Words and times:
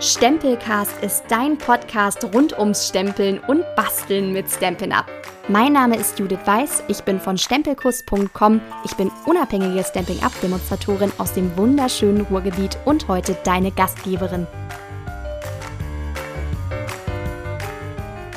Stempelcast 0.00 1.02
ist 1.02 1.24
dein 1.26 1.58
Podcast 1.58 2.24
rund 2.32 2.56
ums 2.56 2.86
Stempeln 2.86 3.40
und 3.48 3.64
Basteln 3.74 4.32
mit 4.32 4.48
Stampin' 4.48 4.92
Up. 4.92 5.06
Mein 5.48 5.72
Name 5.72 5.96
ist 5.96 6.20
Judith 6.20 6.38
Weiß, 6.44 6.84
ich 6.86 7.00
bin 7.02 7.18
von 7.18 7.36
stempelkurs.com, 7.36 8.60
ich 8.84 8.94
bin 8.94 9.10
unabhängige 9.26 9.82
Stampin' 9.82 10.22
Up 10.22 10.30
Demonstratorin 10.40 11.10
aus 11.18 11.32
dem 11.32 11.56
wunderschönen 11.56 12.20
Ruhrgebiet 12.26 12.78
und 12.84 13.08
heute 13.08 13.36
deine 13.42 13.72
Gastgeberin. 13.72 14.46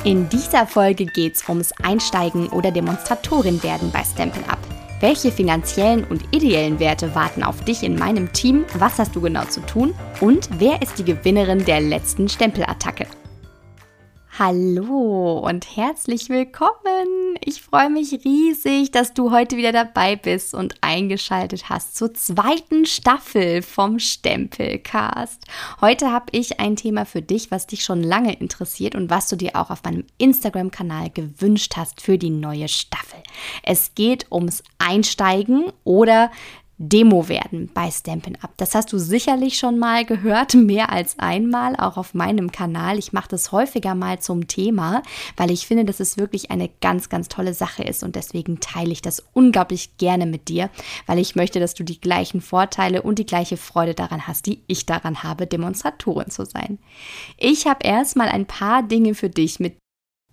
In 0.04 0.28
dieser 0.30 0.66
Folge 0.66 1.06
geht 1.06 1.36
es 1.36 1.48
ums 1.48 1.72
Einsteigen 1.84 2.50
oder 2.50 2.72
Demonstratorin 2.72 3.62
werden 3.62 3.92
bei 3.92 4.04
Stampin' 4.04 4.46
Up. 4.50 4.71
Welche 5.02 5.32
finanziellen 5.32 6.04
und 6.04 6.24
ideellen 6.32 6.80
Werte 6.80 7.16
warten 7.16 7.42
auf 7.42 7.66
dich 7.66 7.82
in 7.82 7.96
meinem 7.96 8.32
Team? 8.34 8.66
Was 8.78 9.00
hast 9.00 9.16
du 9.16 9.22
genau 9.22 9.46
zu 9.46 9.62
tun? 9.62 9.96
Und 10.20 10.48
wer 10.60 10.80
ist 10.84 11.00
die 11.00 11.04
Gewinnerin 11.04 11.66
der 11.66 11.82
letzten 11.82 12.30
Stempelattacke? 12.30 13.08
Hallo 14.44 15.38
und 15.38 15.78
herzlich 15.78 16.30
willkommen. 16.30 17.36
Ich 17.46 17.62
freue 17.62 17.92
mich 17.92 18.26
riesig, 18.26 18.90
dass 18.90 19.14
du 19.14 19.30
heute 19.30 19.56
wieder 19.56 19.72
dabei 19.72 20.16
bist 20.16 20.56
und 20.56 20.74
eingeschaltet 20.82 21.70
hast 21.70 21.96
zur 21.96 22.16
zweiten 22.16 22.88
Staffel 22.88 23.62
vom 23.62 24.00
Stempelcast. 24.00 25.46
Heute 25.80 26.12
habe 26.12 26.26
ich 26.32 26.60
ein 26.60 26.76
Thema 26.76 27.06
für 27.06 27.22
dich, 27.22 27.52
was 27.52 27.68
dich 27.68 27.84
schon 27.84 28.02
lange 28.02 28.34
interessiert 28.34 28.96
und 28.96 29.12
was 29.12 29.28
du 29.28 29.36
dir 29.36 29.56
auch 29.56 29.70
auf 29.70 29.84
meinem 29.84 30.06
Instagram-Kanal 30.18 31.12
gewünscht 31.12 31.74
hast 31.78 32.02
für 32.02 32.18
die 32.18 32.32
neue 32.32 32.68
Staffel. 32.68 33.20
Es 33.62 33.94
geht 33.94 34.26
ums 34.32 34.64
Einsteigen 34.80 35.72
oder 35.84 36.32
Demo 36.84 37.30
werden 37.30 37.70
bei 37.76 37.92
Stampin' 37.92 38.38
Up. 38.42 38.54
Das 38.58 38.74
hast 38.74 38.92
du 38.92 38.98
sicherlich 38.98 39.60
schon 39.60 39.78
mal 39.78 40.04
gehört, 40.04 40.54
mehr 40.56 40.92
als 40.92 41.20
einmal, 41.20 41.76
auch 41.76 41.96
auf 41.96 42.16
meinem 42.16 42.52
Kanal. 42.52 42.98
Ich 42.98 43.14
mache 43.14 43.30
das 43.30 43.52
häufiger 43.52 43.94
mal 43.94 44.20
zum 44.20 44.48
Thema, 44.48 45.04
weil 45.38 45.52
ich 45.52 45.68
finde, 45.68 45.86
dass 45.86 46.00
es 46.00 46.18
wirklich 46.18 46.50
eine 46.50 46.70
ganz, 46.82 47.10
ganz 47.10 47.28
tolle 47.28 47.54
Sache 47.54 47.84
ist 47.84 48.04
und 48.04 48.16
deswegen 48.16 48.60
teile 48.60 48.92
ich 48.92 49.04
das 49.04 49.24
unglaublich 49.34 49.98
gerne 49.98 50.26
mit 50.26 50.48
dir, 50.48 50.72
weil 51.06 51.20
ich 51.20 51.36
möchte, 51.36 51.60
dass 51.60 51.76
du 51.76 51.84
die 51.84 52.02
gleichen 52.02 52.42
Vorteile 52.42 53.04
und 53.04 53.20
die 53.20 53.28
gleiche 53.28 53.58
Freude 53.58 53.94
daran 53.94 54.28
hast, 54.28 54.48
die 54.48 54.64
ich 54.66 54.88
daran 54.88 55.22
habe, 55.22 55.46
Demonstratorin 55.46 56.32
zu 56.32 56.46
sein. 56.46 56.80
Ich 57.38 57.68
habe 57.68 57.86
erstmal 57.86 58.30
ein 58.30 58.48
paar 58.48 58.82
Dinge 58.82 59.14
für 59.14 59.30
dich, 59.30 59.60
mit 59.60 59.81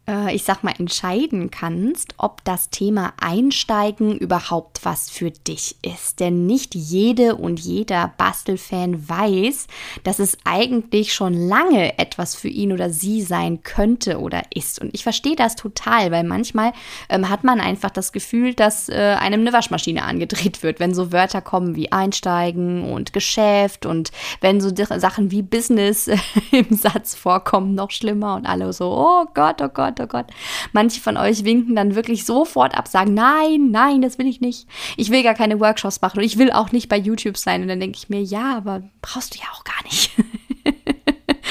äh, 0.08 0.34
ich 0.34 0.44
sag 0.44 0.64
mal, 0.64 0.74
entscheiden 0.78 1.50
kannst, 1.50 2.14
ob 2.16 2.42
das 2.44 2.70
Thema 2.70 3.12
Einsteigen 3.20 4.16
überhaupt 4.16 4.84
was 4.84 5.10
für 5.10 5.30
dich 5.30 5.76
ist. 5.82 6.20
Denn 6.20 6.46
nicht 6.46 6.74
jede 6.74 7.36
und 7.36 7.60
jeder 7.60 8.12
Bastelfan 8.16 9.08
weiß, 9.08 9.66
dass 10.04 10.18
es 10.18 10.38
eigentlich 10.44 11.12
schon 11.12 11.34
lange 11.34 11.98
etwas 11.98 12.34
für 12.34 12.48
ihn 12.48 12.72
oder 12.72 12.90
sie 12.90 13.22
sein 13.22 13.62
könnte 13.62 14.18
oder 14.18 14.42
ist. 14.54 14.80
Und 14.80 14.94
ich 14.94 15.02
verstehe 15.02 15.36
das 15.36 15.56
total, 15.56 16.10
weil 16.10 16.24
manchmal 16.24 16.72
ähm, 17.08 17.28
hat 17.28 17.44
man 17.44 17.60
einfach 17.60 17.90
das 17.90 18.12
Gefühl, 18.12 18.54
dass 18.54 18.88
äh, 18.88 19.16
einem 19.20 19.42
eine 19.42 19.52
Waschmaschine 19.52 20.02
angedreht 20.02 20.62
wird, 20.62 20.80
wenn 20.80 20.94
so 20.94 21.12
Wörter 21.12 21.42
kommen 21.42 21.76
wie 21.76 21.92
Einsteigen 21.92 22.90
und 22.90 23.12
Geschäft 23.12 23.86
und 23.86 24.10
wenn 24.40 24.60
so 24.60 24.70
Sachen 24.74 25.30
wie 25.30 25.42
Business 25.42 26.08
im 26.50 26.74
Satz 26.74 27.14
vorkommen, 27.14 27.74
noch 27.74 27.90
schlimmer 27.90 28.36
und 28.36 28.46
alle 28.46 28.72
so, 28.72 28.90
oh 28.90 29.26
Gott, 29.34 29.60
oh 29.60 29.68
Gott, 29.68 29.97
oh 30.00 30.06
Gott. 30.06 30.26
Manche 30.72 31.00
von 31.00 31.16
euch 31.16 31.44
winken 31.44 31.76
dann 31.76 31.94
wirklich 31.94 32.24
sofort 32.24 32.76
ab, 32.76 32.88
sagen, 32.88 33.14
nein, 33.14 33.70
nein, 33.70 34.02
das 34.02 34.18
will 34.18 34.26
ich 34.26 34.40
nicht. 34.40 34.66
Ich 34.96 35.10
will 35.10 35.22
gar 35.22 35.34
keine 35.34 35.60
Workshops 35.60 36.00
machen 36.00 36.18
und 36.18 36.24
ich 36.24 36.38
will 36.38 36.50
auch 36.50 36.72
nicht 36.72 36.88
bei 36.88 36.96
YouTube 36.96 37.36
sein. 37.36 37.62
Und 37.62 37.68
dann 37.68 37.80
denke 37.80 37.98
ich 37.98 38.08
mir, 38.08 38.22
ja, 38.22 38.56
aber 38.56 38.82
brauchst 39.02 39.34
du 39.34 39.38
ja 39.38 39.46
auch 39.52 39.64
gar 39.64 39.82
nicht. 39.84 40.10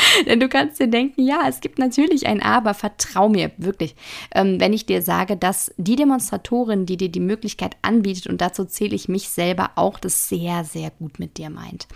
Denn 0.25 0.39
du 0.39 0.49
kannst 0.49 0.79
dir 0.79 0.87
denken, 0.87 1.25
ja, 1.25 1.47
es 1.47 1.61
gibt 1.61 1.79
natürlich 1.79 2.27
ein 2.27 2.41
Aber, 2.41 2.73
vertrau 2.73 3.29
mir 3.29 3.51
wirklich, 3.57 3.95
ähm, 4.33 4.59
wenn 4.59 4.73
ich 4.73 4.85
dir 4.85 5.01
sage, 5.01 5.37
dass 5.37 5.73
die 5.77 5.95
Demonstratorin, 5.95 6.85
die 6.85 6.97
dir 6.97 7.09
die 7.09 7.19
Möglichkeit 7.19 7.75
anbietet, 7.81 8.27
und 8.27 8.41
dazu 8.41 8.65
zähle 8.65 8.95
ich 8.95 9.07
mich 9.07 9.29
selber 9.29 9.71
auch, 9.75 9.99
das 9.99 10.29
sehr, 10.29 10.63
sehr 10.63 10.91
gut 10.91 11.19
mit 11.19 11.37
dir 11.37 11.49
meint. 11.49 11.87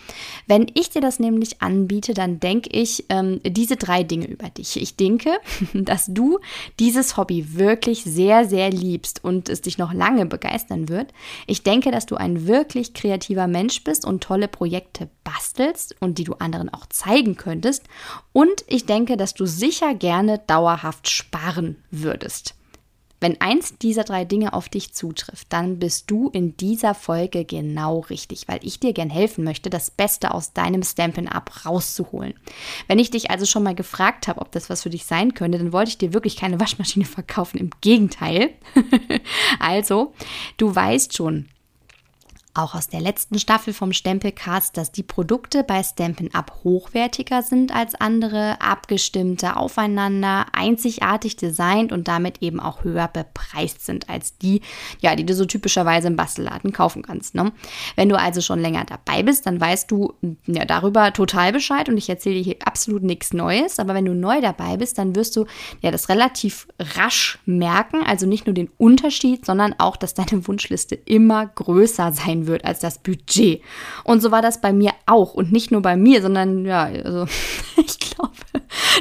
Wenn 0.48 0.68
ich 0.74 0.90
dir 0.90 1.02
das 1.02 1.20
nämlich 1.20 1.62
anbiete, 1.62 2.14
dann 2.14 2.40
denke 2.40 2.70
ich 2.72 3.06
ähm, 3.10 3.40
diese 3.46 3.76
drei 3.76 4.04
Dinge 4.04 4.28
über 4.28 4.50
dich. 4.50 4.82
Ich 4.82 4.96
denke, 4.96 5.32
dass 5.74 6.08
du 6.08 6.40
dieses 6.80 7.18
Hobby 7.18 7.56
wirklich 7.56 8.04
sehr, 8.04 8.46
sehr 8.46 8.70
liebst 8.70 9.24
und 9.24 9.50
es 9.50 9.62
dich 9.62 9.78
noch 9.78 9.94
lange 9.94 10.26
begeistern 10.26 10.90
wird. 10.90 11.14
Ich 11.48 11.64
denke, 11.64 11.92
dass 11.92 12.06
du 12.06 12.16
ein 12.16 12.48
wirklich 12.48 12.94
kreativer 12.94 13.48
Mensch 13.48 13.84
bist 13.84 14.06
und 14.06 14.24
tolle 14.24 14.48
Projekte 14.48 15.10
bastelst 15.24 15.96
und 16.00 16.18
die 16.18 16.24
du 16.24 16.34
anderen 16.34 16.70
auch 16.70 16.86
zeigen 16.88 17.38
könntest. 17.38 17.84
Und 18.34 18.64
ich 18.68 18.86
denke, 18.86 19.18
dass 19.18 19.34
du 19.34 19.46
sicher 19.46 19.94
gerne 19.94 20.40
dauerhaft 20.40 21.10
sparen 21.10 21.84
würdest. 21.92 22.56
Wenn 23.22 23.40
eins 23.40 23.78
dieser 23.78 24.04
drei 24.04 24.26
Dinge 24.26 24.54
auf 24.54 24.68
dich 24.68 24.94
zutrifft, 24.96 25.54
dann 25.54 25.78
bist 25.78 26.10
du 26.10 26.30
in 26.30 26.58
dieser 26.58 26.96
Folge 26.96 27.46
genau 27.46 28.00
richtig, 28.00 28.48
weil 28.48 28.60
ich 28.64 28.80
dir 28.80 28.94
gern 28.94 29.12
helfen 29.12 29.44
möchte, 29.44 29.70
das 29.70 29.92
Beste 29.92 30.34
aus 30.34 30.54
deinem 30.54 30.82
Stampin' 30.82 31.28
Up 31.28 31.64
rauszuholen. 31.64 32.34
Wenn 32.88 32.98
ich 32.98 33.12
dich 33.12 33.30
also 33.30 33.46
schon 33.46 33.62
mal 33.62 33.76
gefragt 33.76 34.28
habe, 34.28 34.42
ob 34.42 34.52
das 34.52 34.72
was 34.72 34.82
für 34.82 34.90
dich 34.90 35.06
sein 35.06 35.36
könnte, 35.36 35.60
dann 35.60 35.72
wollte 35.72 35.90
ich 35.90 36.00
dir 36.00 36.16
wirklich 36.16 36.36
keine 36.36 36.60
Waschmaschine 36.60 37.06
verkaufen. 37.06 37.60
Im 37.60 37.70
Gegenteil. 37.82 38.50
also, 39.60 40.14
du 40.58 40.74
weißt 40.74 41.16
schon, 41.16 41.48
auch 42.54 42.76
aus 42.76 42.88
der 42.88 43.02
letzten 43.02 43.40
Staffel 43.40 43.74
vom 43.74 43.94
Stempelcast, 43.94 44.76
dass 44.76 44.92
die 44.92 45.04
Produkte 45.04 45.64
bei 45.64 45.82
Stampin' 45.84 46.34
Up 46.34 46.60
hochwertiger 46.64 47.44
sind 47.44 47.74
als 47.74 47.96
andere, 47.96 48.60
abgestimmter 48.60 49.58
aufeinander, 49.58 50.48
einzigartig 50.52 51.38
designt 51.38 51.92
und 51.92 52.08
damit 52.08 52.42
eben 52.42 52.60
auch 52.60 52.84
höher 52.84 53.08
bepreist 53.08 53.86
sind 53.86 54.10
als 54.10 54.38
die, 54.38 54.62
ja, 55.00 55.16
die 55.16 55.26
du 55.26 55.34
so 55.34 55.46
typischerweise 55.46 56.08
im 56.08 56.16
Bastelladen 56.16 56.74
kaufen 56.74 57.04
kannst. 57.04 57.36
Ne? 57.36 57.52
Wenn 57.96 58.10
du 58.10 58.20
also 58.20 58.42
schon 58.42 58.60
länger 58.60 58.84
dabei 58.86 59.24
bist, 59.24 59.46
dann 59.46 59.62
weißt 59.62 59.90
du 59.90 60.14
ja, 60.46 60.66
darüber 60.66 61.14
total 61.14 61.54
Bescheid 61.54 61.88
und 61.88 61.98
ich 61.98 62.10
erzähle 62.10 62.36
dir 62.36 62.44
hier 62.44 62.56
absolut 62.66 63.04
nichts 63.04 63.34
Neues. 63.34 63.80
Aber 63.80 63.94
wenn 63.94 64.06
du 64.06 64.14
neu 64.14 64.42
dabei 64.42 64.78
bist, 64.78 64.98
dann 64.98 65.16
wirst 65.16 65.36
du 65.36 65.46
ja 65.82 65.92
das 65.92 66.10
relativ 66.10 66.68
rasch 66.80 67.40
merken, 67.46 68.04
also 68.04 68.26
nicht 68.26 68.46
nur 68.46 68.54
den 68.54 68.70
Unterschied, 68.78 69.46
sondern 69.46 69.76
auch, 69.78 69.96
dass 69.96 70.14
deine 70.14 70.48
Wunschliste 70.48 70.96
immer 70.96 71.46
größer 71.46 72.12
sein 72.12 72.41
sein 72.42 72.48
wird 72.48 72.66
als 72.66 72.80
das 72.80 73.00
Budget. 73.00 73.62
Und 74.04 74.22
so 74.22 74.32
war 74.32 74.42
das 74.42 74.62
bei 74.62 74.74
mir 74.74 74.92
auch. 75.06 75.34
Und 75.34 75.52
nicht 75.52 75.72
nur 75.72 75.82
bei 75.82 75.96
mir, 75.96 76.22
sondern 76.22 76.66
ja, 76.66 76.84
also 76.84 77.26
ich 77.78 78.00
glaube, 78.00 78.32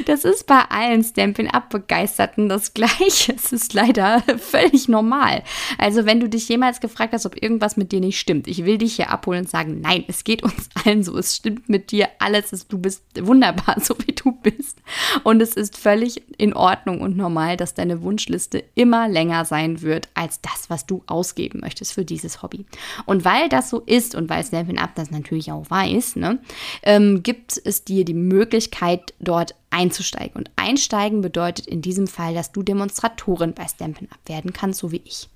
das 0.05 0.23
ist 0.23 0.47
bei 0.47 0.61
allen 0.69 1.03
Stampin' 1.03 1.49
Up 1.49 1.69
Begeisterten 1.69 2.49
das 2.49 2.73
Gleiche. 2.73 3.33
Es 3.35 3.51
ist 3.51 3.73
leider 3.73 4.23
völlig 4.37 4.87
normal. 4.87 5.43
Also 5.77 6.05
wenn 6.05 6.19
du 6.19 6.29
dich 6.29 6.47
jemals 6.49 6.79
gefragt 6.79 7.13
hast, 7.13 7.25
ob 7.25 7.41
irgendwas 7.41 7.77
mit 7.77 7.91
dir 7.91 7.99
nicht 7.99 8.19
stimmt, 8.19 8.47
ich 8.47 8.65
will 8.65 8.77
dich 8.77 8.95
hier 8.95 9.09
abholen 9.09 9.41
und 9.41 9.49
sagen, 9.49 9.81
nein, 9.81 10.03
es 10.07 10.23
geht 10.23 10.43
uns 10.43 10.69
allen 10.85 11.03
so. 11.03 11.17
Es 11.17 11.35
stimmt 11.35 11.69
mit 11.69 11.91
dir 11.91 12.09
alles. 12.19 12.67
Du 12.67 12.77
bist 12.77 13.03
wunderbar, 13.19 13.77
so 13.79 13.95
wie 14.05 14.13
du 14.13 14.31
bist. 14.31 14.79
Und 15.23 15.41
es 15.41 15.53
ist 15.53 15.77
völlig 15.77 16.21
in 16.37 16.53
Ordnung 16.53 17.01
und 17.01 17.15
normal, 17.15 17.57
dass 17.57 17.73
deine 17.73 18.01
Wunschliste 18.01 18.63
immer 18.75 19.07
länger 19.07 19.45
sein 19.45 19.81
wird 19.81 20.09
als 20.13 20.41
das, 20.41 20.69
was 20.69 20.85
du 20.85 21.03
ausgeben 21.07 21.59
möchtest 21.61 21.93
für 21.93 22.05
dieses 22.05 22.41
Hobby. 22.41 22.65
Und 23.05 23.23
weil 23.31 23.49
das 23.49 23.69
so 23.69 23.79
ist 23.79 24.15
und 24.15 24.29
weil 24.29 24.43
Stampin' 24.43 24.77
Up 24.77 24.95
das 24.95 25.11
natürlich 25.11 25.51
auch 25.51 25.69
weiß, 25.69 26.17
ne, 26.17 26.39
ähm, 26.83 27.23
gibt 27.23 27.59
es 27.63 27.83
dir 27.83 28.03
die 28.03 28.13
Möglichkeit, 28.13 29.13
dort 29.19 29.55
einzusteigen. 29.69 30.35
Und 30.35 30.51
einsteigen 30.57 31.21
bedeutet 31.21 31.67
in 31.67 31.81
diesem 31.81 32.07
Fall, 32.07 32.33
dass 32.33 32.51
du 32.51 32.61
Demonstratorin 32.61 33.53
bei 33.53 33.67
Stampin' 33.67 34.09
Up 34.11 34.19
werden 34.25 34.53
kannst, 34.53 34.79
so 34.79 34.91
wie 34.91 35.01
ich. 35.05 35.29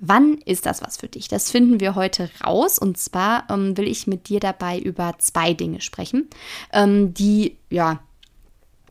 Wann 0.00 0.38
ist 0.44 0.66
das 0.66 0.82
was 0.82 0.98
für 0.98 1.08
dich? 1.08 1.28
Das 1.28 1.50
finden 1.50 1.80
wir 1.80 1.94
heute 1.94 2.28
raus. 2.44 2.78
Und 2.78 2.98
zwar 2.98 3.48
ähm, 3.48 3.76
will 3.78 3.88
ich 3.88 4.06
mit 4.06 4.28
dir 4.28 4.40
dabei 4.40 4.78
über 4.78 5.14
zwei 5.18 5.54
Dinge 5.54 5.80
sprechen, 5.80 6.28
ähm, 6.72 7.14
die 7.14 7.56
ja 7.70 8.00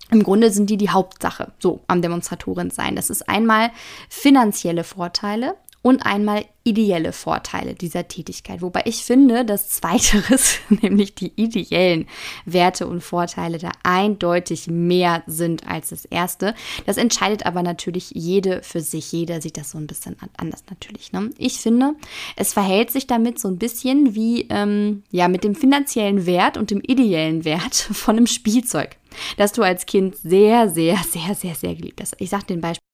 im 0.10 0.24
Grunde 0.24 0.52
sind 0.52 0.70
die 0.70 0.78
die 0.78 0.90
Hauptsache 0.90 1.52
so 1.60 1.82
am 1.88 2.02
Demonstratorin 2.02 2.70
sein. 2.70 2.96
Das 2.96 3.10
ist 3.10 3.28
einmal 3.28 3.72
finanzielle 4.10 4.84
Vorteile 4.84 5.56
und 5.84 6.06
einmal 6.06 6.46
ideelle 6.64 7.12
Vorteile 7.12 7.76
dieser 7.76 8.08
Tätigkeit. 8.08 8.62
Wobei 8.62 8.84
ich 8.86 9.04
finde, 9.04 9.44
dass 9.44 9.68
zweiteres, 9.68 10.60
nämlich 10.70 11.14
die 11.14 11.34
ideellen 11.36 12.08
Werte 12.46 12.88
und 12.88 13.02
Vorteile, 13.02 13.58
da 13.58 13.70
eindeutig 13.84 14.68
mehr 14.68 15.24
sind 15.28 15.68
als 15.68 15.90
das 15.90 16.06
erste. 16.06 16.56
Das 16.86 16.96
entscheidet 16.96 17.46
aber 17.46 17.64
natürlich 17.64 18.12
jede 18.12 18.64
für 18.64 18.80
sich. 18.80 19.12
Jeder 19.12 19.42
sieht 19.42 19.58
das 19.58 19.72
so 19.72 19.78
ein 19.78 19.88
bisschen 19.88 20.16
anders 20.38 20.64
natürlich. 20.70 21.12
Ne? 21.12 21.32
Ich 21.38 21.60
finde, 21.60 21.96
es 22.38 22.54
verhält 22.54 22.90
sich 22.90 23.06
damit 23.06 23.38
so 23.38 23.50
ein 23.50 23.58
bisschen 23.58 24.16
wie 24.16 24.48
ähm, 24.50 25.04
ja 25.12 25.28
mit 25.28 25.44
dem 25.44 25.54
finanziellen 25.54 26.26
Wert 26.26 26.56
und 26.56 26.72
dem 26.72 26.80
ideellen 26.82 27.44
Wert 27.44 27.76
von 27.76 28.16
einem 28.16 28.28
Spielzeug, 28.28 28.96
das 29.36 29.52
du 29.52 29.64
als 29.64 29.86
Kind 29.86 30.16
sehr, 30.16 30.70
sehr, 30.70 30.98
sehr, 31.04 31.36
sehr, 31.36 31.56
sehr 31.56 31.76
geliebt 31.76 32.00
hast. 32.00 32.16
Ich 32.20 32.30
sage 32.30 32.46
den 32.46 32.62
Beispiel 32.62 32.93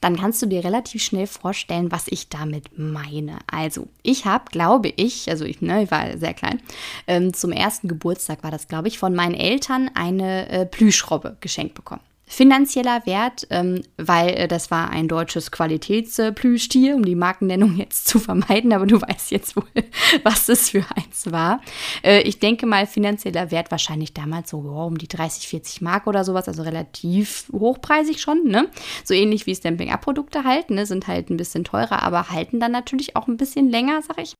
dann 0.00 0.16
kannst 0.16 0.40
du 0.42 0.46
dir 0.46 0.64
relativ 0.64 1.02
schnell 1.02 1.26
vorstellen, 1.26 1.92
was 1.92 2.08
ich 2.08 2.28
damit 2.28 2.78
meine. 2.78 3.38
Also, 3.50 3.88
ich 4.02 4.24
habe, 4.24 4.44
glaube 4.50 4.92
ich, 4.96 5.28
also 5.30 5.44
ich, 5.44 5.60
ne, 5.60 5.84
ich 5.84 5.90
war 5.90 6.16
sehr 6.18 6.34
klein, 6.34 6.60
ähm, 7.06 7.34
zum 7.34 7.52
ersten 7.52 7.88
Geburtstag 7.88 8.42
war 8.42 8.50
das, 8.50 8.68
glaube 8.68 8.88
ich, 8.88 8.98
von 8.98 9.14
meinen 9.14 9.34
Eltern 9.34 9.90
eine 9.94 10.48
äh, 10.48 10.66
Plüschrobbe 10.66 11.36
geschenkt 11.40 11.74
bekommen 11.74 12.02
finanzieller 12.30 13.04
Wert, 13.06 13.48
ähm, 13.50 13.82
weil 13.96 14.28
äh, 14.30 14.48
das 14.48 14.70
war 14.70 14.88
ein 14.90 15.08
deutsches 15.08 15.50
Qualitätsplüschtier, 15.50 16.94
um 16.94 17.04
die 17.04 17.16
Markennennung 17.16 17.76
jetzt 17.76 18.06
zu 18.06 18.20
vermeiden, 18.20 18.72
aber 18.72 18.86
du 18.86 19.02
weißt 19.02 19.32
jetzt 19.32 19.56
wohl, 19.56 19.64
was 20.22 20.46
das 20.46 20.70
für 20.70 20.84
eins 20.94 21.32
war. 21.32 21.60
Äh, 22.04 22.20
ich 22.22 22.38
denke 22.38 22.66
mal, 22.66 22.86
finanzieller 22.86 23.50
Wert 23.50 23.72
wahrscheinlich 23.72 24.14
damals 24.14 24.50
so 24.50 24.58
oh, 24.58 24.86
um 24.86 24.96
die 24.96 25.08
30, 25.08 25.48
40 25.48 25.80
Mark 25.82 26.06
oder 26.06 26.22
sowas, 26.22 26.46
also 26.46 26.62
relativ 26.62 27.50
hochpreisig 27.52 28.20
schon, 28.20 28.44
ne? 28.44 28.68
So 29.02 29.12
ähnlich 29.12 29.46
wie 29.46 29.54
Stamping-Up-Produkte 29.56 30.44
halten, 30.44 30.76
ne? 30.76 30.86
sind 30.86 31.08
halt 31.08 31.30
ein 31.30 31.36
bisschen 31.36 31.64
teurer, 31.64 32.02
aber 32.04 32.30
halten 32.30 32.60
dann 32.60 32.70
natürlich 32.70 33.16
auch 33.16 33.26
ein 33.26 33.38
bisschen 33.38 33.68
länger, 33.68 34.02
sag 34.02 34.22
ich 34.22 34.34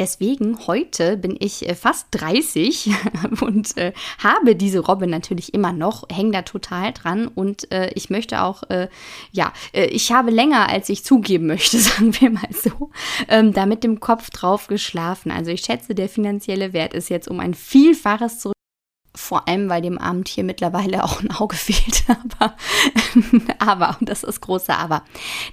Deswegen 0.00 0.66
heute 0.66 1.18
bin 1.18 1.36
ich 1.38 1.68
äh, 1.68 1.74
fast 1.74 2.06
30 2.12 2.90
und 3.42 3.76
äh, 3.76 3.92
habe 4.16 4.56
diese 4.56 4.78
Robbe 4.78 5.06
natürlich 5.06 5.52
immer 5.52 5.74
noch, 5.74 6.04
hänge 6.10 6.30
da 6.30 6.40
total 6.40 6.94
dran 6.94 7.28
und 7.28 7.70
äh, 7.70 7.90
ich 7.94 8.08
möchte 8.08 8.40
auch, 8.40 8.62
äh, 8.70 8.88
ja, 9.30 9.52
äh, 9.74 9.84
ich 9.88 10.10
habe 10.10 10.30
länger, 10.30 10.70
als 10.70 10.88
ich 10.88 11.04
zugeben 11.04 11.48
möchte, 11.48 11.78
sagen 11.78 12.18
wir 12.18 12.30
mal 12.30 12.48
so, 12.50 12.88
ähm, 13.28 13.52
da 13.52 13.66
mit 13.66 13.84
dem 13.84 14.00
Kopf 14.00 14.30
drauf 14.30 14.68
geschlafen. 14.68 15.30
Also 15.30 15.50
ich 15.50 15.60
schätze, 15.60 15.94
der 15.94 16.08
finanzielle 16.08 16.72
Wert 16.72 16.94
ist 16.94 17.10
jetzt 17.10 17.28
um 17.28 17.38
ein 17.38 17.52
Vielfaches 17.52 18.38
zurück 18.38 18.54
vor 19.14 19.48
allem, 19.48 19.68
weil 19.68 19.82
dem 19.82 19.98
Abend 19.98 20.28
hier 20.28 20.44
mittlerweile 20.44 21.02
auch 21.04 21.20
ein 21.20 21.30
Auge 21.30 21.56
fehlt. 21.56 22.04
Aber, 22.06 22.54
aber, 23.58 23.96
und 24.00 24.08
das 24.08 24.22
ist 24.22 24.40
große 24.40 24.74
Aber, 24.74 25.02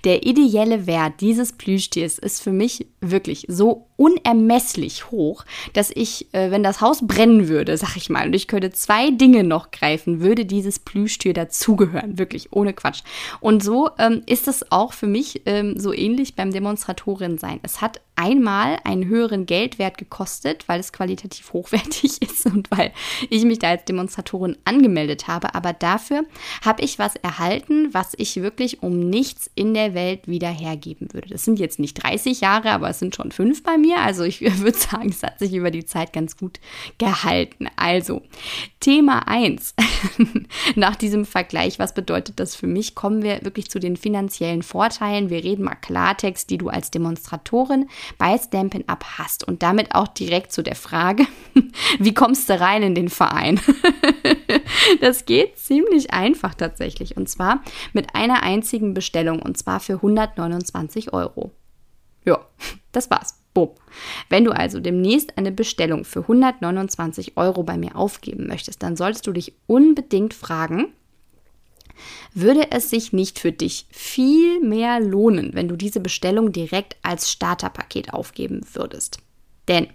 der 0.03 0.25
ideelle 0.25 0.87
Wert 0.87 1.21
dieses 1.21 1.53
Plüschtiers 1.53 2.17
ist 2.19 2.41
für 2.41 2.51
mich 2.51 2.87
wirklich 3.01 3.45
so 3.49 3.87
unermesslich 3.97 5.09
hoch, 5.11 5.43
dass 5.73 5.91
ich, 5.93 6.33
äh, 6.33 6.51
wenn 6.51 6.63
das 6.63 6.81
Haus 6.81 7.05
brennen 7.05 7.47
würde, 7.47 7.77
sag 7.77 7.97
ich 7.97 8.09
mal, 8.09 8.27
und 8.27 8.33
ich 8.33 8.47
könnte 8.47 8.71
zwei 8.71 9.09
Dinge 9.09 9.43
noch 9.43 9.71
greifen, 9.71 10.21
würde 10.21 10.45
dieses 10.45 10.79
Plüschtier 10.79 11.33
dazugehören. 11.33 12.19
Wirklich, 12.19 12.53
ohne 12.53 12.73
Quatsch. 12.73 13.01
Und 13.39 13.63
so 13.63 13.89
ähm, 13.97 14.21
ist 14.27 14.47
es 14.47 14.71
auch 14.71 14.93
für 14.93 15.07
mich 15.07 15.41
ähm, 15.45 15.79
so 15.79 15.93
ähnlich 15.93 16.35
beim 16.35 16.51
Demonstratorin 16.51 17.37
sein. 17.39 17.59
Es 17.63 17.81
hat 17.81 18.01
einmal 18.15 18.77
einen 18.83 19.05
höheren 19.05 19.45
Geldwert 19.45 19.97
gekostet, 19.97 20.67
weil 20.67 20.79
es 20.79 20.91
qualitativ 20.93 21.53
hochwertig 21.53 22.21
ist 22.21 22.45
und 22.45 22.69
weil 22.71 22.91
ich 23.29 23.45
mich 23.47 23.59
da 23.59 23.69
als 23.69 23.85
Demonstratorin 23.85 24.57
angemeldet 24.65 25.27
habe. 25.27 25.55
Aber 25.55 25.73
dafür 25.73 26.25
habe 26.63 26.83
ich 26.83 26.99
was 26.99 27.15
erhalten, 27.15 27.93
was 27.93 28.13
ich 28.17 28.41
wirklich 28.41 28.83
um 28.83 29.09
nichts 29.09 29.49
in 29.55 29.73
der 29.73 29.93
Welt 29.93 30.27
wieder 30.27 30.49
hergeben 30.49 31.13
würde. 31.13 31.29
Das 31.29 31.45
sind 31.45 31.59
jetzt 31.59 31.79
nicht 31.79 32.03
30 32.03 32.41
Jahre, 32.41 32.71
aber 32.71 32.89
es 32.89 32.99
sind 32.99 33.15
schon 33.15 33.31
fünf 33.31 33.63
bei 33.63 33.77
mir. 33.77 33.99
Also 33.99 34.23
ich 34.23 34.41
würde 34.61 34.77
sagen, 34.77 35.09
es 35.09 35.23
hat 35.23 35.39
sich 35.39 35.53
über 35.53 35.71
die 35.71 35.85
Zeit 35.85 36.13
ganz 36.13 36.37
gut 36.37 36.59
gehalten. 36.97 37.67
Also, 37.75 38.21
Thema 38.79 39.27
1. 39.27 39.75
Nach 40.75 40.95
diesem 40.95 41.25
Vergleich, 41.25 41.79
was 41.79 41.93
bedeutet 41.93 42.39
das 42.39 42.55
für 42.55 42.67
mich, 42.67 42.95
kommen 42.95 43.23
wir 43.23 43.43
wirklich 43.43 43.69
zu 43.69 43.79
den 43.79 43.97
finanziellen 43.97 44.63
Vorteilen. 44.63 45.29
Wir 45.29 45.43
reden 45.43 45.63
mal 45.63 45.75
Klartext, 45.75 46.49
die 46.49 46.57
du 46.57 46.69
als 46.69 46.91
Demonstratorin 46.91 47.89
bei 48.17 48.37
Stampin' 48.37 48.87
Up 48.87 49.03
hast. 49.17 49.47
Und 49.47 49.63
damit 49.63 49.95
auch 49.95 50.07
direkt 50.07 50.51
zu 50.51 50.63
der 50.63 50.75
Frage, 50.75 51.25
wie 51.99 52.13
kommst 52.13 52.49
du 52.49 52.59
rein 52.59 52.83
in 52.83 52.95
den 52.95 53.09
Verein? 53.09 53.36
das 55.01 55.25
geht 55.25 55.57
ziemlich 55.57 56.11
einfach 56.11 56.53
tatsächlich. 56.53 57.17
Und 57.17 57.29
zwar 57.29 57.63
mit 57.93 58.15
einer 58.15 58.43
einzigen 58.43 58.93
Bestellung 58.93 59.41
und 59.41 59.57
zwar 59.57 59.79
für 59.79 59.95
129 59.95 61.13
Euro. 61.13 61.51
Ja, 62.25 62.45
das 62.91 63.09
war's. 63.09 63.39
Boom. 63.53 63.71
Wenn 64.29 64.43
du 64.43 64.51
also 64.51 64.79
demnächst 64.79 65.37
eine 65.37 65.51
Bestellung 65.51 66.05
für 66.05 66.19
129 66.19 67.37
Euro 67.37 67.63
bei 67.63 67.75
mir 67.75 67.95
aufgeben 67.95 68.45
möchtest, 68.47 68.83
dann 68.83 68.95
solltest 68.95 69.25
du 69.25 69.31
dich 69.31 69.53
unbedingt 69.65 70.35
fragen, 70.35 70.93
würde 72.35 72.71
es 72.71 72.91
sich 72.91 73.13
nicht 73.13 73.39
für 73.39 73.51
dich 73.51 73.87
viel 73.89 74.59
mehr 74.59 74.99
lohnen, 74.99 75.51
wenn 75.53 75.67
du 75.67 75.75
diese 75.75 75.99
Bestellung 75.99 76.51
direkt 76.51 76.97
als 77.01 77.31
Starterpaket 77.31 78.13
aufgeben 78.13 78.61
würdest? 78.73 79.17
Denn 79.67 79.87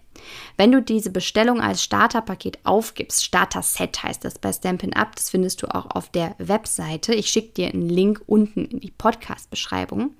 wenn 0.56 0.72
du 0.72 0.82
diese 0.82 1.10
Bestellung 1.10 1.60
als 1.60 1.82
Starterpaket 1.82 2.58
aufgibst, 2.64 3.24
Starter-Set 3.24 4.02
heißt 4.02 4.24
das 4.24 4.38
bei 4.38 4.52
Stampin' 4.52 4.94
Up, 4.94 5.16
das 5.16 5.30
findest 5.30 5.62
du 5.62 5.74
auch 5.74 5.86
auf 5.90 6.10
der 6.10 6.34
Webseite. 6.38 7.14
Ich 7.14 7.28
schicke 7.28 7.54
dir 7.54 7.68
einen 7.68 7.88
Link 7.88 8.20
unten 8.26 8.64
in 8.66 8.80
die 8.80 8.90
Podcast-Beschreibung. 8.90 10.10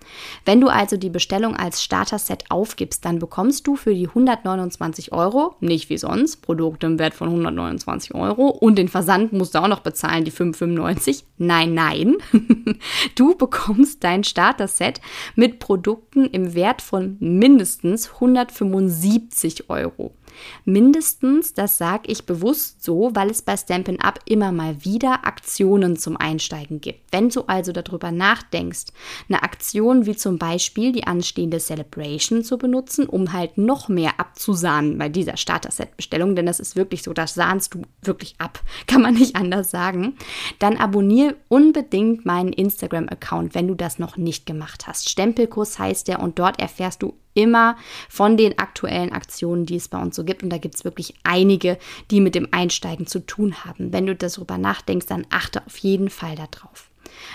Wenn 0.44 0.60
du 0.60 0.69
also 0.69 0.96
die 0.96 1.10
Bestellung 1.10 1.56
als 1.56 1.82
Starter-Set 1.82 2.50
aufgibst, 2.50 3.04
dann 3.04 3.19
bekommst 3.19 3.66
du 3.66 3.76
für 3.76 3.94
die 3.94 4.08
129 4.08 5.12
Euro, 5.12 5.56
nicht 5.60 5.90
wie 5.90 5.99
sonst, 5.99 6.43
Produkte 6.43 6.87
im 6.87 6.99
Wert 6.99 7.14
von 7.14 7.28
129 7.28 8.14
Euro 8.14 8.49
und 8.49 8.76
den 8.76 8.88
Versand 8.88 9.32
musst 9.32 9.54
du 9.54 9.62
auch 9.62 9.69
noch 9.69 9.81
bezahlen, 9.81 10.25
die 10.25 10.32
5,95. 10.32 11.25
Nein, 11.38 11.75
nein. 11.75 12.16
du 13.14 13.34
bekommst 13.37 14.02
dein 14.04 14.25
Starter-Set 14.25 15.00
mit 15.34 15.58
Produkten 15.58 16.25
im 16.26 16.54
Wert 16.54 16.82
von 16.82 17.16
mindestens 17.20 18.14
175 18.14 19.69
Euro. 19.69 19.91
Euro. 19.98 20.21
Mindestens, 20.64 21.55
das 21.55 21.79
sage 21.79 22.11
ich 22.11 22.26
bewusst 22.26 22.82
so, 22.82 23.11
weil 23.14 23.31
es 23.31 23.43
bei 23.43 23.56
Stampin' 23.56 24.00
Up 24.00 24.20
immer 24.25 24.52
mal 24.52 24.84
wieder 24.84 25.26
Aktionen 25.26 25.96
zum 25.96 26.17
Einsteigen 26.17 26.81
gibt. 26.81 27.12
Wenn 27.12 27.29
du 27.29 27.43
also 27.46 27.73
darüber 27.73 28.11
nachdenkst, 28.11 28.87
eine 29.29 29.43
Aktion 29.43 30.06
wie 30.06 30.17
zum 30.17 30.38
Beispiel 30.38 30.93
die 30.93 31.06
anstehende 31.06 31.58
Celebration 31.58 32.44
zu 32.44 32.58
benutzen, 32.58 33.06
um 33.06 33.32
halt 33.32 33.58
noch 33.58 33.88
mehr 33.88 34.19
abzusahnen 34.19 34.99
bei 34.99 35.08
dieser 35.08 35.37
Starter-Set-Bestellung, 35.37 36.37
denn 36.37 36.46
das 36.46 36.61
ist 36.61 36.76
wirklich 36.76 37.02
so, 37.02 37.12
das 37.12 37.35
sahnst 37.35 37.75
du 37.75 37.82
wirklich 38.02 38.35
ab, 38.38 38.61
kann 38.87 39.02
man 39.02 39.14
nicht 39.14 39.37
anders 39.37 39.70
sagen, 39.70 40.17
dann 40.58 40.76
abonniere 40.76 41.37
unbedingt 41.49 42.25
meinen 42.25 42.52
Instagram-Account, 42.52 43.55
wenn 43.55 43.69
du 43.69 43.75
das 43.75 43.99
noch 43.99 44.17
nicht 44.17 44.46
gemacht 44.46 44.87
hast. 44.87 45.08
Stempelkurs 45.08 45.78
heißt 45.78 46.08
der 46.08 46.20
und 46.20 46.38
dort 46.38 46.61
erfährst 46.61 47.02
du 47.02 47.14
immer 47.35 47.76
von 48.08 48.37
den 48.37 48.58
aktuellen 48.58 49.12
Aktionen, 49.12 49.67
die 49.67 49.76
es 49.76 49.88
bei 49.88 50.00
uns 50.00 50.17
so 50.17 50.21
gibt. 50.24 50.42
Und 50.42 50.50
da 50.50 50.58
gibt 50.58 50.74
es 50.74 50.84
wirklich 50.84 51.14
einige, 51.22 51.78
die 52.10 52.20
mit 52.20 52.34
dem 52.34 52.48
Einsteigen 52.50 53.06
zu 53.06 53.20
tun 53.20 53.64
haben. 53.64 53.92
Wenn 53.92 54.06
du 54.06 54.14
darüber 54.14 54.58
nachdenkst, 54.58 55.06
dann 55.06 55.26
achte 55.30 55.64
auf 55.66 55.76
jeden 55.78 56.10
Fall 56.10 56.34
darauf. 56.36 56.90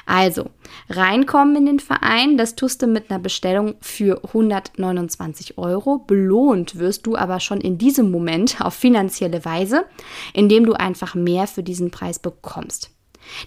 Also, 0.06 0.50
reinkommen 0.90 1.56
in 1.56 1.66
den 1.66 1.80
Verein, 1.80 2.38
das 2.38 2.56
tust 2.56 2.82
du 2.82 2.88
mit 2.88 3.10
einer 3.10 3.20
Bestellung 3.20 3.76
für 3.82 4.24
129 4.24 5.58
Euro. 5.58 6.00
Belohnt 6.00 6.78
wirst 6.78 7.06
du 7.06 7.16
aber 7.16 7.40
schon 7.40 7.62
in 7.62 7.78
diesem 7.78 8.12
Moment 8.12 8.62
auf 8.62 8.74
finanzielle 8.74 9.44
Weise, 9.46 9.86
indem 10.34 10.66
du 10.66 10.74
einfach 10.74 11.16
mehr 11.16 11.48
für 11.48 11.64
diesen 11.64 11.92
Preis 11.92 12.20
bekommst. 12.20 12.97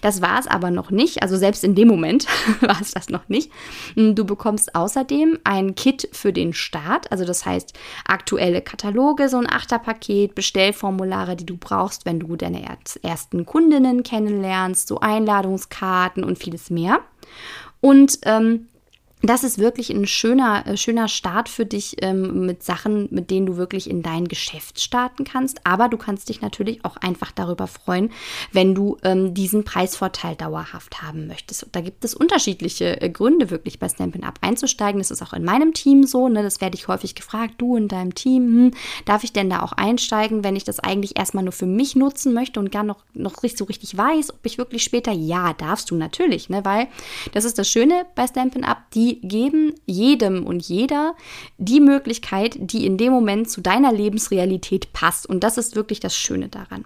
Das 0.01 0.21
war 0.21 0.39
es 0.39 0.47
aber 0.47 0.71
noch 0.71 0.91
nicht, 0.91 1.21
also 1.21 1.37
selbst 1.37 1.63
in 1.63 1.75
dem 1.75 1.87
Moment 1.87 2.27
war 2.61 2.79
es 2.81 2.91
das 2.91 3.09
noch 3.09 3.27
nicht. 3.29 3.51
Du 3.95 4.25
bekommst 4.25 4.75
außerdem 4.75 5.39
ein 5.43 5.75
Kit 5.75 6.09
für 6.11 6.33
den 6.33 6.53
Start, 6.53 7.11
also 7.11 7.25
das 7.25 7.45
heißt 7.45 7.73
aktuelle 8.05 8.61
Kataloge, 8.61 9.29
so 9.29 9.37
ein 9.37 9.51
Achterpaket, 9.51 10.35
Bestellformulare, 10.35 11.35
die 11.35 11.45
du 11.45 11.57
brauchst, 11.57 12.05
wenn 12.05 12.19
du 12.19 12.35
deine 12.35 12.61
ersten 13.01 13.45
Kundinnen 13.45 14.03
kennenlernst, 14.03 14.87
so 14.87 14.99
Einladungskarten 14.99 16.23
und 16.23 16.37
vieles 16.37 16.69
mehr. 16.69 16.99
Und 17.81 18.19
ähm, 18.23 18.67
das 19.21 19.43
ist 19.43 19.59
wirklich 19.59 19.89
ein 19.91 20.07
schöner, 20.07 20.65
äh, 20.65 20.77
schöner 20.77 21.07
Start 21.07 21.47
für 21.47 21.65
dich 21.65 21.97
ähm, 22.01 22.45
mit 22.45 22.63
Sachen, 22.63 23.07
mit 23.11 23.29
denen 23.29 23.45
du 23.45 23.57
wirklich 23.57 23.89
in 23.89 24.01
dein 24.01 24.27
Geschäft 24.27 24.81
starten 24.81 25.25
kannst. 25.25 25.65
Aber 25.65 25.89
du 25.89 25.97
kannst 25.97 26.29
dich 26.29 26.41
natürlich 26.41 26.83
auch 26.85 26.97
einfach 26.97 27.31
darüber 27.31 27.67
freuen, 27.67 28.11
wenn 28.51 28.73
du 28.73 28.97
ähm, 29.03 29.33
diesen 29.33 29.63
Preisvorteil 29.63 30.35
dauerhaft 30.35 31.01
haben 31.01 31.27
möchtest. 31.27 31.63
Und 31.63 31.75
da 31.75 31.81
gibt 31.81 32.03
es 32.03 32.15
unterschiedliche 32.15 32.99
äh, 32.99 33.09
Gründe, 33.09 33.51
wirklich 33.51 33.79
bei 33.79 33.89
Stampin' 33.89 34.23
Up 34.23 34.39
einzusteigen. 34.41 34.99
Das 34.99 35.11
ist 35.11 35.21
auch 35.21 35.33
in 35.33 35.43
meinem 35.43 35.73
Team 35.73 36.03
so. 36.03 36.27
Ne? 36.27 36.41
Das 36.41 36.59
werde 36.59 36.75
ich 36.75 36.87
häufig 36.87 37.13
gefragt. 37.13 37.55
Du 37.57 37.75
in 37.75 37.87
deinem 37.87 38.15
Team, 38.15 38.43
hm, 38.43 38.71
darf 39.05 39.23
ich 39.23 39.33
denn 39.33 39.49
da 39.49 39.61
auch 39.61 39.73
einsteigen, 39.73 40.43
wenn 40.43 40.55
ich 40.55 40.63
das 40.63 40.79
eigentlich 40.79 41.17
erstmal 41.17 41.43
nur 41.43 41.53
für 41.53 41.67
mich 41.67 41.95
nutzen 41.95 42.33
möchte 42.33 42.59
und 42.59 42.71
gar 42.71 42.83
noch, 42.83 43.03
noch 43.13 43.41
nicht 43.43 43.57
so 43.57 43.65
richtig 43.65 43.95
weiß, 43.95 44.33
ob 44.33 44.39
ich 44.45 44.57
wirklich 44.57 44.83
später, 44.83 45.11
ja, 45.11 45.53
darfst 45.53 45.91
du 45.91 45.95
natürlich, 45.95 46.49
ne? 46.49 46.65
weil 46.65 46.87
das 47.33 47.45
ist 47.45 47.59
das 47.59 47.69
Schöne 47.69 48.05
bei 48.15 48.25
Stampin' 48.25 48.63
Up, 48.63 48.89
die 48.95 49.10
geben 49.15 49.73
jedem 49.85 50.45
und 50.45 50.63
jeder 50.67 51.15
die 51.57 51.79
Möglichkeit, 51.79 52.57
die 52.59 52.85
in 52.85 52.97
dem 52.97 53.11
Moment 53.11 53.49
zu 53.49 53.61
deiner 53.61 53.91
Lebensrealität 53.91 54.93
passt. 54.93 55.27
Und 55.27 55.43
das 55.43 55.57
ist 55.57 55.75
wirklich 55.75 55.99
das 55.99 56.15
Schöne 56.15 56.49
daran. 56.49 56.85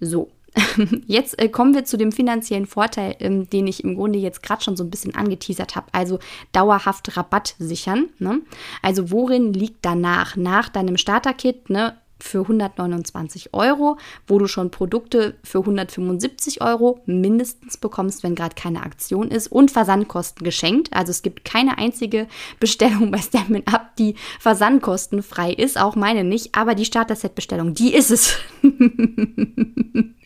So, 0.00 0.30
Jetzt 1.06 1.38
äh, 1.38 1.48
kommen 1.48 1.74
wir 1.74 1.84
zu 1.84 1.96
dem 1.96 2.12
finanziellen 2.12 2.66
Vorteil, 2.66 3.16
ähm, 3.20 3.48
den 3.48 3.66
ich 3.66 3.84
im 3.84 3.94
Grunde 3.94 4.18
jetzt 4.18 4.42
gerade 4.42 4.62
schon 4.62 4.76
so 4.76 4.84
ein 4.84 4.90
bisschen 4.90 5.14
angeteasert 5.14 5.76
habe. 5.76 5.86
Also 5.92 6.18
dauerhaft 6.52 7.16
Rabatt 7.16 7.54
sichern. 7.58 8.08
Ne? 8.18 8.40
Also 8.82 9.10
worin 9.10 9.52
liegt 9.52 9.84
danach? 9.84 10.36
Nach 10.36 10.68
deinem 10.68 10.96
Starter-Kit, 10.96 11.70
ne? 11.70 11.96
Für 12.22 12.40
129 12.40 13.54
Euro, 13.54 13.96
wo 14.26 14.38
du 14.38 14.46
schon 14.46 14.70
Produkte 14.70 15.34
für 15.42 15.58
175 15.60 16.62
Euro 16.62 17.00
mindestens 17.06 17.76
bekommst, 17.76 18.22
wenn 18.22 18.34
gerade 18.34 18.54
keine 18.54 18.82
Aktion 18.82 19.28
ist 19.28 19.48
und 19.48 19.70
Versandkosten 19.70 20.44
geschenkt. 20.44 20.92
Also 20.92 21.10
es 21.10 21.22
gibt 21.22 21.44
keine 21.44 21.78
einzige 21.78 22.26
Bestellung 22.58 23.10
bei 23.10 23.18
Stampin' 23.18 23.66
Up, 23.66 23.96
die 23.96 24.14
versandkostenfrei 24.38 25.52
ist, 25.52 25.80
auch 25.80 25.96
meine 25.96 26.24
nicht, 26.24 26.54
aber 26.54 26.74
die 26.74 26.84
Starter-Set-Bestellung, 26.84 27.74
die 27.74 27.94
ist 27.94 28.10
es. 28.10 28.36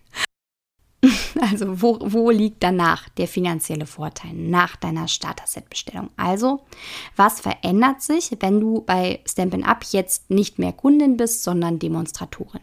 Also 1.41 1.83
wo, 1.83 1.99
wo 2.01 2.31
liegt 2.31 2.63
danach 2.63 3.09
der 3.11 3.29
finanzielle 3.29 3.87
Vorteil 3.87 4.33
nach 4.33 4.77
deiner 4.77 5.09
Starter-Set-Bestellung? 5.09 6.11
Also 6.17 6.61
was 7.17 7.41
verändert 7.41 8.03
sich, 8.03 8.31
wenn 8.41 8.61
du 8.61 8.83
bei 8.83 9.21
Stampin' 9.27 9.65
Up 9.65 9.85
jetzt 9.91 10.31
nicht 10.31 10.59
mehr 10.59 10.73
Kundin 10.73 11.17
bist, 11.17 11.43
sondern 11.43 11.79
Demonstratorin? 11.79 12.63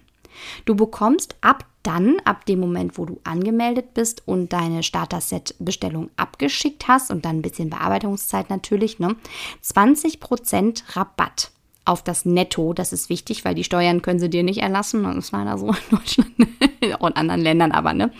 Du 0.66 0.75
bekommst 0.75 1.36
ab 1.42 1.66
dann, 1.84 2.20
ab 2.25 2.46
dem 2.46 2.60
Moment, 2.60 2.98
wo 2.98 3.06
du 3.06 3.20
angemeldet 3.24 3.94
bist 3.94 4.28
und 4.28 4.54
deine 4.54 4.84
Starter-Set-Bestellung 4.84 6.10
abgeschickt 6.16 6.88
hast 6.88 7.12
und 7.12 7.25
dann 7.25 7.38
ein 7.38 7.42
bisschen 7.42 7.70
Bearbeitungszeit 7.70 8.50
natürlich, 8.50 9.00
ne, 9.00 9.16
20% 9.63 10.96
Rabatt 10.96 11.51
auf 11.86 12.04
das 12.04 12.26
Netto. 12.26 12.74
Das 12.74 12.94
ist 12.94 13.10
wichtig, 13.10 13.44
weil 13.46 13.56
die 13.56 13.64
Steuern 13.64 14.02
können 14.02 14.20
sie 14.20 14.30
dir 14.30 14.44
nicht 14.44 14.62
erlassen. 14.62 15.04
Das 15.04 15.16
ist 15.16 15.32
leider 15.32 15.58
so 15.58 15.68
in 15.68 15.98
Deutschland 15.98 16.32
und 17.00 17.18
anderen 17.18 17.42
Ländern 17.42 17.72
aber, 17.72 17.94
ne? 17.94 18.12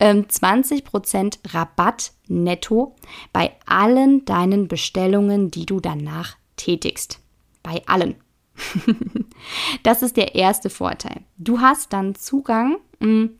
20% 0.00 1.16
ähm, 1.16 1.30
Rabatt 1.46 2.12
netto 2.26 2.96
bei 3.32 3.52
allen 3.66 4.24
deinen 4.24 4.68
Bestellungen, 4.68 5.50
die 5.50 5.66
du 5.66 5.80
danach 5.80 6.36
tätigst. 6.56 7.20
Bei 7.62 7.82
allen. 7.86 8.16
das 9.82 10.02
ist 10.02 10.16
der 10.16 10.34
erste 10.34 10.70
Vorteil. 10.70 11.22
Du 11.36 11.60
hast 11.60 11.92
dann 11.92 12.14
Zugang 12.14 12.78
hm, 13.00 13.38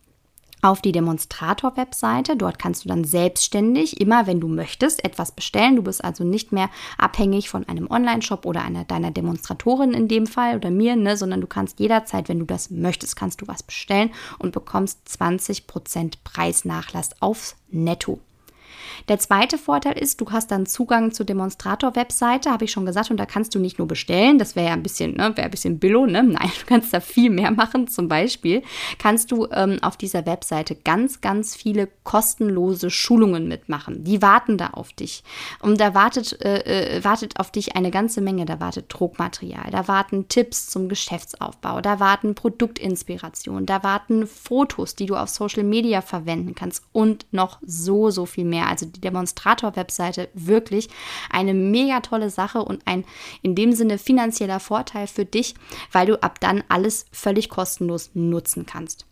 auf 0.62 0.80
die 0.80 0.92
Demonstrator-Webseite. 0.92 2.36
Dort 2.36 2.58
kannst 2.58 2.84
du 2.84 2.88
dann 2.88 3.04
selbstständig, 3.04 4.00
immer 4.00 4.26
wenn 4.26 4.40
du 4.40 4.48
möchtest, 4.48 5.04
etwas 5.04 5.32
bestellen. 5.32 5.76
Du 5.76 5.82
bist 5.82 6.04
also 6.04 6.24
nicht 6.24 6.52
mehr 6.52 6.70
abhängig 6.96 7.48
von 7.48 7.68
einem 7.68 7.90
Online-Shop 7.90 8.46
oder 8.46 8.62
einer 8.62 8.84
deiner 8.84 9.10
Demonstratorin 9.10 9.92
in 9.92 10.08
dem 10.08 10.26
Fall 10.26 10.56
oder 10.56 10.70
mir, 10.70 10.96
ne, 10.96 11.16
sondern 11.16 11.40
du 11.40 11.46
kannst 11.46 11.80
jederzeit, 11.80 12.28
wenn 12.28 12.38
du 12.38 12.44
das 12.44 12.70
möchtest, 12.70 13.16
kannst 13.16 13.40
du 13.40 13.48
was 13.48 13.62
bestellen 13.62 14.10
und 14.38 14.52
bekommst 14.52 15.00
20% 15.08 16.14
Preisnachlass 16.24 17.10
aufs 17.20 17.56
Netto. 17.70 18.20
Der 19.08 19.18
zweite 19.18 19.58
Vorteil 19.58 19.98
ist, 19.98 20.20
du 20.20 20.30
hast 20.30 20.50
dann 20.50 20.66
Zugang 20.66 21.12
zur 21.12 21.26
Demonstrator-Webseite, 21.26 22.50
habe 22.50 22.64
ich 22.64 22.72
schon 22.72 22.86
gesagt, 22.86 23.10
und 23.10 23.16
da 23.18 23.26
kannst 23.26 23.54
du 23.54 23.58
nicht 23.58 23.78
nur 23.78 23.88
bestellen, 23.88 24.38
das 24.38 24.56
wäre 24.56 24.68
ja 24.68 24.72
ein 24.72 24.82
bisschen, 24.82 25.14
ne, 25.14 25.36
wäre 25.36 25.46
ein 25.46 25.50
bisschen 25.50 25.78
billo, 25.78 26.06
ne? 26.06 26.22
Nein, 26.22 26.50
du 26.60 26.66
kannst 26.66 26.92
da 26.92 27.00
viel 27.00 27.30
mehr 27.30 27.50
machen. 27.50 27.88
Zum 27.88 28.08
Beispiel 28.08 28.62
kannst 28.98 29.30
du 29.30 29.46
ähm, 29.52 29.78
auf 29.82 29.96
dieser 29.96 30.26
Webseite 30.26 30.74
ganz, 30.74 31.20
ganz 31.20 31.54
viele 31.54 31.88
kostenlose 32.04 32.90
Schulungen 32.90 33.48
mitmachen. 33.48 34.04
Die 34.04 34.22
warten 34.22 34.58
da 34.58 34.68
auf 34.68 34.92
dich. 34.92 35.22
Und 35.60 35.80
da 35.80 35.94
wartet, 35.94 36.40
äh, 36.44 36.96
äh, 36.96 37.04
wartet 37.04 37.38
auf 37.38 37.50
dich 37.50 37.76
eine 37.76 37.90
ganze 37.90 38.20
Menge. 38.20 38.44
Da 38.44 38.60
wartet 38.60 38.86
Druckmaterial, 38.88 39.70
da 39.70 39.88
warten 39.88 40.28
Tipps 40.28 40.68
zum 40.68 40.88
Geschäftsaufbau, 40.88 41.80
da 41.80 42.00
warten 42.00 42.34
Produktinspirationen, 42.34 43.66
da 43.66 43.82
warten 43.82 44.26
Fotos, 44.26 44.94
die 44.94 45.06
du 45.06 45.16
auf 45.16 45.28
Social 45.28 45.64
Media 45.64 46.00
verwenden 46.00 46.54
kannst 46.54 46.84
und 46.92 47.26
noch 47.30 47.58
so, 47.62 48.10
so 48.10 48.26
viel 48.26 48.44
mehr. 48.44 48.68
Also 48.68 48.86
die 48.92 49.00
Demonstrator-Webseite 49.00 50.28
wirklich 50.34 50.88
eine 51.30 51.54
mega 51.54 52.00
tolle 52.00 52.30
Sache 52.30 52.60
und 52.62 52.86
ein 52.86 53.04
in 53.42 53.54
dem 53.54 53.72
Sinne 53.72 53.98
finanzieller 53.98 54.60
Vorteil 54.60 55.06
für 55.06 55.24
dich, 55.24 55.54
weil 55.92 56.06
du 56.06 56.22
ab 56.22 56.40
dann 56.40 56.64
alles 56.68 57.06
völlig 57.12 57.48
kostenlos 57.48 58.10
nutzen 58.14 58.66
kannst. 58.66 59.06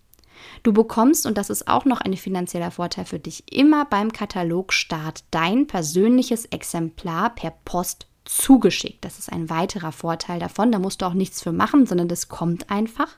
Du 0.63 0.73
bekommst, 0.73 1.27
und 1.27 1.39
das 1.39 1.51
ist 1.51 1.69
auch 1.69 1.85
noch 1.85 2.01
ein 2.01 2.17
finanzieller 2.17 2.71
Vorteil 2.71 3.05
für 3.05 3.19
dich, 3.19 3.51
immer 3.53 3.85
beim 3.85 4.13
Katalogstart 4.13 5.25
dein 5.31 5.67
persönliches 5.67 6.45
Exemplar 6.47 7.35
per 7.35 7.53
Post 7.65 8.07
zugeschickt. 8.25 9.05
Das 9.05 9.19
ist 9.19 9.33
ein 9.33 9.49
weiterer 9.51 9.93
Vorteil 9.93 10.41
davon. 10.41 10.73
Da 10.73 10.79
musst 10.79 11.03
du 11.03 11.07
auch 11.07 11.15
nichts 11.15 11.43
für 11.43 11.53
machen, 11.53 11.87
sondern 11.87 12.09
das 12.09 12.29
kommt 12.29 12.71
einfach. 12.71 13.17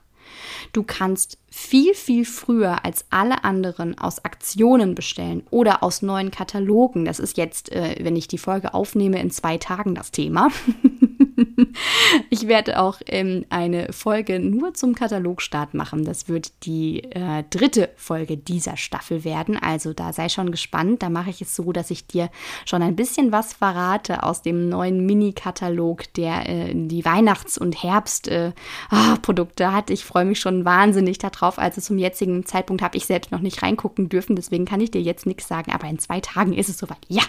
Du 0.72 0.82
kannst 0.82 1.38
viel, 1.50 1.94
viel 1.94 2.24
früher 2.24 2.84
als 2.84 3.04
alle 3.10 3.44
anderen 3.44 3.98
aus 3.98 4.24
Aktionen 4.24 4.94
bestellen 4.94 5.42
oder 5.50 5.82
aus 5.82 6.02
neuen 6.02 6.30
Katalogen. 6.30 7.04
Das 7.04 7.18
ist 7.18 7.36
jetzt, 7.36 7.72
äh, 7.72 7.96
wenn 8.00 8.16
ich 8.16 8.28
die 8.28 8.38
Folge 8.38 8.74
aufnehme, 8.74 9.20
in 9.20 9.30
zwei 9.30 9.58
Tagen 9.58 9.94
das 9.94 10.10
Thema. 10.10 10.48
ich 12.30 12.48
werde 12.48 12.80
auch 12.80 13.00
ähm, 13.06 13.44
eine 13.48 13.92
Folge 13.92 14.40
nur 14.40 14.74
zum 14.74 14.94
Katalogstart 14.94 15.74
machen. 15.74 16.04
Das 16.04 16.28
wird 16.28 16.64
die 16.64 17.04
äh, 17.04 17.44
dritte 17.50 17.90
Folge 17.96 18.36
dieser 18.36 18.76
Staffel 18.76 19.24
werden. 19.24 19.56
Also 19.56 19.92
da 19.92 20.12
sei 20.12 20.28
schon 20.28 20.50
gespannt. 20.50 21.02
Da 21.02 21.10
mache 21.10 21.30
ich 21.30 21.40
es 21.40 21.54
so, 21.54 21.72
dass 21.72 21.90
ich 21.90 22.06
dir 22.06 22.30
schon 22.64 22.82
ein 22.82 22.96
bisschen 22.96 23.32
was 23.32 23.52
verrate 23.52 24.22
aus 24.22 24.42
dem 24.42 24.68
neuen 24.68 25.06
Mini-Katalog, 25.06 26.12
der 26.14 26.48
äh, 26.48 26.72
die 26.74 27.04
Weihnachts- 27.04 27.58
und 27.58 27.82
Herbstprodukte 27.82 29.62
äh, 29.62 29.66
ah, 29.66 29.72
hat. 29.72 29.90
Ich 29.90 30.04
freue 30.04 30.24
mich 30.24 30.40
schon 30.40 30.64
wahnsinnig 30.64 31.18
darauf. 31.18 31.58
Also 31.58 31.80
zum 31.80 31.98
jetzigen 31.98 32.46
Zeitpunkt 32.46 32.82
habe 32.82 32.96
ich 32.96 33.06
selbst 33.06 33.30
noch 33.30 33.40
nicht 33.40 33.62
reingucken 33.62 34.08
dürfen. 34.08 34.36
Deswegen 34.36 34.64
kann 34.64 34.80
ich 34.80 34.90
dir 34.90 35.02
jetzt 35.02 35.26
nichts 35.26 35.48
sagen. 35.48 35.72
Aber 35.72 35.88
in 35.88 35.98
zwei 35.98 36.20
Tagen 36.20 36.52
ist 36.52 36.68
es 36.68 36.78
soweit. 36.78 36.98
Ja. 37.08 37.22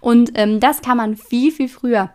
Und 0.00 0.32
ähm, 0.34 0.60
das 0.60 0.82
kann 0.82 0.96
man 0.96 1.16
viel, 1.16 1.52
viel 1.52 1.68
früher 1.68 2.10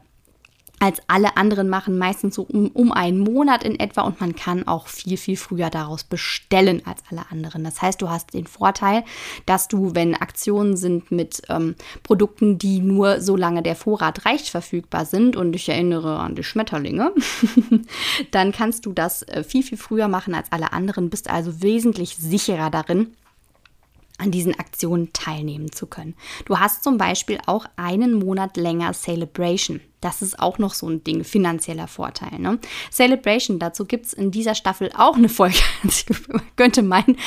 als 0.85 1.01
alle 1.07 1.35
anderen 1.35 1.67
machen, 1.67 1.97
meistens 1.97 2.35
so 2.35 2.43
um, 2.43 2.67
um 2.67 2.91
einen 2.91 3.17
Monat 3.17 3.63
in 3.63 3.79
etwa 3.79 4.01
und 4.01 4.21
man 4.21 4.35
kann 4.35 4.67
auch 4.67 4.85
viel, 4.87 5.17
viel 5.17 5.35
früher 5.35 5.71
daraus 5.71 6.03
bestellen 6.03 6.83
als 6.85 7.01
alle 7.09 7.25
anderen. 7.31 7.63
Das 7.63 7.81
heißt, 7.81 7.99
du 8.03 8.11
hast 8.11 8.35
den 8.35 8.45
Vorteil, 8.45 9.03
dass 9.47 9.67
du, 9.67 9.95
wenn 9.95 10.13
Aktionen 10.13 10.77
sind 10.77 11.09
mit 11.09 11.41
ähm, 11.49 11.73
Produkten, 12.03 12.59
die 12.59 12.81
nur 12.81 13.19
solange 13.19 13.63
der 13.63 13.75
Vorrat 13.75 14.27
reicht, 14.27 14.49
verfügbar 14.49 15.05
sind 15.05 15.35
und 15.35 15.55
ich 15.55 15.67
erinnere 15.67 16.19
an 16.19 16.35
die 16.35 16.43
Schmetterlinge, 16.43 17.13
dann 18.31 18.51
kannst 18.51 18.85
du 18.85 18.93
das 18.93 19.23
äh, 19.23 19.43
viel, 19.43 19.63
viel 19.63 19.79
früher 19.79 20.07
machen 20.07 20.35
als 20.35 20.51
alle 20.51 20.71
anderen, 20.71 21.09
bist 21.09 21.31
also 21.31 21.63
wesentlich 21.63 22.15
sicherer 22.15 22.69
darin, 22.69 23.15
an 24.19 24.29
diesen 24.29 24.57
Aktionen 24.59 25.11
teilnehmen 25.13 25.71
zu 25.71 25.87
können. 25.87 26.15
Du 26.45 26.59
hast 26.59 26.83
zum 26.83 26.99
Beispiel 26.99 27.39
auch 27.47 27.65
einen 27.75 28.13
Monat 28.13 28.55
länger 28.55 28.93
Celebration. 28.93 29.81
Das 30.05 30.21
ist 30.21 30.37
auch 30.37 30.59
noch 30.59 30.75
so 30.75 30.87
ein 30.87 31.03
Ding, 31.03 31.23
finanzieller 31.23 31.87
Vorteil. 31.87 32.37
Ne? 32.37 32.59
Celebration, 32.91 33.57
dazu 33.57 33.85
gibt 33.85 34.05
es 34.05 34.13
in 34.13 34.29
dieser 34.29 34.53
Staffel 34.53 34.91
auch 34.95 35.15
eine 35.15 35.29
Folge. 35.29 35.57
ich 35.83 36.05
könnte 36.55 36.83
meinen, 36.83 37.17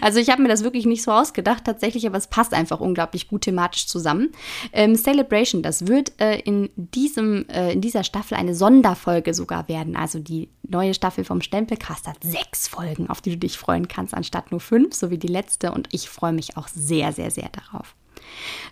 also 0.00 0.18
ich 0.18 0.30
habe 0.30 0.40
mir 0.40 0.48
das 0.48 0.64
wirklich 0.64 0.86
nicht 0.86 1.02
so 1.02 1.10
ausgedacht 1.12 1.64
tatsächlich, 1.66 2.06
aber 2.06 2.16
es 2.16 2.26
passt 2.26 2.54
einfach 2.54 2.80
unglaublich 2.80 3.28
gut 3.28 3.42
thematisch 3.42 3.88
zusammen. 3.88 4.30
Ähm, 4.72 4.96
Celebration, 4.96 5.62
das 5.62 5.86
wird 5.86 6.18
äh, 6.18 6.38
in, 6.38 6.70
diesem, 6.76 7.46
äh, 7.50 7.74
in 7.74 7.82
dieser 7.82 8.04
Staffel 8.04 8.38
eine 8.38 8.54
Sonderfolge 8.54 9.34
sogar 9.34 9.68
werden. 9.68 9.94
Also 9.94 10.18
die 10.18 10.48
neue 10.66 10.94
Staffel 10.94 11.24
vom 11.24 11.42
Stempelcast 11.42 12.06
hat 12.06 12.24
sechs 12.24 12.68
Folgen, 12.68 13.10
auf 13.10 13.20
die 13.20 13.32
du 13.32 13.36
dich 13.36 13.58
freuen 13.58 13.86
kannst, 13.86 14.14
anstatt 14.14 14.50
nur 14.50 14.60
fünf, 14.60 14.94
so 14.94 15.10
wie 15.10 15.18
die 15.18 15.26
letzte. 15.28 15.72
Und 15.72 15.88
ich 15.92 16.08
freue 16.08 16.32
mich 16.32 16.56
auch 16.56 16.68
sehr, 16.68 17.12
sehr, 17.12 17.30
sehr 17.30 17.50
darauf. 17.50 17.94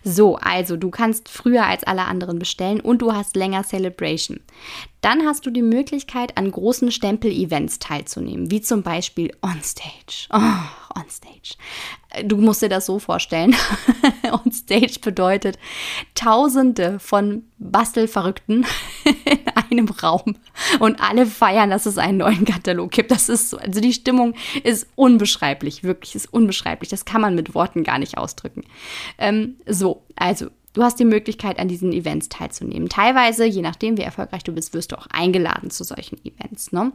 So, 0.03 0.35
also 0.37 0.77
du 0.77 0.89
kannst 0.89 1.29
früher 1.29 1.65
als 1.65 1.83
alle 1.83 2.05
anderen 2.05 2.39
bestellen 2.39 2.79
und 2.79 3.01
du 3.01 3.13
hast 3.13 3.35
länger 3.35 3.63
Celebration. 3.63 4.39
Dann 5.01 5.25
hast 5.25 5.45
du 5.45 5.51
die 5.51 5.61
Möglichkeit, 5.61 6.37
an 6.37 6.51
großen 6.51 6.91
Stempel-Events 6.91 7.79
teilzunehmen, 7.79 8.51
wie 8.51 8.61
zum 8.61 8.83
Beispiel 8.83 9.31
Onstage. 9.41 10.27
Oh, 10.31 10.99
Onstage. 10.99 11.55
Du 12.23 12.37
musst 12.37 12.61
dir 12.61 12.69
das 12.69 12.85
so 12.85 12.99
vorstellen. 12.99 13.55
Onstage 14.45 14.99
bedeutet 15.01 15.57
Tausende 16.15 16.99
von 16.99 17.43
Bastelverrückten 17.59 18.65
in 19.25 19.39
einem 19.69 19.89
Raum 19.89 20.35
und 20.79 21.01
alle 21.01 21.25
feiern, 21.25 21.69
dass 21.69 21.85
es 21.85 21.97
einen 21.97 22.19
neuen 22.19 22.45
Katalog 22.45 22.91
gibt. 22.91 23.11
Das 23.11 23.29
ist 23.29 23.49
so, 23.49 23.57
also 23.57 23.81
die 23.81 23.93
Stimmung 23.93 24.35
ist 24.63 24.87
unbeschreiblich, 24.95 25.83
wirklich 25.83 26.15
ist 26.15 26.31
unbeschreiblich. 26.33 26.89
Das 26.89 27.05
kann 27.05 27.21
man 27.21 27.35
mit 27.35 27.55
Worten 27.55 27.83
gar 27.83 27.99
nicht 27.99 28.17
ausdrücken. 28.17 28.63
Ähm, 29.17 29.55
so, 29.65 30.03
also 30.15 30.47
Du 30.77 30.83
hast 30.83 30.99
die 30.99 31.05
Möglichkeit, 31.05 31.57
an 31.57 31.67
diesen 31.67 31.91
Events 31.91 32.29
teilzunehmen. 32.29 32.87
Teilweise, 32.87 33.45
je 33.45 33.63
nachdem, 33.63 33.97
wie 33.97 34.03
erfolgreich 34.03 34.43
du 34.43 34.51
bist, 34.51 34.75
wirst 34.75 34.91
du 34.91 34.95
auch 34.99 35.07
eingeladen 35.07 35.71
zu 35.71 35.83
solchen 35.83 36.23
Events. 36.23 36.71
Ne? 36.71 36.91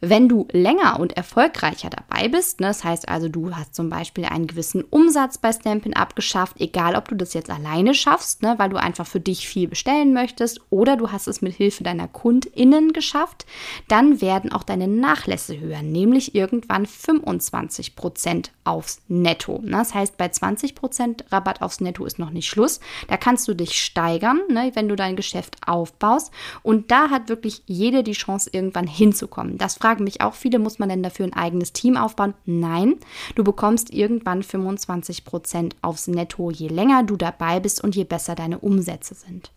Wenn 0.00 0.28
du 0.28 0.46
länger 0.52 1.00
und 1.00 1.16
erfolgreicher 1.16 1.88
dabei 1.88 2.28
bist, 2.28 2.60
ne, 2.60 2.66
das 2.66 2.84
heißt 2.84 3.08
also, 3.08 3.28
du 3.28 3.56
hast 3.56 3.74
zum 3.74 3.88
Beispiel 3.88 4.26
einen 4.26 4.46
gewissen 4.46 4.84
Umsatz 4.84 5.38
bei 5.38 5.52
Stampin' 5.52 5.96
abgeschafft, 5.96 6.60
egal 6.60 6.96
ob 6.96 7.08
du 7.08 7.14
das 7.14 7.32
jetzt 7.32 7.48
alleine 7.48 7.94
schaffst, 7.94 8.42
ne, 8.42 8.54
weil 8.58 8.68
du 8.68 8.76
einfach 8.76 9.06
für 9.06 9.20
dich 9.20 9.48
viel 9.48 9.68
bestellen 9.68 10.12
möchtest, 10.12 10.60
oder 10.68 10.96
du 10.96 11.12
hast 11.12 11.28
es 11.28 11.40
mit 11.40 11.54
Hilfe 11.54 11.82
deiner 11.82 12.08
KundInnen 12.08 12.92
geschafft, 12.92 13.46
dann 13.88 14.20
werden 14.20 14.52
auch 14.52 14.64
deine 14.64 14.86
Nachlässe 14.86 15.58
höher, 15.58 15.82
nämlich 15.82 16.34
irgendwann 16.34 16.84
25% 16.86 18.50
aufs 18.64 19.00
Netto. 19.08 19.60
Ne? 19.62 19.78
Das 19.78 19.94
heißt, 19.94 20.16
bei 20.16 20.26
20% 20.26 21.32
Rabatt 21.32 21.62
aufs 21.62 21.80
Netto 21.80 22.04
ist 22.04 22.18
noch 22.18 22.30
nicht 22.30 22.48
Schluss. 22.48 22.80
Da 23.08 23.16
kannst 23.16 23.48
du 23.48 23.54
dich 23.54 23.80
steigern, 23.82 24.40
ne, 24.48 24.72
wenn 24.74 24.88
du 24.88 24.96
dein 24.96 25.16
Geschäft 25.16 25.56
aufbaust. 25.66 26.32
Und 26.62 26.90
da 26.90 27.10
hat 27.10 27.28
wirklich 27.28 27.62
jede 27.66 28.02
die 28.02 28.12
Chance, 28.12 28.50
irgendwann 28.52 28.86
hinzukommen. 28.86 29.58
Das 29.58 29.82
fragen 29.86 30.02
mich 30.02 30.20
auch 30.20 30.34
viele, 30.34 30.58
muss 30.58 30.80
man 30.80 30.88
denn 30.88 31.04
dafür 31.04 31.26
ein 31.26 31.32
eigenes 31.32 31.72
Team 31.72 31.96
aufbauen? 31.96 32.34
Nein, 32.44 32.96
du 33.36 33.44
bekommst 33.44 33.92
irgendwann 33.92 34.42
25 34.42 35.24
Prozent 35.24 35.76
aufs 35.80 36.08
Netto, 36.08 36.50
je 36.50 36.66
länger 36.66 37.04
du 37.04 37.16
dabei 37.16 37.60
bist 37.60 37.84
und 37.84 37.94
je 37.94 38.02
besser 38.02 38.34
deine 38.34 38.58
Umsätze 38.58 39.14
sind. 39.14 39.52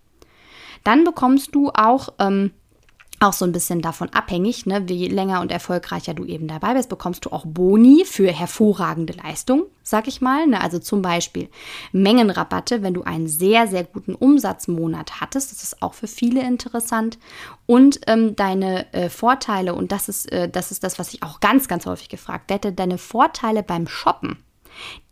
Dann 0.83 1.03
bekommst 1.03 1.55
du 1.55 1.71
auch 1.73 2.09
ähm, 2.19 2.51
auch 3.19 3.33
so 3.33 3.45
ein 3.45 3.51
bisschen 3.51 3.81
davon 3.81 4.09
abhängig, 4.09 4.65
ne, 4.65 4.87
wie 4.87 5.07
länger 5.07 5.41
und 5.41 5.51
erfolgreicher 5.51 6.13
du 6.13 6.25
eben 6.25 6.47
dabei 6.47 6.73
bist, 6.73 6.89
bekommst 6.89 7.25
du 7.25 7.31
auch 7.31 7.45
Boni 7.45 8.05
für 8.05 8.31
hervorragende 8.31 9.13
Leistung, 9.13 9.65
sag 9.83 10.07
ich 10.07 10.21
mal. 10.21 10.47
Ne? 10.47 10.61
Also 10.61 10.79
zum 10.79 11.01
Beispiel 11.01 11.49
Mengenrabatte, 11.91 12.81
wenn 12.81 12.93
du 12.93 13.03
einen 13.03 13.27
sehr, 13.27 13.67
sehr 13.67 13.83
guten 13.83 14.15
Umsatzmonat 14.15 15.19
hattest. 15.19 15.51
Das 15.51 15.63
ist 15.63 15.81
auch 15.81 15.93
für 15.93 16.07
viele 16.07 16.41
interessant. 16.41 17.19
Und 17.65 17.99
ähm, 18.07 18.35
deine 18.35 18.91
äh, 18.93 19.09
Vorteile, 19.09 19.75
und 19.75 19.91
das 19.91 20.07
ist, 20.07 20.31
äh, 20.31 20.47
das 20.47 20.71
ist 20.71 20.83
das, 20.83 20.97
was 20.97 21.13
ich 21.13 21.21
auch 21.21 21.41
ganz, 21.41 21.67
ganz 21.67 21.85
häufig 21.85 22.09
gefragt 22.09 22.51
hätte, 22.51 22.71
deine 22.71 22.97
Vorteile 22.97 23.63
beim 23.63 23.87
Shoppen, 23.87 24.37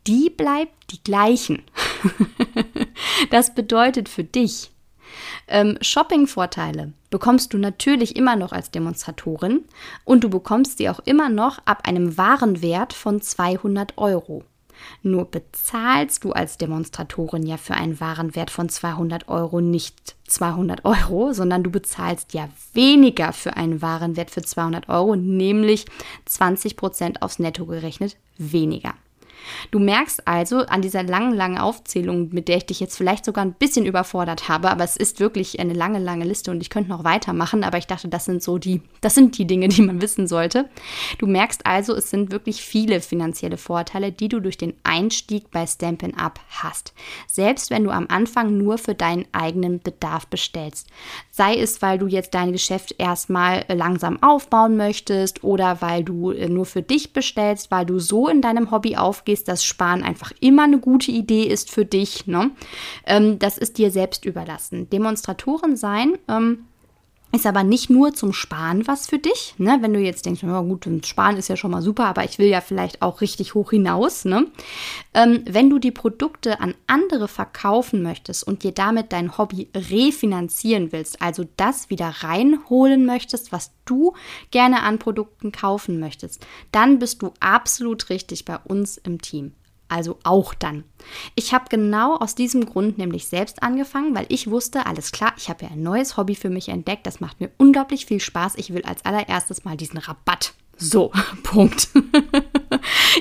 die 0.07 0.29
bleiben 0.29 0.71
die 0.89 1.03
gleichen. 1.03 1.63
das 3.31 3.53
bedeutet 3.53 4.07
für 4.07 4.23
dich, 4.23 4.71
ähm, 5.47 5.77
Shopping-Vorteile 5.81 6.93
bekommst 7.09 7.53
du 7.53 7.57
natürlich 7.57 8.15
immer 8.15 8.35
noch 8.35 8.51
als 8.51 8.71
Demonstratorin 8.71 9.65
und 10.03 10.23
du 10.23 10.29
bekommst 10.29 10.77
sie 10.77 10.89
auch 10.89 10.99
immer 11.05 11.29
noch 11.29 11.59
ab 11.65 11.87
einem 11.87 12.17
Warenwert 12.17 12.93
von 12.93 13.21
200 13.21 13.97
Euro. 13.97 14.43
Nur 15.01 15.25
bezahlst 15.25 16.23
du 16.23 16.33
als 16.33 16.57
Demonstratorin 16.57 17.45
ja 17.45 17.57
für 17.57 17.73
einen 17.73 17.99
Warenwert 17.99 18.51
von 18.51 18.69
200 18.69 19.27
Euro 19.27 19.61
nicht 19.61 20.15
200 20.27 20.85
Euro, 20.85 21.33
sondern 21.33 21.63
du 21.63 21.71
bezahlst 21.71 22.33
ja 22.33 22.49
weniger 22.73 23.33
für 23.33 23.55
einen 23.57 23.81
Warenwert 23.81 24.29
für 24.29 24.43
200 24.43 24.89
Euro, 24.89 25.15
nämlich 25.15 25.85
20 26.25 26.77
Prozent 26.77 27.21
aufs 27.21 27.39
Netto 27.39 27.65
gerechnet 27.65 28.17
weniger. 28.37 28.93
Du 29.71 29.79
merkst 29.79 30.27
also 30.27 30.59
an 30.59 30.81
dieser 30.81 31.03
langen, 31.03 31.33
langen 31.33 31.57
Aufzählung, 31.57 32.29
mit 32.31 32.47
der 32.47 32.57
ich 32.57 32.65
dich 32.65 32.79
jetzt 32.79 32.97
vielleicht 32.97 33.25
sogar 33.25 33.43
ein 33.43 33.53
bisschen 33.53 33.85
überfordert 33.85 34.49
habe, 34.49 34.69
aber 34.69 34.83
es 34.83 34.97
ist 34.97 35.19
wirklich 35.19 35.59
eine 35.59 35.73
lange, 35.73 35.99
lange 35.99 36.25
Liste 36.25 36.51
und 36.51 36.61
ich 36.61 36.69
könnte 36.69 36.89
noch 36.89 37.03
weitermachen, 37.03 37.63
aber 37.63 37.77
ich 37.77 37.87
dachte, 37.87 38.07
das 38.07 38.25
sind 38.25 38.43
so 38.43 38.57
die, 38.57 38.81
das 39.01 39.15
sind 39.15 39.37
die 39.37 39.45
Dinge, 39.45 39.67
die 39.67 39.81
man 39.81 40.01
wissen 40.01 40.27
sollte. 40.27 40.69
Du 41.17 41.27
merkst 41.27 41.65
also, 41.65 41.95
es 41.95 42.09
sind 42.09 42.31
wirklich 42.31 42.61
viele 42.61 43.01
finanzielle 43.01 43.57
Vorteile, 43.57 44.11
die 44.11 44.29
du 44.29 44.39
durch 44.39 44.57
den 44.57 44.73
Einstieg 44.83 45.51
bei 45.51 45.65
Stampin' 45.65 46.17
Up 46.17 46.39
hast. 46.49 46.93
Selbst 47.27 47.69
wenn 47.69 47.83
du 47.83 47.91
am 47.91 48.07
Anfang 48.09 48.57
nur 48.57 48.77
für 48.77 48.95
deinen 48.95 49.25
eigenen 49.31 49.79
Bedarf 49.79 50.27
bestellst. 50.27 50.87
Sei 51.31 51.55
es, 51.55 51.81
weil 51.81 51.97
du 51.97 52.07
jetzt 52.07 52.33
dein 52.33 52.51
Geschäft 52.51 52.95
erstmal 52.97 53.65
langsam 53.67 54.21
aufbauen 54.23 54.77
möchtest 54.77 55.43
oder 55.43 55.81
weil 55.81 56.03
du 56.03 56.33
nur 56.33 56.65
für 56.65 56.81
dich 56.81 57.13
bestellst, 57.13 57.71
weil 57.71 57.85
du 57.85 57.99
so 57.99 58.27
in 58.27 58.41
deinem 58.41 58.71
Hobby 58.71 58.95
aufgehst, 58.95 59.36
verstehst, 59.37 59.47
dass 59.47 59.63
Sparen 59.63 60.03
einfach 60.03 60.31
immer 60.39 60.63
eine 60.63 60.79
gute 60.79 61.11
Idee 61.11 61.43
ist 61.43 61.71
für 61.71 61.85
dich. 61.85 62.27
Ne? 62.27 62.51
Ähm, 63.05 63.39
das 63.39 63.57
ist 63.57 63.77
dir 63.77 63.91
selbst 63.91 64.25
überlassen. 64.25 64.89
Demonstratoren 64.89 65.75
sein. 65.75 66.17
Ähm, 66.27 66.66
ist 67.37 67.45
aber 67.45 67.63
nicht 67.63 67.89
nur 67.89 68.13
zum 68.13 68.33
Sparen 68.33 68.87
was 68.87 69.07
für 69.07 69.19
dich. 69.19 69.55
Ne? 69.57 69.77
Wenn 69.81 69.93
du 69.93 69.99
jetzt 69.99 70.25
denkst, 70.25 70.43
ja 70.43 70.61
gut, 70.61 70.87
Sparen 71.05 71.37
ist 71.37 71.47
ja 71.47 71.55
schon 71.55 71.71
mal 71.71 71.81
super, 71.81 72.05
aber 72.05 72.25
ich 72.25 72.39
will 72.39 72.47
ja 72.47 72.61
vielleicht 72.61 73.01
auch 73.01 73.21
richtig 73.21 73.53
hoch 73.53 73.71
hinaus. 73.71 74.25
Ne? 74.25 74.47
Ähm, 75.13 75.43
wenn 75.45 75.69
du 75.69 75.79
die 75.79 75.91
Produkte 75.91 76.59
an 76.59 76.75
andere 76.87 77.27
verkaufen 77.27 78.03
möchtest 78.03 78.45
und 78.45 78.63
dir 78.63 78.71
damit 78.71 79.13
dein 79.13 79.37
Hobby 79.37 79.69
refinanzieren 79.75 80.91
willst, 80.91 81.21
also 81.21 81.45
das 81.57 81.89
wieder 81.89 82.07
reinholen 82.19 83.05
möchtest, 83.05 83.51
was 83.51 83.71
du 83.85 84.13
gerne 84.51 84.81
an 84.81 84.99
Produkten 84.99 85.51
kaufen 85.51 85.99
möchtest, 85.99 86.45
dann 86.71 86.99
bist 86.99 87.21
du 87.21 87.31
absolut 87.39 88.09
richtig 88.09 88.45
bei 88.45 88.57
uns 88.57 88.97
im 88.97 89.21
Team 89.21 89.53
also 89.89 90.17
auch 90.23 90.53
dann. 90.53 90.83
Ich 91.35 91.53
habe 91.53 91.65
genau 91.69 92.17
aus 92.17 92.35
diesem 92.35 92.65
Grund 92.65 92.97
nämlich 92.97 93.27
selbst 93.27 93.63
angefangen, 93.63 94.15
weil 94.15 94.25
ich 94.29 94.49
wusste, 94.49 94.85
alles 94.85 95.11
klar, 95.11 95.33
ich 95.37 95.49
habe 95.49 95.65
ja 95.65 95.71
ein 95.71 95.83
neues 95.83 96.17
Hobby 96.17 96.35
für 96.35 96.49
mich 96.49 96.69
entdeckt, 96.69 97.07
das 97.07 97.19
macht 97.19 97.39
mir 97.39 97.51
unglaublich 97.57 98.05
viel 98.05 98.19
Spaß. 98.19 98.55
Ich 98.55 98.73
will 98.73 98.83
als 98.83 99.05
allererstes 99.05 99.63
mal 99.65 99.77
diesen 99.77 99.99
Rabatt. 99.99 100.53
So, 100.77 101.11
Punkt. 101.43 101.89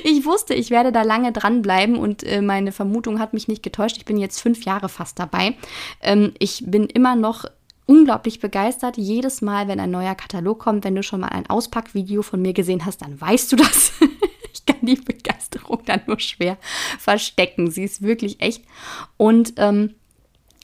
ich 0.03 0.25
wusste, 0.25 0.53
ich 0.53 0.69
werde 0.69 0.91
da 0.91 1.01
lange 1.01 1.31
dranbleiben 1.31 1.97
und 1.97 2.23
äh, 2.23 2.41
meine 2.41 2.71
Vermutung 2.71 3.19
hat 3.19 3.33
mich 3.33 3.47
nicht 3.47 3.63
getäuscht. 3.63 3.97
Ich 3.97 4.05
bin 4.05 4.17
jetzt 4.17 4.41
fünf 4.41 4.63
Jahre 4.63 4.89
fast 4.89 5.17
dabei. 5.19 5.55
Ähm, 6.01 6.33
ich 6.39 6.63
bin 6.65 6.85
immer 6.85 7.15
noch 7.15 7.45
unglaublich 7.87 8.39
begeistert. 8.39 8.97
Jedes 8.97 9.41
Mal, 9.41 9.67
wenn 9.67 9.79
ein 9.79 9.91
neuer 9.91 10.13
Katalog 10.13 10.59
kommt, 10.59 10.83
wenn 10.83 10.95
du 10.95 11.01
schon 11.01 11.21
mal 11.21 11.29
ein 11.29 11.49
Auspackvideo 11.49 12.21
von 12.21 12.41
mir 12.41 12.53
gesehen 12.53 12.85
hast, 12.85 13.01
dann 13.01 13.19
weißt 13.19 13.51
du 13.51 13.55
das. 13.55 13.93
ich 14.57 14.65
kann 14.73 14.85
die 14.85 14.95
Begeisterung 14.95 15.81
dann 15.85 16.01
nur 16.07 16.19
schwer 16.19 16.57
verstecken. 16.99 17.71
Sie 17.71 17.83
ist 17.83 18.01
wirklich 18.01 18.41
echt. 18.41 18.63
Und 19.17 19.53
ähm, 19.57 19.95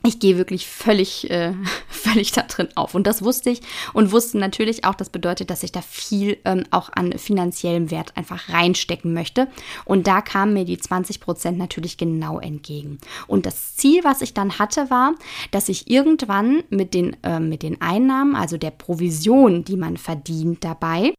ich 0.05 0.19
gehe 0.19 0.37
wirklich 0.37 0.67
völlig, 0.67 1.29
äh, 1.31 1.53
völlig 1.87 2.33
da 2.33 2.41
drin 2.43 2.67
auf. 2.75 2.93
Und 2.93 3.07
das 3.07 3.23
wusste 3.23 3.49
ich 3.49 3.61
und 3.93 4.11
wusste 4.11 4.37
natürlich 4.37 4.83
auch, 4.83 4.95
das 4.95 5.09
bedeutet, 5.09 5.49
dass 5.49 5.63
ich 5.63 5.71
da 5.71 5.81
viel 5.81 6.37
ähm, 6.43 6.65
auch 6.71 6.89
an 6.93 7.17
finanziellem 7.17 7.89
Wert 7.89 8.15
einfach 8.17 8.49
reinstecken 8.49 9.13
möchte. 9.13 9.47
Und 9.85 10.07
da 10.07 10.21
kamen 10.21 10.53
mir 10.53 10.65
die 10.65 10.77
20 10.77 11.21
Prozent 11.21 11.57
natürlich 11.57 11.97
genau 11.97 12.39
entgegen. 12.39 12.97
Und 13.27 13.45
das 13.45 13.75
Ziel, 13.75 14.03
was 14.03 14.21
ich 14.21 14.33
dann 14.33 14.59
hatte, 14.59 14.89
war, 14.89 15.13
dass 15.51 15.69
ich 15.69 15.89
irgendwann 15.89 16.63
mit 16.69 16.93
den, 16.93 17.15
äh, 17.23 17.39
mit 17.39 17.63
den 17.63 17.81
Einnahmen, 17.81 18.35
also 18.35 18.57
der 18.57 18.71
Provision, 18.71 19.63
die 19.63 19.77
man 19.77 19.95
verdient 19.95 20.65
dabei, 20.65 21.13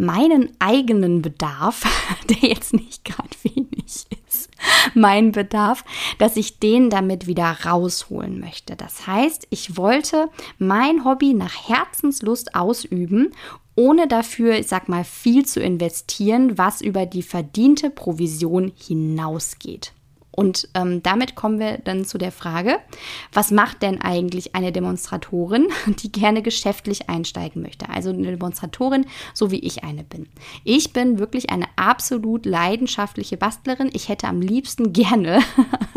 meinen 0.00 0.50
eigenen 0.58 1.22
Bedarf, 1.22 1.82
der 2.28 2.50
jetzt 2.50 2.72
nicht 2.72 3.04
gerade 3.04 3.28
wenig 3.42 4.06
ist, 4.26 4.48
mein 4.94 5.32
Bedarf, 5.32 5.84
dass 6.18 6.36
ich 6.36 6.58
den 6.58 6.90
damit 6.90 7.26
wieder 7.26 7.56
rausholen 7.64 8.40
möchte. 8.40 8.76
Das 8.76 9.06
heißt, 9.06 9.46
ich 9.50 9.76
wollte 9.76 10.28
mein 10.58 11.04
Hobby 11.04 11.34
nach 11.34 11.68
Herzenslust 11.68 12.54
ausüben, 12.54 13.32
ohne 13.76 14.08
dafür, 14.08 14.58
ich 14.58 14.66
sag 14.66 14.88
mal, 14.88 15.04
viel 15.04 15.46
zu 15.46 15.60
investieren, 15.60 16.58
was 16.58 16.80
über 16.80 17.06
die 17.06 17.22
verdiente 17.22 17.90
Provision 17.90 18.72
hinausgeht. 18.76 19.92
Und 20.32 20.68
ähm, 20.74 21.02
damit 21.02 21.34
kommen 21.34 21.58
wir 21.58 21.78
dann 21.78 22.04
zu 22.04 22.16
der 22.16 22.32
Frage, 22.32 22.78
was 23.32 23.50
macht 23.50 23.82
denn 23.82 24.00
eigentlich 24.00 24.54
eine 24.54 24.72
Demonstratorin, 24.72 25.68
die 26.02 26.12
gerne 26.12 26.42
geschäftlich 26.42 27.08
einsteigen 27.08 27.62
möchte? 27.62 27.88
Also 27.88 28.10
eine 28.10 28.30
Demonstratorin, 28.30 29.06
so 29.34 29.50
wie 29.50 29.58
ich 29.58 29.84
eine 29.84 30.04
bin. 30.04 30.28
Ich 30.64 30.92
bin 30.92 31.18
wirklich 31.18 31.50
eine 31.50 31.66
absolut 31.76 32.46
leidenschaftliche 32.46 33.36
Bastlerin. 33.36 33.90
Ich 33.92 34.08
hätte 34.08 34.28
am 34.28 34.40
liebsten 34.40 34.92
gerne 34.92 35.40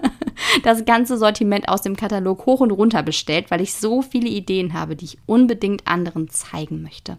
das 0.64 0.86
ganze 0.86 1.18
Sortiment 1.18 1.70
aus 1.70 1.82
dem 1.82 1.96
Katalog 1.96 2.46
hoch 2.46 2.60
und 2.60 2.72
runter 2.72 3.04
bestellt, 3.04 3.52
weil 3.52 3.62
ich 3.62 3.74
so 3.74 4.02
viele 4.02 4.30
Ideen 4.30 4.74
habe, 4.74 4.96
die 4.96 5.06
ich 5.06 5.18
unbedingt 5.26 5.88
anderen 5.88 6.30
zeigen 6.30 6.82
möchte. 6.82 7.18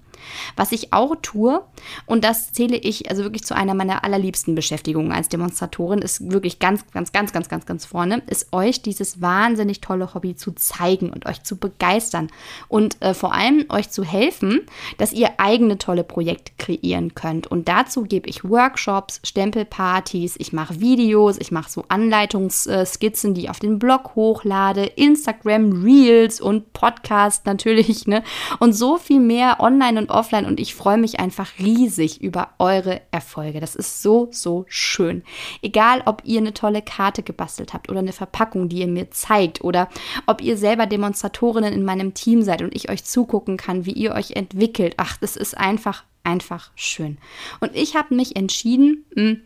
Was 0.57 0.72
ich 0.72 0.92
auch 0.92 1.16
tue, 1.22 1.62
und 2.07 2.24
das 2.24 2.53
zähle 2.53 2.77
ich 2.77 3.11
also 3.11 3.22
wirklich 3.22 3.44
zu 3.44 3.55
einer 3.55 3.74
meiner 3.74 4.05
allerliebsten 4.05 4.55
Beschäftigungen 4.55 5.12
als 5.12 5.29
Demonstratorin, 5.29 6.00
ist 6.00 6.31
wirklich 6.31 6.59
ganz, 6.59 6.85
ganz, 6.92 7.12
ganz, 7.12 7.33
ganz, 7.33 7.48
ganz, 7.48 7.66
ganz 7.66 7.85
vorne, 7.85 8.22
ist 8.27 8.53
euch 8.53 8.83
dieses 8.83 9.20
wahnsinnig 9.20 9.81
tolle 9.81 10.14
Hobby 10.14 10.37
zu 10.37 10.53
zeigen 10.53 11.11
und 11.11 11.27
euch 11.27 11.42
zu 11.42 11.57
begeistern 11.57 12.29
und 12.68 13.00
äh, 13.03 13.14
vor 13.14 13.35
allem 13.35 13.64
euch 13.68 13.90
zu 13.90 14.05
helfen, 14.05 14.62
dass 14.98 15.12
ihr 15.12 15.31
eigene 15.38 15.79
tolle 15.79 16.05
Projekte 16.05 16.53
kreieren 16.59 17.14
könnt. 17.14 17.46
Und 17.46 17.68
dazu 17.68 18.03
gebe 18.03 18.29
ich 18.29 18.44
Workshops, 18.44 19.20
Stempelpartys, 19.24 20.37
ich 20.38 20.53
mache 20.53 20.81
Videos, 20.81 21.38
ich 21.38 21.50
mache 21.50 21.70
so 21.70 21.85
Anleitungsskizzen, 21.88 23.35
die 23.35 23.42
ich 23.42 23.50
auf 23.50 23.59
den 23.59 23.79
Blog 23.79 24.14
hochlade, 24.14 24.85
Instagram 24.85 25.83
Reels 25.83 26.40
und 26.40 26.72
Podcast 26.72 27.46
natürlich, 27.46 28.07
ne? 28.07 28.22
Und 28.59 28.72
so 28.72 28.98
viel 28.98 29.20
mehr 29.20 29.61
online 29.61 29.98
und 29.98 30.11
offline 30.14 30.46
und 30.46 30.61
ich 30.61 30.74
freue 30.74 30.98
mich 30.98 31.20
einfach 31.20 31.59
riesig 31.59 32.20
über 32.22 32.50
eure 32.59 33.00
Erfolge. 33.11 33.61
Das 33.61 33.74
ist 33.74 34.03
so, 34.03 34.29
so 34.31 34.64
schön. 34.68 35.22
Egal, 35.62 36.03
ob 36.07 36.22
ihr 36.24 36.40
eine 36.40 36.55
tolle 36.55 36.83
Karte 36.83 37.22
gebastelt 37.22 37.74
habt 37.74 37.90
oder 37.90 38.00
eine 38.00 38.12
Verpackung, 38.12 38.68
die 38.68 38.79
ihr 38.79 38.88
mir 38.88 39.11
zeigt 39.11 39.62
oder 39.62 39.88
ob 40.27 40.40
ihr 40.40 40.57
selber 40.57 40.87
Demonstratorinnen 40.87 41.72
in 41.72 41.85
meinem 41.85 42.14
Team 42.14 42.42
seid 42.42 42.62
und 42.62 42.74
ich 42.74 42.90
euch 42.90 43.05
zugucken 43.05 43.57
kann, 43.57 43.87
wie 43.87 43.92
ihr 43.92 44.12
euch 44.12 44.33
entwickelt. 44.33 44.94
Ach, 44.96 45.16
das 45.16 45.37
ist 45.37 45.57
einfach, 45.57 46.05
einfach 46.22 46.70
schön. 46.74 47.18
Und 47.61 47.74
ich 47.74 47.96
habe 47.96 48.14
mich 48.14 48.37
entschieden, 48.37 49.05
mh, 49.14 49.22
hm, 49.22 49.40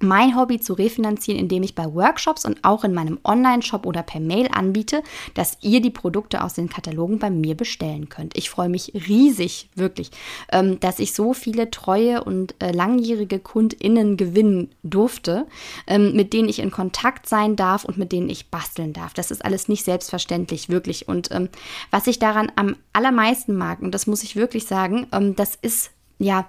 mein 0.00 0.36
Hobby 0.36 0.60
zu 0.60 0.74
refinanzieren, 0.74 1.40
indem 1.40 1.62
ich 1.62 1.74
bei 1.74 1.92
Workshops 1.92 2.44
und 2.44 2.62
auch 2.62 2.84
in 2.84 2.94
meinem 2.94 3.18
Online-Shop 3.24 3.86
oder 3.86 4.02
per 4.02 4.20
Mail 4.20 4.48
anbiete, 4.52 5.02
dass 5.34 5.58
ihr 5.60 5.80
die 5.80 5.90
Produkte 5.90 6.42
aus 6.42 6.54
den 6.54 6.68
Katalogen 6.68 7.18
bei 7.18 7.30
mir 7.30 7.56
bestellen 7.56 8.08
könnt. 8.08 8.36
Ich 8.36 8.50
freue 8.50 8.68
mich 8.68 8.92
riesig, 8.94 9.68
wirklich, 9.74 10.10
ähm, 10.52 10.80
dass 10.80 10.98
ich 10.98 11.14
so 11.14 11.32
viele 11.32 11.70
treue 11.70 12.24
und 12.24 12.54
äh, 12.60 12.72
langjährige 12.72 13.38
KundInnen 13.38 14.16
gewinnen 14.16 14.70
durfte, 14.82 15.46
ähm, 15.86 16.14
mit 16.14 16.32
denen 16.32 16.48
ich 16.48 16.58
in 16.58 16.70
Kontakt 16.70 17.28
sein 17.28 17.56
darf 17.56 17.84
und 17.84 17.96
mit 17.96 18.12
denen 18.12 18.28
ich 18.28 18.50
basteln 18.50 18.92
darf. 18.92 19.14
Das 19.14 19.30
ist 19.30 19.44
alles 19.44 19.68
nicht 19.68 19.84
selbstverständlich, 19.84 20.68
wirklich. 20.68 21.08
Und 21.08 21.30
ähm, 21.30 21.48
was 21.90 22.06
ich 22.06 22.18
daran 22.18 22.50
am 22.56 22.76
allermeisten 22.92 23.56
mag, 23.56 23.80
und 23.80 23.92
das 23.92 24.06
muss 24.06 24.22
ich 24.22 24.36
wirklich 24.36 24.66
sagen, 24.66 25.06
das 25.36 25.56
ist 25.60 25.90
ja, 26.18 26.48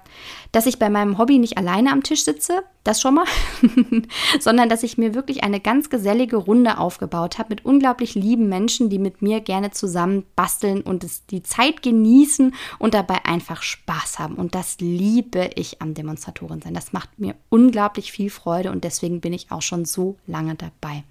dass 0.52 0.66
ich 0.66 0.78
bei 0.78 0.88
meinem 0.88 1.18
Hobby 1.18 1.38
nicht 1.38 1.58
alleine 1.58 1.92
am 1.92 2.02
Tisch 2.02 2.24
sitze, 2.24 2.62
das 2.84 3.00
schon 3.00 3.14
mal, 3.14 3.26
sondern 4.40 4.68
dass 4.68 4.84
ich 4.84 4.96
mir 4.96 5.14
wirklich 5.14 5.42
eine 5.42 5.60
ganz 5.60 5.90
gesellige 5.90 6.36
Runde 6.36 6.78
aufgebaut 6.78 7.38
habe 7.38 7.50
mit 7.50 7.64
unglaublich 7.64 8.14
lieben 8.14 8.48
Menschen, 8.48 8.90
die 8.90 8.98
mit 8.98 9.22
mir 9.22 9.40
gerne 9.40 9.72
zusammen 9.72 10.24
basteln 10.36 10.82
und 10.82 11.02
es, 11.02 11.26
die 11.26 11.42
Zeit 11.42 11.82
genießen 11.82 12.54
und 12.78 12.94
dabei 12.94 13.24
einfach 13.24 13.62
Spaß 13.62 14.18
haben. 14.20 14.36
Und 14.36 14.54
das 14.54 14.76
liebe 14.78 15.50
ich 15.56 15.82
am 15.82 15.94
Demonstratoren 15.94 16.62
sein. 16.62 16.74
Das 16.74 16.92
macht 16.92 17.18
mir 17.18 17.34
unglaublich 17.48 18.12
viel 18.12 18.30
Freude 18.30 18.70
und 18.70 18.84
deswegen 18.84 19.20
bin 19.20 19.32
ich 19.32 19.50
auch 19.50 19.62
schon 19.62 19.84
so 19.84 20.16
lange 20.26 20.54
dabei. 20.54 21.02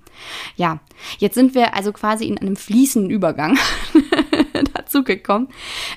Ja, 0.55 0.79
jetzt 1.17 1.35
sind 1.35 1.55
wir 1.55 1.73
also 1.75 1.91
quasi 1.91 2.25
in 2.25 2.37
einem 2.37 2.55
fließenden 2.55 3.11
Übergang 3.11 3.57
dazu 4.85 5.03
gekommen, 5.03 5.49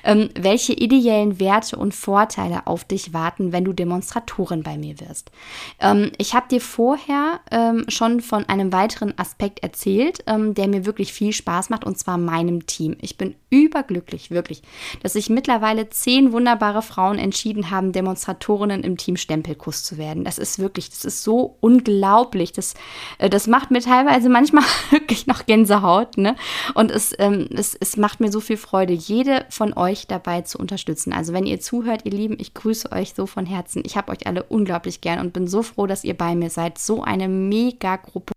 ähm, 0.03 0.29
welche 0.37 0.73
ideellen 0.73 1.39
Werte 1.39 1.77
und 1.77 1.93
Vorteile 1.93 2.67
auf 2.67 2.83
dich 2.83 3.13
warten, 3.13 3.51
wenn 3.51 3.65
du 3.65 3.73
Demonstratorin 3.73 4.63
bei 4.63 4.77
mir 4.77 4.99
wirst. 4.99 5.31
Ähm, 5.79 6.11
ich 6.17 6.33
habe 6.33 6.47
dir 6.49 6.61
vorher 6.61 7.39
ähm, 7.51 7.85
schon 7.87 8.21
von 8.21 8.47
einem 8.49 8.73
weiteren 8.73 9.17
Aspekt 9.17 9.59
erzählt, 9.63 10.23
ähm, 10.27 10.53
der 10.53 10.67
mir 10.67 10.85
wirklich 10.85 11.13
viel 11.13 11.33
Spaß 11.33 11.69
macht, 11.69 11.85
und 11.85 11.97
zwar 11.97 12.17
meinem 12.17 12.65
Team. 12.65 12.97
Ich 13.01 13.17
bin 13.17 13.35
überglücklich, 13.49 14.31
wirklich, 14.31 14.61
dass 15.01 15.13
sich 15.13 15.29
mittlerweile 15.29 15.89
zehn 15.89 16.31
wunderbare 16.31 16.81
Frauen 16.81 17.17
entschieden 17.17 17.71
haben, 17.71 17.91
Demonstratorinnen 17.91 18.83
im 18.83 18.97
Team 18.97 19.17
Stempelkuss 19.17 19.83
zu 19.83 19.97
werden. 19.97 20.23
Das 20.23 20.37
ist 20.37 20.59
wirklich, 20.59 20.89
das 20.89 21.05
ist 21.05 21.23
so 21.23 21.57
unglaublich. 21.59 22.53
Das, 22.53 22.73
äh, 23.17 23.29
das 23.29 23.47
macht 23.47 23.71
mir 23.71 23.81
teilweise 23.81 24.29
manchmal 24.29 24.63
wirklich 24.91 25.27
noch 25.27 25.45
Gänsehaut. 25.45 26.17
Ne? 26.17 26.35
Und 26.73 26.91
es, 26.91 27.13
ähm, 27.19 27.49
es, 27.55 27.75
es 27.79 27.97
macht 27.97 28.19
mir 28.19 28.31
so 28.31 28.39
viel 28.39 28.57
Freude, 28.57 28.78
jede 28.87 29.45
von 29.49 29.73
euch 29.73 30.07
dabei 30.07 30.41
zu 30.41 30.57
unterstützen. 30.57 31.13
Also 31.13 31.33
wenn 31.33 31.45
ihr 31.45 31.59
zuhört, 31.59 32.01
ihr 32.05 32.11
Lieben, 32.11 32.37
ich 32.39 32.53
grüße 32.53 32.91
euch 32.91 33.13
so 33.13 33.25
von 33.25 33.45
Herzen. 33.45 33.83
Ich 33.85 33.97
habe 33.97 34.11
euch 34.11 34.27
alle 34.27 34.43
unglaublich 34.43 35.01
gern 35.01 35.19
und 35.19 35.33
bin 35.33 35.47
so 35.47 35.63
froh, 35.63 35.87
dass 35.87 36.03
ihr 36.03 36.17
bei 36.17 36.35
mir 36.35 36.49
seid. 36.49 36.77
So 36.77 37.03
eine 37.03 37.27
mega 37.27 37.97
Gruppe. 37.97 38.33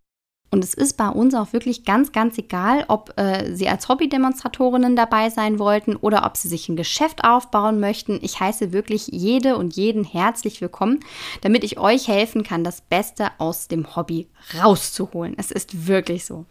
Und 0.53 0.63
es 0.63 0.75
ist 0.75 0.99
bei 0.99 1.09
uns 1.09 1.35
auch 1.35 1.55
wirklich 1.55 1.87
ganz, 1.87 2.13
ganz 2.13 2.37
egal, 2.37 2.85
ob 2.89 3.19
äh, 3.19 3.55
Sie 3.55 3.71
als 3.71 3.89
Hobbydemonstratorinnen 3.89 4.95
dabei 4.97 5.31
sein 5.31 5.59
wollten 5.59 5.97
oder 5.97 6.27
ob 6.27 6.37
Sie 6.37 6.47
sich 6.47 6.69
ein 6.69 6.77
Geschäft 6.77 7.25
aufbauen 7.25 7.81
möchten. 7.81 8.19
Ich 8.21 8.39
heiße 8.39 8.71
wirklich 8.71 9.07
jede 9.07 9.57
und 9.57 9.77
jeden 9.77 10.05
herzlich 10.05 10.61
willkommen, 10.61 11.01
damit 11.41 11.65
ich 11.65 11.79
euch 11.79 12.07
helfen 12.07 12.43
kann, 12.43 12.65
das 12.65 12.83
Beste 12.83 13.31
aus 13.39 13.67
dem 13.67 13.97
Hobby 13.97 14.29
rauszuholen. 14.63 15.35
Es 15.39 15.51
ist 15.51 15.87
wirklich 15.87 16.27
so. 16.27 16.45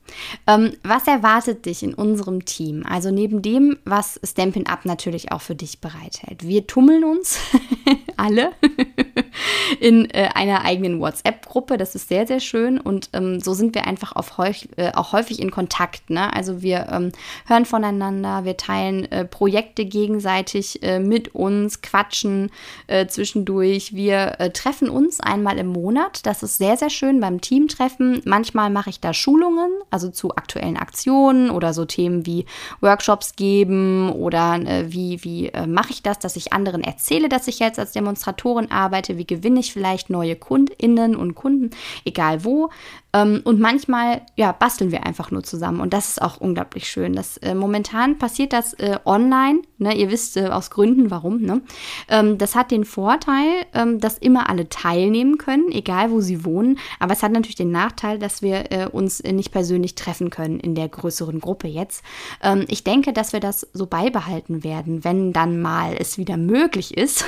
Ähm, 0.47 0.73
was 0.81 1.05
erwartet 1.05 1.67
dich 1.67 1.83
in 1.83 1.93
unserem 1.93 2.43
Team? 2.45 2.83
Also 2.89 3.11
neben 3.11 3.43
dem, 3.43 3.77
was 3.85 4.19
Stampin' 4.23 4.65
Up 4.65 4.83
natürlich 4.85 5.31
auch 5.31 5.41
für 5.41 5.55
dich 5.55 5.79
bereithält. 5.79 6.47
Wir 6.47 6.65
tummeln 6.65 7.03
uns 7.03 7.37
alle 8.17 8.53
in 9.79 10.09
äh, 10.09 10.29
einer 10.33 10.63
eigenen 10.63 10.99
WhatsApp-Gruppe. 10.99 11.77
Das 11.77 11.93
ist 11.93 12.07
sehr, 12.07 12.25
sehr 12.25 12.39
schön 12.39 12.79
und 12.79 13.11
ähm, 13.13 13.39
so 13.39 13.53
sind 13.53 13.75
wir 13.75 13.90
einfach 13.91 14.15
auf 14.15 14.37
häufig, 14.37 14.69
äh, 14.77 14.91
auch 14.93 15.11
häufig 15.11 15.41
in 15.41 15.51
Kontakt. 15.51 16.09
Ne? 16.09 16.33
Also 16.33 16.61
wir 16.61 16.87
ähm, 16.89 17.11
hören 17.45 17.65
voneinander, 17.65 18.45
wir 18.45 18.55
teilen 18.55 19.11
äh, 19.11 19.25
Projekte 19.25 19.83
gegenseitig 19.85 20.81
äh, 20.81 20.99
mit 20.99 21.35
uns, 21.35 21.81
quatschen 21.81 22.51
äh, 22.87 23.05
zwischendurch. 23.07 23.93
Wir 23.93 24.39
äh, 24.39 24.49
treffen 24.51 24.89
uns 24.89 25.19
einmal 25.19 25.57
im 25.57 25.67
Monat. 25.67 26.25
Das 26.25 26.41
ist 26.41 26.57
sehr, 26.57 26.77
sehr 26.77 26.89
schön 26.89 27.19
beim 27.19 27.41
Teamtreffen. 27.41 28.21
Manchmal 28.23 28.69
mache 28.69 28.89
ich 28.89 29.01
da 29.01 29.13
Schulungen, 29.13 29.69
also 29.89 30.09
zu 30.09 30.35
aktuellen 30.37 30.77
Aktionen 30.77 31.49
oder 31.49 31.73
so 31.73 31.83
Themen 31.83 32.25
wie 32.25 32.45
Workshops 32.79 33.35
geben 33.35 34.09
oder 34.11 34.59
wie, 34.87 35.23
wie 35.23 35.51
mache 35.67 35.91
ich 35.91 36.03
das, 36.03 36.19
dass 36.19 36.35
ich 36.35 36.53
anderen 36.53 36.83
erzähle, 36.83 37.27
dass 37.29 37.47
ich 37.47 37.59
jetzt 37.59 37.79
als 37.79 37.91
Demonstratorin 37.91 38.71
arbeite, 38.71 39.17
wie 39.17 39.25
gewinne 39.25 39.59
ich 39.59 39.73
vielleicht 39.73 40.09
neue 40.09 40.35
KundInnen 40.35 41.15
und 41.15 41.35
Kunden, 41.35 41.71
egal 42.05 42.43
wo. 42.45 42.69
Ähm, 43.13 43.41
und 43.43 43.59
manchmal, 43.59 44.21
ja, 44.35 44.51
basteln 44.51 44.91
wir 44.91 45.05
einfach 45.05 45.31
nur 45.31 45.43
zusammen. 45.43 45.81
Und 45.81 45.93
das 45.93 46.09
ist 46.09 46.21
auch 46.21 46.39
unglaublich 46.39 46.89
schön. 46.89 47.13
Das, 47.13 47.37
äh, 47.37 47.53
momentan 47.53 48.17
passiert 48.17 48.53
das 48.53 48.73
äh, 48.75 48.99
online. 49.05 49.61
Ne? 49.77 49.95
Ihr 49.95 50.09
wisst 50.11 50.37
äh, 50.37 50.47
aus 50.47 50.69
Gründen, 50.69 51.11
warum. 51.11 51.41
Ne? 51.41 51.61
Ähm, 52.07 52.37
das 52.37 52.55
hat 52.55 52.71
den 52.71 52.85
Vorteil, 52.85 53.65
ähm, 53.73 53.99
dass 53.99 54.17
immer 54.17 54.49
alle 54.49 54.69
teilnehmen 54.69 55.37
können, 55.37 55.71
egal 55.71 56.11
wo 56.11 56.21
sie 56.21 56.45
wohnen. 56.45 56.79
Aber 56.99 57.13
es 57.13 57.23
hat 57.23 57.31
natürlich 57.31 57.55
den 57.55 57.71
Nachteil, 57.71 58.17
dass 58.17 58.41
wir 58.41 58.71
äh, 58.71 58.87
uns 58.87 59.21
nicht 59.23 59.51
persönlich 59.51 59.95
treffen 59.95 60.29
können 60.29 60.59
in 60.59 60.75
der 60.75 60.87
größeren 60.87 61.39
Gruppe 61.39 61.67
jetzt. 61.67 62.03
Ähm, 62.41 62.65
ich 62.69 62.83
denke, 62.83 63.11
dass 63.11 63.33
wir 63.33 63.41
das 63.41 63.67
so 63.73 63.87
beibehalten 63.87 64.63
werden, 64.63 65.03
wenn 65.03 65.33
dann 65.33 65.61
mal 65.61 65.95
es 65.99 66.17
wieder 66.17 66.37
möglich 66.37 66.97
ist, 66.97 67.25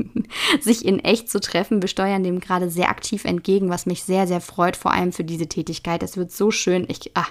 sich 0.60 0.84
in 0.84 0.98
echt 0.98 1.30
zu 1.30 1.40
treffen. 1.40 1.80
Wir 1.80 1.88
steuern 1.88 2.22
dem 2.22 2.40
gerade 2.40 2.68
sehr 2.68 2.90
aktiv 2.90 3.24
entgegen, 3.24 3.70
was 3.70 3.86
mich 3.86 4.02
sehr, 4.02 4.26
sehr 4.26 4.40
freut, 4.40 4.76
vor 4.76 4.92
allem 4.92 5.12
für 5.14 5.24
diese 5.24 5.46
Tätigkeit. 5.46 6.02
Es 6.02 6.16
wird 6.16 6.32
so 6.32 6.50
schön. 6.50 6.86
Ich, 6.88 7.10
ah, 7.14 7.26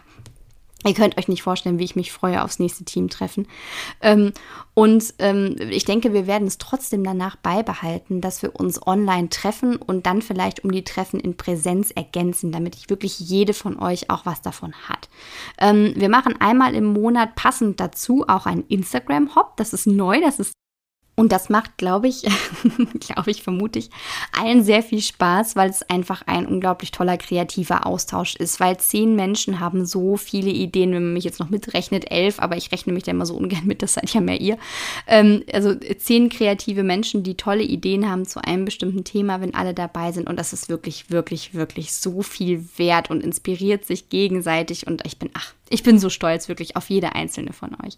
Ihr 0.86 0.93
könnt 0.93 1.17
euch 1.17 1.28
nicht 1.28 1.43
vorstellen, 1.43 1.80
wie 1.80 1.86
ich 1.86 1.96
mich 1.96 2.12
freue 2.12 2.43
aufs 2.43 2.60
nächste 2.60 2.84
Teamtreffen. 2.84 3.48
Ähm, 4.02 4.34
und 4.74 5.13
ähm, 5.19 5.56
ich 5.69 5.86
denke, 5.86 6.13
wir 6.13 6.28
werden 6.28 6.48
es 6.48 6.58
trotzdem 6.58 7.04
danach 7.04 7.38
beibehalten, 7.38 8.19
dass 8.19 8.41
wir 8.41 8.60
uns 8.60 8.86
online 8.86 9.30
treffen 9.30 9.78
und 9.78 10.06
dann 10.06 10.22
vielleicht 10.22 10.63
um 10.63 10.72
die 10.72 10.84
Treffen 10.84 11.19
in 11.19 11.38
Präsenz 11.38 11.91
ergänzen, 11.91 12.52
damit 12.52 12.76
ich 12.76 12.89
wirklich 12.89 13.19
jede 13.19 13.54
von 13.54 13.80
euch 13.80 14.10
auch 14.10 14.26
was 14.26 14.41
davon 14.41 14.74
hat. 14.89 15.10
Ähm, 15.58 15.93
wir 15.96 16.10
machen 16.10 16.36
einmal 16.41 16.76
im 16.76 16.86
Monat 16.86 17.36
passend 17.36 17.80
dazu 17.80 18.26
auch 18.28 18.46
ein 18.46 18.65
Instagram-Hop. 18.67 19.56
Das 19.58 19.74
ist 19.74 19.88
neu, 19.88 20.19
das 20.19 20.39
ist 20.39 20.54
und 21.15 21.32
das 21.32 21.49
macht, 21.49 21.78
glaube 21.78 22.08
ich, 22.08 22.23
glaube 22.99 23.30
ich, 23.30 23.43
vermute 23.43 23.78
ich, 23.78 23.91
allen 24.32 24.63
sehr 24.63 24.82
viel 24.82 25.02
Spaß, 25.02 25.56
weil 25.56 25.69
es 25.69 25.84
einfach 25.84 26.23
ein 26.26 26.47
unglaublich 26.47 26.89
toller 26.89 27.17
kreativer 27.17 27.86
Austausch 27.86 28.36
ist, 28.36 28.60
weil 28.60 28.78
zehn 28.78 29.15
Menschen 29.15 29.60
haben 29.60 29.86
so 29.86 30.17
viele 30.17 30.49
Ideen, 30.49 30.91
wenn 30.91 31.04
man 31.04 31.13
mich 31.13 31.23
jetzt 31.23 31.39
noch 31.39 31.52
mitrechnet, 31.52 32.10
elf, 32.10 32.39
aber 32.39 32.58
ich 32.58 32.71
rechne 32.71 32.93
mich 32.93 33.04
da 33.04 33.12
immer 33.12 33.28
so 33.28 33.36
ungern 33.36 33.65
mit, 33.65 33.84
das 33.84 33.93
seid 33.93 34.12
ja 34.12 34.21
mehr 34.21 34.41
ihr. 34.41 34.58
Ähm, 35.06 35.43
also 35.54 35.76
zehn 35.76 36.30
kreative 36.30 36.82
Menschen, 36.82 37.21
die 37.21 37.36
tolle 37.36 37.63
Ideen 37.63 38.10
haben 38.10 38.26
zu 38.26 38.43
einem 38.43 38.65
bestimmten 38.65 39.04
Thema, 39.04 39.39
wenn 39.39 39.54
alle 39.54 39.76
dabei 39.76 40.12
sind. 40.12 40.28
Und 40.28 40.39
das 40.39 40.52
ist 40.52 40.67
wirklich, 40.67 41.12
wirklich, 41.12 41.54
wirklich 41.54 41.93
so 41.93 42.23
viel 42.23 42.67
wert 42.78 43.12
und 43.12 43.23
inspiriert 43.23 43.86
sich 43.86 44.10
gegenseitig. 44.10 44.88
Und 44.88 45.06
ich 45.06 45.19
bin, 45.19 45.30
ach, 45.36 45.54
ich 45.69 45.84
bin 45.84 45.97
so 45.97 46.10
stolz 46.10 46.49
wirklich 46.49 46.76
auf 46.76 46.89
jede 46.89 47.15
einzelne 47.15 47.54
von 47.54 47.71
euch. 47.84 47.97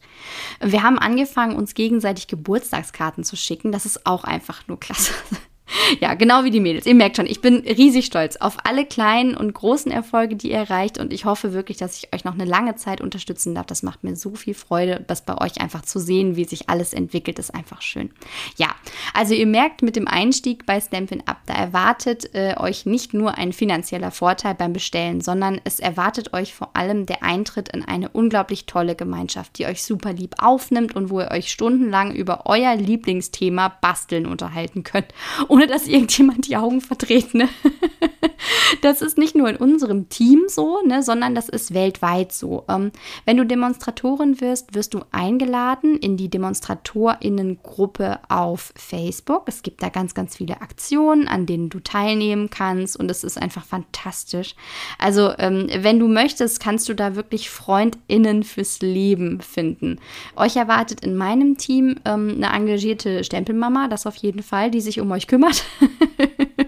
Wir 0.62 0.84
haben 0.84 0.97
angefangen, 0.97 1.56
uns 1.56 1.73
gegenseitig 1.73 2.28
Geburtstagskarten 2.28 3.05
zu 3.13 3.36
schicken. 3.36 3.72
Das 3.72 3.86
ist 3.86 4.06
auch 4.06 4.24
einfach 4.24 4.68
nur 4.68 4.80
klasse. 4.80 5.13
Ja, 6.00 6.13
genau 6.13 6.44
wie 6.44 6.52
die 6.52 6.60
Mädels. 6.60 6.86
Ihr 6.86 6.96
merkt 6.96 7.18
schon, 7.18 7.26
ich 7.26 7.41
bin 7.41 7.58
riesig 7.58 8.06
stolz 8.06 8.38
auf 8.38 8.58
alle 8.65 8.86
kleinen 8.86 9.36
und 9.36 9.54
großen 9.54 9.91
Erfolge, 9.91 10.36
die 10.36 10.52
ihr 10.52 10.58
erreicht. 10.58 11.00
Und 11.00 11.12
ich 11.12 11.26
hoffe 11.26 11.54
wirklich, 11.54 11.78
dass 11.78 11.98
ich 11.98 12.13
euch 12.13 12.24
noch 12.24 12.34
eine 12.34 12.46
lange 12.46 12.76
Zeit 12.76 13.02
unterstützen 13.02 13.56
darf. 13.56 13.65
Das 13.65 13.84
macht 13.84 14.04
mir 14.04 14.15
so 14.15 14.36
viel 14.36 14.54
Freude, 14.54 15.04
das 15.08 15.26
bei 15.26 15.39
euch 15.39 15.60
einfach 15.62 15.82
zu 15.82 16.00
sehen, 16.00 16.36
wie 16.36 16.46
sich 16.46 16.70
alles 16.70 16.94
entwickelt, 16.94 17.39
ist 17.39 17.54
einfach 17.54 17.82
schön. 17.82 18.12
Ja, 18.58 18.76
also 19.13 19.34
ihr 19.34 19.48
merkt 19.48 19.82
mit 19.82 19.96
dem 19.96 20.08
Einstieg 20.08 20.65
bei 20.65 20.80
Stampin' 20.80 21.28
Up, 21.28 21.38
da 21.46 21.54
erwartet 21.54 22.34
äh, 22.34 22.56
euch 22.58 22.86
nicht 22.86 23.13
nur 23.13 23.38
ein 23.38 23.54
finanzieller 23.54 24.12
Vorteil 24.12 24.56
beim 24.56 24.74
Bestellen, 24.74 25.22
sondern 25.22 25.60
es 25.63 25.80
erwartet 25.80 26.34
euch 26.34 26.54
vor 26.54 26.75
allem 26.76 27.06
der 27.06 27.24
Eintritt 27.24 27.70
in 27.70 27.84
eine 27.84 28.10
unglaublich 28.10 28.66
tolle 28.66 28.96
Gemeinschaft, 28.96 29.58
die 29.58 29.66
euch 29.66 29.84
super 29.84 30.14
lieb 30.14 30.36
aufnimmt 30.40 30.96
und 30.96 31.10
wo 31.10 31.22
ihr 31.22 31.32
euch 31.32 31.52
stundenlang 31.52 32.14
über 32.14 32.44
euer 32.46 32.76
Lieblingsthema 32.76 33.70
Basteln 33.82 34.26
unterhalten 34.26 34.84
könnt 34.84 35.08
ohne 35.48 35.68
dass 35.68 35.88
irgendjemand 35.88 36.48
die 36.48 36.58
Augen 36.58 36.82
verdreht. 36.82 37.34
Ne? 37.34 37.50
Das 38.82 39.02
ist 39.02 39.18
nicht 39.18 39.36
nur 39.36 39.50
in 39.50 39.56
unserem 39.56 40.10
Team 40.10 40.44
so, 40.48 40.82
ne, 40.86 41.04
sondern 41.04 41.36
das 41.36 41.48
ist 41.50 41.74
weltweit 41.74 42.32
so. 42.32 42.66
Ähm, 42.68 42.92
wenn 43.26 43.38
du 43.38 43.46
Demonstratorin 43.46 44.42
wirst, 44.42 44.76
wirst 44.76 44.94
du 44.94 45.02
eingeladen 45.12 45.98
in 45.98 46.18
die 46.18 46.30
Demonstratorinnengruppe 46.30 48.20
auf 48.28 48.74
Facebook. 48.76 49.44
Es 49.48 49.64
gibt 49.64 49.84
da 49.84 49.90
ganz, 49.90 50.14
ganz 50.14 50.38
viele 50.38 50.62
Aktionen, 50.62 51.28
an 51.28 51.46
denen 51.46 51.70
du 51.70 51.80
teilnehmen 51.80 52.50
kannst 52.50 52.98
und 52.98 53.10
es 53.10 53.24
ist 53.24 53.42
einfach 53.42 53.66
fantastisch. 53.66 54.56
Also, 54.98 55.34
ähm, 55.38 55.68
wenn 55.78 56.00
du 56.00 56.08
möchtest, 56.08 56.60
kannst 56.60 56.90
du 56.90 56.96
da 56.96 57.16
wirklich 57.16 57.50
FreundInnen 57.50 58.44
fürs 58.44 58.82
Leben 58.82 59.42
finden. 59.42 60.00
Euch 60.36 60.56
erwartet 60.56 61.02
in 61.02 61.16
meinem 61.16 61.58
Team 61.58 62.00
ähm, 62.06 62.34
eine 62.38 62.52
engagierte 62.52 63.24
Stempelmama, 63.24 63.88
das 63.88 64.06
auf 64.08 64.16
jeden 64.16 64.44
Fall, 64.44 64.72
die 64.72 64.82
sich 64.82 65.00
um 65.00 65.12
euch 65.12 65.28
kümmert 65.28 65.36
kümmert 65.36 65.66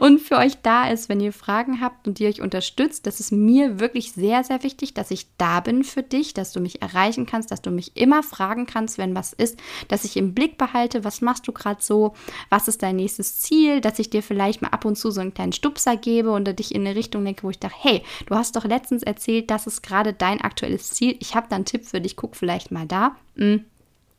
und 0.00 0.20
für 0.20 0.36
euch 0.36 0.56
da 0.62 0.88
ist, 0.88 1.08
wenn 1.08 1.20
ihr 1.20 1.32
Fragen 1.32 1.80
habt 1.80 2.06
und 2.06 2.18
die 2.18 2.26
euch 2.26 2.40
unterstützt. 2.40 3.06
Das 3.06 3.20
ist 3.20 3.32
mir 3.32 3.80
wirklich 3.80 4.12
sehr, 4.12 4.44
sehr 4.44 4.62
wichtig, 4.62 4.94
dass 4.94 5.10
ich 5.10 5.26
da 5.38 5.60
bin 5.60 5.84
für 5.84 6.02
dich, 6.02 6.34
dass 6.34 6.52
du 6.52 6.60
mich 6.60 6.82
erreichen 6.82 7.26
kannst, 7.26 7.50
dass 7.50 7.62
du 7.62 7.70
mich 7.70 7.96
immer 7.96 8.22
fragen 8.22 8.66
kannst, 8.66 8.98
wenn 8.98 9.14
was 9.14 9.32
ist, 9.32 9.58
dass 9.88 10.04
ich 10.04 10.16
im 10.16 10.34
Blick 10.34 10.58
behalte, 10.58 11.04
was 11.04 11.20
machst 11.20 11.46
du 11.46 11.52
gerade 11.52 11.82
so, 11.82 12.14
was 12.48 12.68
ist 12.68 12.82
dein 12.82 12.96
nächstes 12.96 13.40
Ziel, 13.40 13.80
dass 13.80 13.98
ich 13.98 14.10
dir 14.10 14.22
vielleicht 14.22 14.62
mal 14.62 14.68
ab 14.68 14.84
und 14.84 14.96
zu 14.96 15.10
so 15.10 15.20
einen 15.20 15.34
kleinen 15.34 15.52
Stupser 15.52 15.96
gebe 15.96 16.32
und 16.32 16.58
dich 16.58 16.74
in 16.74 16.86
eine 16.86 16.96
Richtung 16.96 17.24
denke, 17.24 17.44
wo 17.44 17.50
ich 17.50 17.58
dachte, 17.58 17.76
hey, 17.78 18.02
du 18.26 18.34
hast 18.34 18.56
doch 18.56 18.64
letztens 18.64 19.02
erzählt, 19.02 19.50
das 19.50 19.66
ist 19.66 19.82
gerade 19.82 20.12
dein 20.12 20.40
aktuelles 20.40 20.90
Ziel. 20.90 21.16
Ich 21.20 21.34
habe 21.34 21.46
da 21.48 21.56
einen 21.56 21.64
Tipp 21.64 21.84
für 21.84 22.00
dich, 22.00 22.16
guck 22.16 22.36
vielleicht 22.36 22.70
mal 22.70 22.86
da. 22.86 23.16
Hm. 23.36 23.64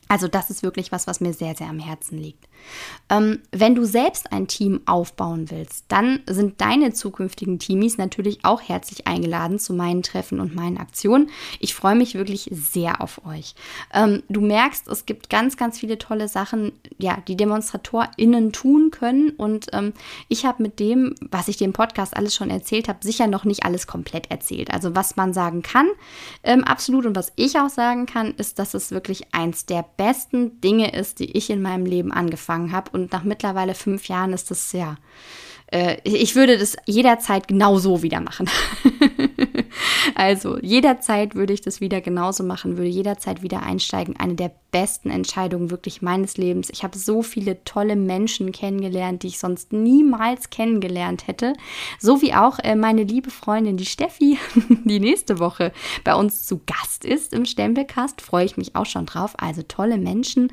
Also 0.07 0.27
das 0.27 0.49
ist 0.49 0.63
wirklich 0.63 0.91
was, 0.91 1.07
was 1.07 1.21
mir 1.21 1.33
sehr, 1.33 1.55
sehr 1.55 1.69
am 1.69 1.79
Herzen 1.79 2.17
liegt. 2.17 2.45
Ähm, 3.09 3.39
wenn 3.51 3.75
du 3.75 3.85
selbst 3.85 4.31
ein 4.31 4.47
Team 4.47 4.81
aufbauen 4.85 5.51
willst, 5.51 5.85
dann 5.89 6.21
sind 6.27 6.61
deine 6.61 6.93
zukünftigen 6.93 7.59
Teamies 7.59 7.97
natürlich 7.97 8.43
auch 8.43 8.61
herzlich 8.61 9.07
eingeladen 9.07 9.59
zu 9.59 9.73
meinen 9.73 10.03
Treffen 10.03 10.39
und 10.39 10.55
meinen 10.55 10.77
Aktionen. 10.77 11.29
Ich 11.59 11.75
freue 11.75 11.95
mich 11.95 12.15
wirklich 12.15 12.49
sehr 12.51 13.01
auf 13.01 13.25
euch. 13.25 13.55
Ähm, 13.93 14.23
du 14.29 14.41
merkst, 14.41 14.87
es 14.87 15.05
gibt 15.05 15.29
ganz, 15.29 15.57
ganz 15.57 15.79
viele 15.79 15.97
tolle 15.97 16.27
Sachen, 16.27 16.71
ja, 16.97 17.17
die 17.27 17.35
DemonstratorInnen 17.35 18.51
tun 18.51 18.89
können. 18.91 19.31
Und 19.31 19.67
ähm, 19.73 19.93
ich 20.29 20.45
habe 20.45 20.63
mit 20.63 20.79
dem, 20.79 21.13
was 21.29 21.47
ich 21.47 21.57
dem 21.57 21.73
Podcast 21.73 22.15
alles 22.15 22.33
schon 22.33 22.49
erzählt 22.49 22.87
habe, 22.87 22.99
sicher 23.01 23.27
noch 23.27 23.43
nicht 23.43 23.65
alles 23.65 23.85
komplett 23.85 24.31
erzählt. 24.31 24.71
Also 24.73 24.95
was 24.95 25.15
man 25.15 25.33
sagen 25.33 25.61
kann, 25.61 25.87
ähm, 26.43 26.63
absolut. 26.63 27.05
Und 27.05 27.15
was 27.15 27.33
ich 27.35 27.59
auch 27.59 27.69
sagen 27.69 28.05
kann, 28.05 28.31
ist, 28.35 28.59
dass 28.59 28.73
es 28.73 28.91
wirklich 28.91 29.33
eins 29.33 29.65
der 29.65 29.85
besten 29.97 30.61
Dinge 30.61 30.93
ist, 30.93 31.19
die 31.19 31.31
ich 31.37 31.49
in 31.49 31.61
meinem 31.61 31.85
Leben 31.85 32.11
angefangen 32.11 32.52
habe 32.71 32.91
und 32.91 33.11
nach 33.11 33.23
mittlerweile 33.23 33.73
fünf 33.73 34.07
Jahren 34.07 34.33
ist 34.33 34.51
das 34.51 34.71
ja, 34.71 34.97
äh, 35.73 35.97
ich 36.03 36.35
würde 36.35 36.57
das 36.57 36.77
jederzeit 36.85 37.47
genauso 37.47 38.03
wieder 38.03 38.21
machen. 38.21 38.49
also 40.15 40.59
jederzeit 40.59 41.33
würde 41.33 41.53
ich 41.53 41.61
das 41.61 41.81
wieder 41.81 41.99
genauso 41.99 42.43
machen, 42.43 42.77
würde 42.77 42.89
jederzeit 42.89 43.41
wieder 43.41 43.63
einsteigen. 43.63 44.15
Eine 44.17 44.35
der 44.35 44.51
besten 44.71 45.09
Entscheidungen 45.09 45.71
wirklich 45.71 46.01
meines 46.01 46.37
Lebens. 46.37 46.69
Ich 46.71 46.83
habe 46.83 46.97
so 46.97 47.23
viele 47.23 47.63
tolle 47.63 47.95
Menschen 47.95 48.51
kennengelernt, 48.51 49.23
die 49.23 49.27
ich 49.27 49.39
sonst 49.39 49.73
niemals 49.73 50.51
kennengelernt 50.51 51.27
hätte. 51.27 51.53
So 51.99 52.21
wie 52.21 52.33
auch 52.33 52.59
äh, 52.59 52.75
meine 52.75 53.03
liebe 53.03 53.31
Freundin, 53.31 53.77
die 53.77 53.85
Steffi, 53.85 54.37
die 54.83 54.99
nächste 54.99 55.39
Woche 55.39 55.71
bei 56.03 56.13
uns 56.13 56.45
zu 56.45 56.61
Gast 56.65 57.03
ist 57.03 57.33
im 57.33 57.45
Stempelcast. 57.45 58.21
Freue 58.21 58.45
ich 58.45 58.57
mich 58.57 58.75
auch 58.75 58.85
schon 58.85 59.07
drauf. 59.07 59.33
Also 59.37 59.63
tolle 59.63 59.97
Menschen. 59.97 60.51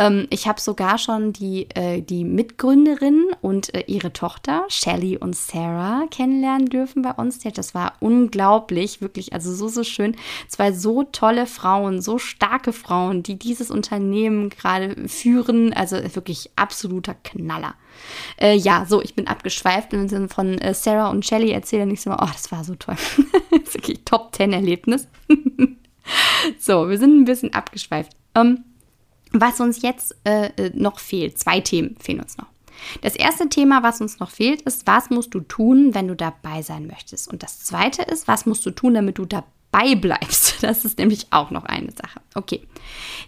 Ähm, 0.00 0.26
ich 0.30 0.48
habe 0.48 0.60
sogar 0.60 0.98
schon 0.98 1.32
die, 1.32 1.68
äh, 1.76 2.02
die 2.02 2.24
Mitgründerin 2.24 3.26
und 3.40 3.72
äh, 3.74 3.84
ihre 3.86 4.12
Tochter, 4.12 4.64
Shelly 4.68 5.16
und 5.16 5.36
Sarah, 5.36 6.06
kennenlernen 6.10 6.66
dürfen 6.66 7.02
bei 7.02 7.12
uns. 7.12 7.38
Das 7.38 7.74
war 7.74 7.92
unglaublich, 8.00 9.00
wirklich, 9.00 9.32
also 9.32 9.54
so, 9.54 9.68
so 9.68 9.84
schön. 9.84 10.16
Zwei 10.48 10.72
so 10.72 11.04
tolle 11.04 11.46
Frauen, 11.46 12.02
so 12.02 12.18
starke 12.18 12.72
Frauen, 12.72 13.22
die 13.22 13.38
diese 13.38 13.60
dieses 13.60 13.70
Unternehmen 13.70 14.48
gerade 14.48 15.08
führen. 15.08 15.72
Also 15.72 15.96
wirklich 16.14 16.50
absoluter 16.56 17.14
Knaller. 17.14 17.74
Äh, 18.40 18.56
ja, 18.56 18.86
so, 18.88 19.02
ich 19.02 19.14
bin 19.14 19.26
abgeschweift 19.26 19.92
im 19.92 20.08
Sinne 20.08 20.28
von 20.28 20.58
äh, 20.58 20.72
Sarah 20.72 21.10
und 21.10 21.26
Shelly 21.26 21.50
erzählen 21.50 21.88
nicht 21.88 22.00
so, 22.00 22.10
oh, 22.10 22.28
das 22.32 22.50
war 22.50 22.64
so 22.64 22.74
toll. 22.74 22.96
das 23.50 23.60
ist 23.60 23.74
wirklich 23.74 24.00
Top-10-Erlebnis. 24.04 25.08
so, 26.58 26.88
wir 26.88 26.98
sind 26.98 27.20
ein 27.20 27.24
bisschen 27.24 27.52
abgeschweift. 27.52 28.12
Ähm, 28.34 28.64
was 29.32 29.60
uns 29.60 29.82
jetzt 29.82 30.16
äh, 30.24 30.46
äh, 30.56 30.70
noch 30.74 30.98
fehlt, 30.98 31.38
zwei 31.38 31.60
Themen 31.60 31.96
fehlen 31.98 32.20
uns 32.20 32.36
noch. 32.36 32.46
Das 33.02 33.14
erste 33.14 33.48
Thema, 33.48 33.82
was 33.82 34.00
uns 34.00 34.20
noch 34.20 34.30
fehlt, 34.30 34.62
ist, 34.62 34.86
was 34.86 35.10
musst 35.10 35.34
du 35.34 35.40
tun, 35.40 35.94
wenn 35.94 36.08
du 36.08 36.16
dabei 36.16 36.62
sein 36.62 36.86
möchtest? 36.86 37.30
Und 37.30 37.42
das 37.42 37.60
zweite 37.60 38.02
ist, 38.02 38.26
was 38.26 38.46
musst 38.46 38.64
du 38.64 38.70
tun, 38.70 38.94
damit 38.94 39.18
du 39.18 39.26
dabei 39.26 39.46
beibleibst. 39.70 40.50
Das 40.60 40.84
ist 40.84 40.98
nämlich 40.98 41.26
auch 41.30 41.50
noch 41.50 41.64
eine 41.64 41.90
Sache. 41.92 42.20
Okay, 42.34 42.62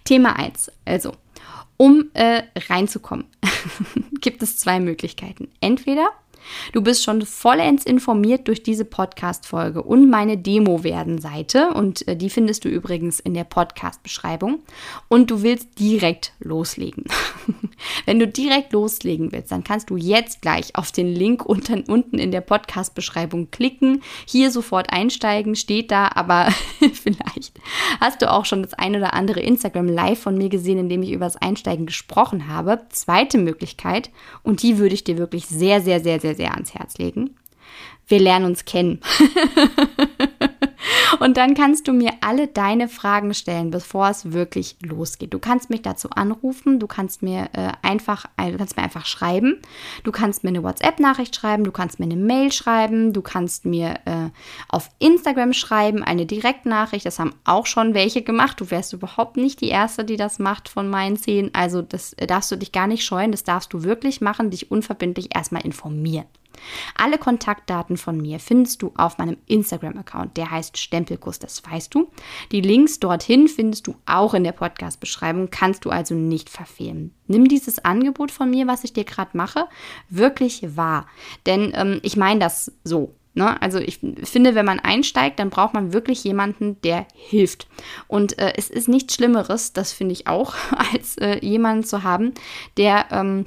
Thema 0.04 0.38
1. 0.38 0.70
Also, 0.84 1.14
um 1.78 2.10
äh, 2.12 2.42
reinzukommen, 2.68 3.24
gibt 4.20 4.42
es 4.42 4.58
zwei 4.58 4.78
Möglichkeiten. 4.78 5.48
Entweder 5.60 6.10
Du 6.72 6.82
bist 6.82 7.04
schon 7.04 7.22
vollends 7.22 7.84
informiert 7.84 8.48
durch 8.48 8.62
diese 8.62 8.84
Podcast-Folge 8.84 9.82
und 9.82 10.10
meine 10.10 10.38
Demo-Werden-Seite. 10.38 11.70
Und 11.74 12.06
äh, 12.08 12.16
die 12.16 12.30
findest 12.30 12.64
du 12.64 12.68
übrigens 12.68 13.20
in 13.20 13.34
der 13.34 13.44
Podcast-Beschreibung. 13.44 14.60
Und 15.08 15.30
du 15.30 15.42
willst 15.42 15.78
direkt 15.78 16.32
loslegen. 16.40 17.04
Wenn 18.06 18.18
du 18.18 18.28
direkt 18.28 18.72
loslegen 18.72 19.32
willst, 19.32 19.52
dann 19.52 19.64
kannst 19.64 19.90
du 19.90 19.96
jetzt 19.96 20.42
gleich 20.42 20.76
auf 20.76 20.92
den 20.92 21.14
Link 21.14 21.44
unten, 21.44 21.82
unten 21.82 22.18
in 22.18 22.30
der 22.30 22.40
Podcast-Beschreibung 22.40 23.50
klicken. 23.50 24.02
Hier 24.26 24.50
sofort 24.50 24.92
einsteigen, 24.92 25.56
steht 25.56 25.90
da, 25.90 26.10
aber 26.14 26.48
vielleicht 26.92 27.60
hast 28.00 28.22
du 28.22 28.30
auch 28.30 28.44
schon 28.44 28.62
das 28.62 28.74
ein 28.74 28.96
oder 28.96 29.14
andere 29.14 29.40
Instagram 29.40 29.88
Live 29.88 30.20
von 30.20 30.36
mir 30.36 30.48
gesehen, 30.48 30.78
in 30.78 30.88
dem 30.88 31.02
ich 31.02 31.12
über 31.12 31.24
das 31.24 31.36
Einsteigen 31.36 31.86
gesprochen 31.86 32.48
habe. 32.48 32.80
Zweite 32.90 33.38
Möglichkeit, 33.38 34.10
und 34.42 34.62
die 34.62 34.78
würde 34.78 34.94
ich 34.94 35.04
dir 35.04 35.18
wirklich 35.18 35.46
sehr, 35.46 35.80
sehr, 35.80 36.00
sehr, 36.00 36.20
sehr, 36.20 36.31
sehr 36.34 36.54
ans 36.54 36.74
Herz 36.74 36.98
legen. 36.98 37.36
Wir 38.06 38.20
lernen 38.20 38.46
uns 38.46 38.64
kennen. 38.64 39.00
Und 41.20 41.36
dann 41.36 41.54
kannst 41.54 41.86
du 41.86 41.92
mir 41.92 42.10
alle 42.20 42.48
deine 42.48 42.88
Fragen 42.88 43.34
stellen, 43.34 43.70
bevor 43.70 44.08
es 44.08 44.32
wirklich 44.32 44.76
losgeht. 44.82 45.32
Du 45.32 45.38
kannst 45.38 45.70
mich 45.70 45.82
dazu 45.82 46.10
anrufen, 46.10 46.80
du 46.80 46.86
kannst 46.86 47.22
mir 47.22 47.48
äh, 47.52 47.72
einfach, 47.82 48.26
du 48.36 48.56
kannst 48.56 48.76
mir 48.76 48.82
einfach 48.82 49.06
schreiben, 49.06 49.60
du 50.04 50.12
kannst 50.12 50.42
mir 50.42 50.50
eine 50.50 50.62
WhatsApp-Nachricht 50.62 51.36
schreiben, 51.36 51.64
du 51.64 51.70
kannst 51.70 52.00
mir 52.00 52.06
eine 52.06 52.16
Mail 52.16 52.50
schreiben, 52.50 53.12
du 53.12 53.22
kannst 53.22 53.66
mir 53.66 54.00
äh, 54.04 54.30
auf 54.68 54.90
Instagram 54.98 55.52
schreiben, 55.52 56.02
eine 56.02 56.26
Direktnachricht. 56.26 57.06
Das 57.06 57.18
haben 57.18 57.34
auch 57.44 57.66
schon 57.66 57.94
welche 57.94 58.22
gemacht. 58.22 58.60
Du 58.60 58.70
wärst 58.70 58.92
überhaupt 58.92 59.36
nicht 59.36 59.60
die 59.60 59.68
Erste, 59.68 60.04
die 60.04 60.16
das 60.16 60.38
macht 60.38 60.68
von 60.68 60.88
meinen 60.90 61.16
zehn. 61.16 61.54
Also 61.54 61.82
das 61.82 62.14
äh, 62.14 62.26
darfst 62.26 62.50
du 62.50 62.56
dich 62.56 62.72
gar 62.72 62.86
nicht 62.86 63.04
scheuen, 63.04 63.32
das 63.32 63.44
darfst 63.44 63.72
du 63.72 63.84
wirklich 63.84 64.20
machen, 64.20 64.50
dich 64.50 64.70
unverbindlich 64.70 65.34
erstmal 65.34 65.64
informieren. 65.64 66.26
Alle 66.96 67.18
Kontaktdaten 67.18 67.96
von 67.96 68.20
mir 68.20 68.38
findest 68.38 68.82
du 68.82 68.92
auf 68.96 69.18
meinem 69.18 69.36
Instagram-Account. 69.46 70.36
Der 70.36 70.50
heißt 70.50 70.78
Stempelkuss, 70.78 71.38
das 71.38 71.62
weißt 71.64 71.94
du. 71.94 72.10
Die 72.50 72.60
Links 72.60 73.00
dorthin 73.00 73.48
findest 73.48 73.86
du 73.86 73.94
auch 74.06 74.34
in 74.34 74.44
der 74.44 74.52
Podcast-Beschreibung, 74.52 75.50
kannst 75.50 75.84
du 75.84 75.90
also 75.90 76.14
nicht 76.14 76.50
verfehlen. 76.50 77.14
Nimm 77.26 77.48
dieses 77.48 77.84
Angebot 77.84 78.30
von 78.30 78.50
mir, 78.50 78.66
was 78.66 78.84
ich 78.84 78.92
dir 78.92 79.04
gerade 79.04 79.36
mache, 79.36 79.66
wirklich 80.08 80.76
wahr. 80.76 81.06
Denn 81.46 81.72
ähm, 81.74 82.00
ich 82.02 82.16
meine 82.16 82.40
das 82.40 82.72
so. 82.84 83.14
Ne? 83.34 83.60
Also 83.62 83.78
ich 83.78 84.00
finde, 84.24 84.54
wenn 84.54 84.66
man 84.66 84.80
einsteigt, 84.80 85.38
dann 85.38 85.50
braucht 85.50 85.74
man 85.74 85.92
wirklich 85.92 86.22
jemanden, 86.24 86.80
der 86.82 87.06
hilft. 87.14 87.66
Und 88.06 88.38
äh, 88.38 88.52
es 88.56 88.68
ist 88.68 88.88
nichts 88.88 89.14
Schlimmeres, 89.14 89.72
das 89.72 89.92
finde 89.92 90.12
ich 90.12 90.26
auch, 90.26 90.54
als 90.92 91.16
äh, 91.18 91.38
jemanden 91.44 91.84
zu 91.84 92.02
haben, 92.02 92.34
der 92.76 93.06
ähm, 93.10 93.46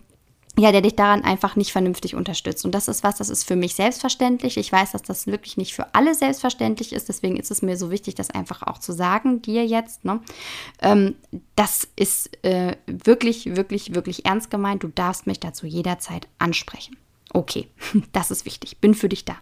ja, 0.57 0.71
der 0.71 0.81
dich 0.81 0.95
daran 0.95 1.23
einfach 1.23 1.55
nicht 1.55 1.71
vernünftig 1.71 2.15
unterstützt. 2.15 2.63
Und 2.65 2.73
das 2.73 2.87
ist 2.87 3.03
was, 3.03 3.17
das 3.17 3.29
ist 3.29 3.43
für 3.43 3.55
mich 3.55 3.75
selbstverständlich. 3.75 4.57
Ich 4.57 4.71
weiß, 4.71 4.91
dass 4.91 5.01
das 5.01 5.27
wirklich 5.27 5.57
nicht 5.57 5.73
für 5.73 5.93
alle 5.93 6.15
selbstverständlich 6.15 6.93
ist. 6.93 7.09
Deswegen 7.09 7.37
ist 7.37 7.51
es 7.51 7.61
mir 7.61 7.77
so 7.77 7.91
wichtig, 7.91 8.15
das 8.15 8.29
einfach 8.29 8.63
auch 8.63 8.77
zu 8.77 8.93
sagen, 8.93 9.41
dir 9.41 9.65
jetzt. 9.65 10.05
Ne? 10.05 10.21
Ähm, 10.81 11.15
das 11.55 11.87
ist 11.95 12.43
äh, 12.45 12.77
wirklich, 12.87 13.55
wirklich, 13.55 13.95
wirklich 13.95 14.25
ernst 14.25 14.49
gemeint. 14.49 14.83
Du 14.83 14.87
darfst 14.87 15.27
mich 15.27 15.39
dazu 15.39 15.65
jederzeit 15.65 16.27
ansprechen. 16.39 16.95
Okay, 17.33 17.67
das 18.13 18.31
ist 18.31 18.45
wichtig. 18.45 18.77
Bin 18.77 18.93
für 18.93 19.09
dich 19.09 19.25
da. 19.25 19.35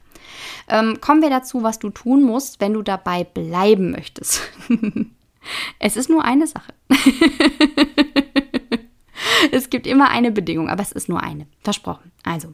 Ähm, 0.67 0.99
kommen 0.99 1.21
wir 1.21 1.29
dazu, 1.29 1.61
was 1.61 1.77
du 1.77 1.91
tun 1.91 2.23
musst, 2.23 2.59
wenn 2.59 2.73
du 2.73 2.81
dabei 2.81 3.23
bleiben 3.23 3.91
möchtest. 3.91 4.41
es 5.79 5.95
ist 5.95 6.09
nur 6.09 6.25
eine 6.25 6.47
Sache. 6.47 6.73
es 9.51 9.69
gibt 9.69 9.87
immer 9.87 10.09
eine 10.09 10.31
Bedingung, 10.31 10.69
aber 10.69 10.81
es 10.81 10.91
ist 10.91 11.09
nur 11.09 11.21
eine. 11.21 11.47
Versprochen. 11.61 12.11
Also, 12.23 12.53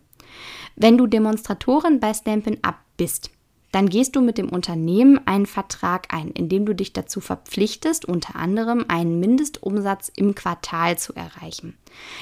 wenn 0.76 0.98
du 0.98 1.08
Demonstratorin 1.08 2.00
bei 2.00 2.14
Stampin' 2.14 2.64
Up 2.64 2.80
bist, 2.98 3.32
dann 3.72 3.90
gehst 3.90 4.16
du 4.16 4.22
mit 4.22 4.38
dem 4.38 4.50
Unternehmen 4.50 5.20
einen 5.28 5.46
Vertrag 5.46 6.12
ein, 6.14 6.32
in 6.32 6.50
dem 6.50 6.66
du 6.66 6.74
dich 6.74 6.92
dazu 6.94 7.22
verpflichtest, 7.22 8.06
unter 8.06 8.36
anderem 8.36 8.86
einen 8.88 9.20
Mindestumsatz 9.20 10.12
im 10.16 10.34
Quartal 10.34 10.98
zu 10.98 11.14
erreichen. 11.14 11.78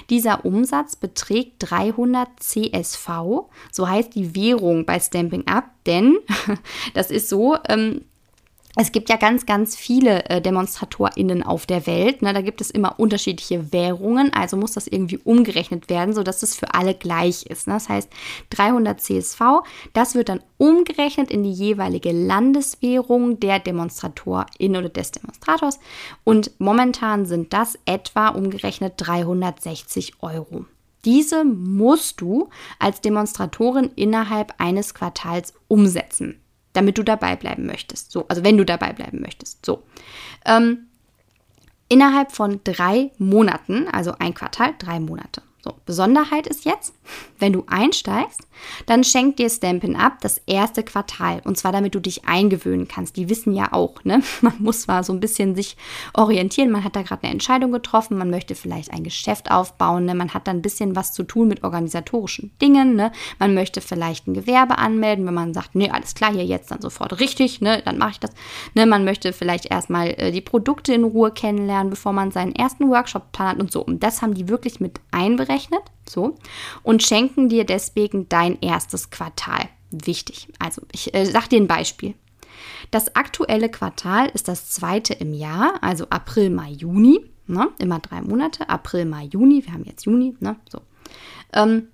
Dieser 0.09 0.43
Umsatz 0.43 0.95
beträgt 0.95 1.55
300 1.59 2.27
CSV, 2.39 3.07
so 3.71 3.87
heißt 3.87 4.13
die 4.15 4.35
Währung 4.35 4.85
bei 4.85 4.99
Stamping 4.99 5.47
Up, 5.47 5.69
denn 5.85 6.17
das 6.93 7.11
ist 7.11 7.29
so, 7.29 7.57
ähm, 7.69 8.01
es 8.79 8.91
gibt 8.91 9.09
ja 9.09 9.15
ganz, 9.15 9.47
ganz 9.47 9.75
viele 9.75 10.25
äh, 10.25 10.39
DemonstratorInnen 10.39 11.41
auf 11.41 11.65
der 11.65 11.87
Welt. 11.87 12.21
Ne? 12.21 12.31
Da 12.31 12.41
gibt 12.41 12.61
es 12.61 12.69
immer 12.69 12.99
unterschiedliche 12.99 13.73
Währungen, 13.73 14.31
also 14.33 14.55
muss 14.55 14.73
das 14.73 14.85
irgendwie 14.85 15.17
umgerechnet 15.17 15.89
werden, 15.89 16.13
sodass 16.13 16.43
es 16.43 16.55
für 16.55 16.75
alle 16.75 16.93
gleich 16.93 17.47
ist. 17.47 17.67
Ne? 17.67 17.73
Das 17.73 17.89
heißt, 17.89 18.07
300 18.51 19.01
CSV, 19.01 19.41
das 19.93 20.13
wird 20.13 20.29
dann 20.29 20.41
umgerechnet 20.57 21.31
in 21.31 21.41
die 21.41 21.51
jeweilige 21.51 22.11
Landeswährung 22.11 23.39
der 23.39 23.57
DemonstratorIn 23.59 24.77
oder 24.77 24.89
des 24.89 25.11
Demonstrators. 25.11 25.79
Und 26.23 26.51
momentan 26.59 27.25
sind 27.25 27.53
das 27.53 27.79
etwa 27.85 28.29
umgerechnet 28.29 28.93
360 28.97 30.21
Euro. 30.21 30.65
Diese 31.03 31.43
musst 31.45 32.21
du 32.21 32.49
als 32.77 33.01
Demonstratorin 33.01 33.89
innerhalb 33.95 34.53
eines 34.59 34.93
Quartals 34.93 35.53
umsetzen 35.67 36.39
damit 36.77 36.97
du 36.97 37.03
dabei 37.03 37.35
bleiben 37.35 37.65
möchtest. 37.65 38.11
So, 38.11 38.27
also 38.27 38.43
wenn 38.43 38.55
du 38.55 38.63
dabei 38.63 38.93
bleiben 38.93 39.19
möchtest. 39.19 39.65
So. 39.65 39.83
Ähm, 40.45 40.87
innerhalb 41.89 42.31
von 42.31 42.61
drei 42.63 43.11
Monaten, 43.17 43.87
also 43.87 44.13
ein 44.19 44.33
Quartal, 44.33 44.75
drei 44.77 44.99
Monate. 44.99 45.41
So, 45.67 45.73
Besonderheit 45.85 46.47
ist 46.47 46.63
jetzt, 46.63 46.93
wenn 47.39 47.51
du 47.51 47.65
einsteigst, 47.67 48.47
dann 48.85 49.03
schenkt 49.03 49.37
dir 49.37 49.49
Stampin' 49.49 49.97
Up 49.97 50.21
das 50.21 50.41
erste 50.47 50.81
Quartal. 50.81 51.41
Und 51.43 51.57
zwar 51.57 51.73
damit 51.73 51.93
du 51.93 51.99
dich 51.99 52.25
eingewöhnen 52.25 52.87
kannst. 52.87 53.17
Die 53.17 53.29
wissen 53.29 53.53
ja 53.53 53.73
auch, 53.73 54.03
ne? 54.05 54.23
Man 54.41 54.53
muss 54.59 54.83
zwar 54.83 55.03
so 55.03 55.11
ein 55.11 55.19
bisschen 55.19 55.55
sich 55.55 55.75
orientieren. 56.13 56.71
Man 56.71 56.85
hat 56.85 56.95
da 56.95 57.01
gerade 57.01 57.23
eine 57.23 57.33
Entscheidung 57.33 57.73
getroffen. 57.73 58.17
Man 58.17 58.29
möchte 58.29 58.55
vielleicht 58.55 58.93
ein 58.93 59.03
Geschäft 59.03 59.51
aufbauen. 59.51 60.05
Ne? 60.05 60.15
Man 60.15 60.33
hat 60.33 60.47
da 60.47 60.51
ein 60.51 60.61
bisschen 60.61 60.95
was 60.95 61.11
zu 61.11 61.23
tun 61.23 61.49
mit 61.49 61.63
organisatorischen 61.63 62.51
Dingen. 62.61 62.95
Ne? 62.95 63.11
Man 63.39 63.53
möchte 63.53 63.81
vielleicht 63.81 64.27
ein 64.27 64.33
Gewerbe 64.33 64.77
anmelden, 64.77 65.25
wenn 65.27 65.33
man 65.33 65.53
sagt, 65.53 65.75
nee, 65.75 65.89
alles 65.89 66.15
klar, 66.15 66.31
hier 66.31 66.45
jetzt 66.45 66.71
dann 66.71 66.81
sofort 66.81 67.19
richtig, 67.19 67.59
ne? 67.59 67.81
Dann 67.83 67.97
mache 67.97 68.11
ich 68.11 68.19
das. 68.19 68.31
Ne? 68.73 68.85
Man 68.85 69.03
möchte 69.03 69.33
vielleicht 69.33 69.65
erstmal 69.65 70.15
äh, 70.17 70.31
die 70.31 70.41
Produkte 70.41 70.93
in 70.93 71.03
Ruhe 71.03 71.31
kennenlernen, 71.31 71.89
bevor 71.89 72.13
man 72.13 72.31
seinen 72.31 72.55
ersten 72.55 72.89
Workshop 72.89 73.33
plant 73.33 73.59
und 73.59 73.71
so. 73.71 73.83
Und 73.83 74.01
das 74.01 74.21
haben 74.21 74.33
die 74.33 74.47
wirklich 74.47 74.79
mit 74.79 74.99
einberechnet 75.11 75.56
berechnet, 75.57 75.83
so, 76.07 76.35
und 76.83 77.03
schenken 77.03 77.49
dir 77.49 77.65
deswegen 77.65 78.29
dein 78.29 78.59
erstes 78.61 79.09
Quartal. 79.09 79.69
Wichtig. 79.89 80.47
Also, 80.59 80.81
ich 80.91 81.13
äh, 81.13 81.25
sage 81.25 81.49
dir 81.49 81.59
ein 81.59 81.67
Beispiel. 81.67 82.13
Das 82.91 83.15
aktuelle 83.15 83.69
Quartal 83.69 84.29
ist 84.33 84.47
das 84.47 84.69
zweite 84.69 85.13
im 85.13 85.33
Jahr, 85.33 85.75
also 85.81 86.07
April, 86.09 86.49
Mai, 86.49 86.71
Juni. 86.71 87.25
Ne? 87.47 87.69
Immer 87.79 87.99
drei 87.99 88.21
Monate. 88.21 88.69
April, 88.69 89.05
Mai, 89.05 89.25
Juni. 89.25 89.65
Wir 89.65 89.73
haben 89.73 89.85
jetzt 89.85 90.05
Juni. 90.05 90.35
Ne? 90.39 90.57
So. 90.69 90.81
Ähm, 91.53 91.87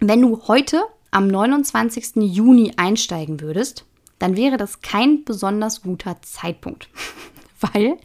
wenn 0.00 0.20
du 0.20 0.42
heute 0.48 0.82
am 1.10 1.28
29. 1.28 2.16
Juni 2.16 2.72
einsteigen 2.76 3.40
würdest, 3.40 3.86
dann 4.18 4.36
wäre 4.36 4.58
das 4.58 4.82
kein 4.82 5.24
besonders 5.24 5.82
guter 5.82 6.20
Zeitpunkt. 6.22 6.88
weil 7.72 7.96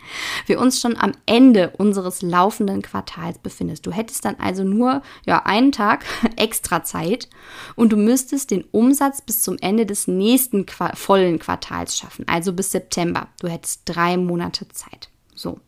wir 0.45 0.59
uns 0.59 0.79
schon 0.79 0.97
am 0.97 1.13
Ende 1.25 1.71
unseres 1.77 2.21
laufenden 2.21 2.81
Quartals 2.81 3.39
befindest. 3.39 3.85
Du 3.85 3.91
hättest 3.91 4.25
dann 4.25 4.35
also 4.39 4.63
nur 4.63 5.01
ja, 5.25 5.45
einen 5.45 5.71
Tag 5.71 6.05
extra 6.35 6.83
Zeit 6.83 7.29
und 7.75 7.91
du 7.91 7.97
müsstest 7.97 8.51
den 8.51 8.63
Umsatz 8.71 9.21
bis 9.21 9.41
zum 9.41 9.57
Ende 9.59 9.85
des 9.85 10.07
nächsten 10.07 10.65
Qua 10.65 10.95
vollen 10.95 11.39
Quartals 11.39 11.97
schaffen, 11.97 12.27
also 12.27 12.53
bis 12.53 12.71
September. 12.71 13.27
Du 13.39 13.47
hättest 13.47 13.81
drei 13.85 14.17
Monate 14.17 14.67
Zeit. 14.69 15.09
So. 15.35 15.59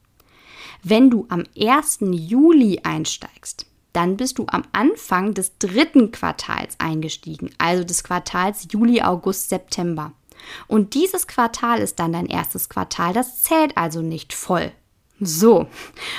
Wenn 0.82 1.10
du 1.10 1.26
am 1.30 1.44
1. 1.58 2.00
Juli 2.12 2.80
einsteigst, 2.84 3.66
dann 3.94 4.18
bist 4.18 4.38
du 4.38 4.46
am 4.48 4.64
Anfang 4.72 5.34
des 5.34 5.58
dritten 5.58 6.12
Quartals 6.12 6.76
eingestiegen, 6.80 7.50
also 7.58 7.84
des 7.84 8.04
Quartals 8.04 8.68
Juli, 8.72 9.02
August, 9.02 9.50
September. 9.50 10.14
Und 10.68 10.94
dieses 10.94 11.28
Quartal 11.28 11.80
ist 11.80 12.00
dann 12.00 12.14
dein 12.14 12.26
erstes 12.26 12.70
Quartal. 12.70 13.14
Das 13.14 13.42
zählt 13.42 13.78
also 13.78 14.02
nicht 14.02 14.34
voll. 14.34 14.72
So, 15.22 15.68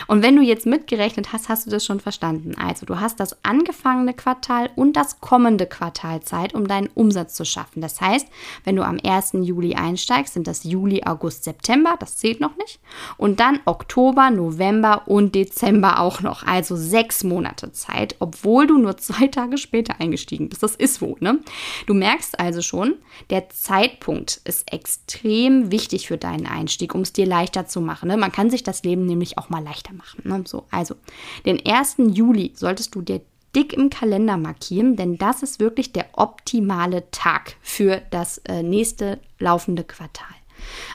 und 0.09 0.23
wenn 0.23 0.37
du 0.37 0.43
jetzt 0.43 0.67
mitgerechnet 0.67 1.33
hast, 1.33 1.49
hast 1.49 1.67
du 1.67 1.71
das 1.71 1.85
schon 1.85 2.01
verstanden. 2.01 2.55
Also 2.59 2.85
du 2.85 3.01
hast 3.01 3.19
das 3.19 3.45
angefangene 3.45 4.13
Quartal 4.13 4.71
und 4.77 4.95
das 4.95 5.21
kommende 5.21 5.67
Quartal 5.67 6.21
Zeit, 6.23 6.55
um 6.55 6.69
deinen 6.69 6.89
Umsatz 6.89 7.35
zu 7.35 7.45
schaffen. 7.45 7.81
Das 7.81 8.01
heißt, 8.01 8.29
wenn 8.65 8.77
du 8.77 8.85
am 8.85 8.99
1. 9.03 9.33
Juli 9.41 9.75
einsteigst, 9.75 10.35
sind 10.35 10.47
das 10.47 10.65
Juli, 10.65 11.03
August, 11.05 11.45
September, 11.45 11.97
das 11.99 12.19
zählt 12.19 12.41
noch 12.41 12.57
nicht. 12.57 12.79
Und 13.17 13.41
dann 13.41 13.61
Oktober, 13.65 14.31
November 14.31 15.03
und 15.07 15.35
Dezember 15.35 16.01
auch 16.01 16.21
noch. 16.21 16.47
Also 16.47 16.77
sechs 16.77 17.25
Monate 17.25 17.73
Zeit, 17.73 18.17
obwohl 18.19 18.67
du 18.67 18.79
nur 18.79 18.99
zwei 18.99 19.29
Tage 19.29 19.57
später 19.57 19.99
eingestiegen 19.99 20.49
bist. 20.51 20.63
Das 20.63 20.77
ist 20.77 21.01
wo, 21.01 21.17
ne? 21.21 21.39
Du 21.87 21.95
merkst 21.95 22.39
also 22.39 22.61
schon, 22.61 22.95
der 23.31 23.49
Zeitpunkt 23.49 24.41
ist 24.45 24.71
extrem 24.73 25.71
wichtig 25.71 26.09
für 26.09 26.19
deinen 26.19 26.47
Einstieg, 26.47 26.95
um 26.95 27.03
es 27.03 27.13
dir 27.13 27.27
leichter 27.27 27.67
zu 27.67 27.81
machen. 27.81 28.09
Ne? 28.09 28.17
Man 28.17 28.33
kann 28.33 28.51
sich 28.51 28.63
das 28.63 28.83
Leben 28.83 28.90
nämlich 28.97 29.39
auch 29.39 29.49
mal 29.49 29.63
leichter 29.63 29.93
machen. 29.93 30.23
Ne? 30.25 30.43
So, 30.47 30.65
also, 30.71 30.95
den 31.47 31.65
1. 31.65 31.97
Juli 32.13 32.53
solltest 32.55 32.95
du 32.95 33.03
dir 33.03 33.21
dick 33.55 33.73
im 33.73 33.91
Kalender 33.91 34.37
markieren, 34.37 34.97
denn 34.97 35.19
das 35.19 35.43
ist 35.43 35.61
wirklich 35.61 35.93
der 35.93 36.07
optimale 36.13 37.11
Tag 37.11 37.57
für 37.63 38.01
das 38.11 38.39
äh, 38.39 38.63
nächste 38.63 39.19
laufende 39.39 39.85
Quartal. 39.85 40.27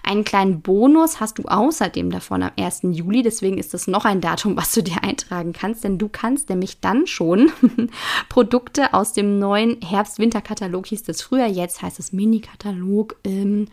Einen 0.04 0.24
kleinen 0.24 0.62
Bonus 0.62 1.20
hast 1.20 1.40
du 1.40 1.44
außerdem 1.44 2.12
davon 2.12 2.44
am 2.44 2.52
1. 2.58 2.82
Juli, 2.92 3.24
deswegen 3.24 3.58
ist 3.58 3.74
das 3.74 3.88
noch 3.88 4.06
ein 4.06 4.22
Datum, 4.22 4.56
was 4.58 4.72
du 4.74 4.84
dir 4.84 5.04
eintragen 5.04 5.54
kannst, 5.54 5.84
denn 5.84 5.98
du 5.98 6.08
kannst 6.08 6.50
nämlich 6.50 6.80
dann 6.80 7.08
schon 7.08 7.52
Produkte 8.30 8.94
aus 8.94 9.14
dem 9.14 9.40
neuen 9.40 9.82
Herbst-Winter-Katalog, 9.82 10.86
hieß 10.88 11.04
das 11.04 11.22
früher, 11.22 11.48
jetzt 11.48 11.82
heißt 11.82 12.00
es 12.00 12.14
Mini-Katalog, 12.14 13.16
ähm, 13.24 13.68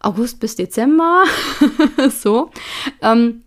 August 0.00 0.40
bis 0.40 0.56
Dezember, 0.56 1.24
so, 2.10 2.50
ähm, 3.02 3.42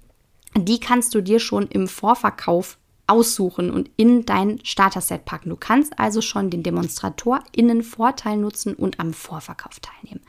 die 0.56 0.80
kannst 0.80 1.16
du 1.16 1.22
dir 1.22 1.40
schon 1.40 1.68
im 1.68 1.88
Vorverkauf 1.88 2.78
aussuchen 3.08 3.70
und 3.70 3.90
in 3.98 4.26
dein 4.26 4.64
Starter-Set 4.64 5.26
packen. 5.26 5.50
Du 5.50 5.58
kannst 5.58 6.00
also 6.00 6.22
schon 6.22 6.50
den 6.50 6.64
Demonstrator 6.64 7.44
innen 7.52 7.84
Vorteil 7.84 8.38
nutzen 8.38 8.76
und 8.76 9.00
am 9.00 9.14
Vorverkauf 9.14 9.80
teilnehmen. 9.82 10.22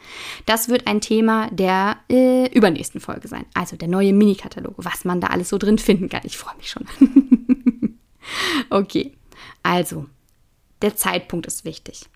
Das 0.46 0.68
wird 0.68 0.86
ein 0.86 1.00
Thema 1.00 1.48
der 1.50 1.98
äh, 2.10 2.52
übernächsten 2.52 3.00
Folge 3.00 3.28
sein. 3.28 3.46
Also 3.54 3.76
der 3.76 3.88
neue 3.88 4.12
Mini-Katalog, 4.12 4.74
was 4.78 5.04
man 5.04 5.20
da 5.20 5.28
alles 5.28 5.50
so 5.50 5.58
drin 5.58 5.78
finden 5.78 6.08
kann. 6.08 6.22
Ich 6.24 6.36
freue 6.36 6.56
mich 6.56 6.70
schon. 6.70 6.86
okay, 8.70 9.12
also 9.62 10.06
der 10.82 10.96
Zeitpunkt 10.96 11.46
ist 11.46 11.64
wichtig. 11.64 12.06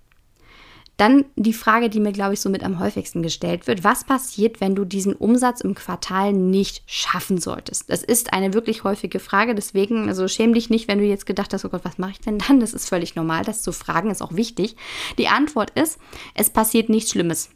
Dann 0.98 1.26
die 1.36 1.52
Frage, 1.52 1.88
die 1.90 2.00
mir, 2.00 2.10
glaube 2.10 2.34
ich, 2.34 2.40
so 2.40 2.50
mit 2.50 2.64
am 2.64 2.80
häufigsten 2.80 3.22
gestellt 3.22 3.68
wird. 3.68 3.84
Was 3.84 4.02
passiert, 4.02 4.60
wenn 4.60 4.74
du 4.74 4.84
diesen 4.84 5.14
Umsatz 5.14 5.60
im 5.60 5.76
Quartal 5.76 6.32
nicht 6.32 6.82
schaffen 6.86 7.38
solltest? 7.38 7.88
Das 7.88 8.02
ist 8.02 8.32
eine 8.32 8.52
wirklich 8.52 8.82
häufige 8.82 9.20
Frage. 9.20 9.54
Deswegen, 9.54 10.08
also 10.08 10.26
schäm 10.26 10.52
dich 10.52 10.70
nicht, 10.70 10.88
wenn 10.88 10.98
du 10.98 11.04
jetzt 11.04 11.24
gedacht 11.24 11.54
hast, 11.54 11.64
oh 11.64 11.68
Gott, 11.68 11.84
was 11.84 11.98
mache 11.98 12.10
ich 12.10 12.20
denn 12.20 12.38
dann? 12.38 12.58
Das 12.58 12.74
ist 12.74 12.88
völlig 12.88 13.14
normal. 13.14 13.44
Das 13.44 13.62
zu 13.62 13.70
fragen 13.70 14.10
ist 14.10 14.20
auch 14.20 14.34
wichtig. 14.34 14.74
Die 15.18 15.28
Antwort 15.28 15.70
ist, 15.78 16.00
es 16.34 16.50
passiert 16.50 16.88
nichts 16.88 17.12
Schlimmes. 17.12 17.50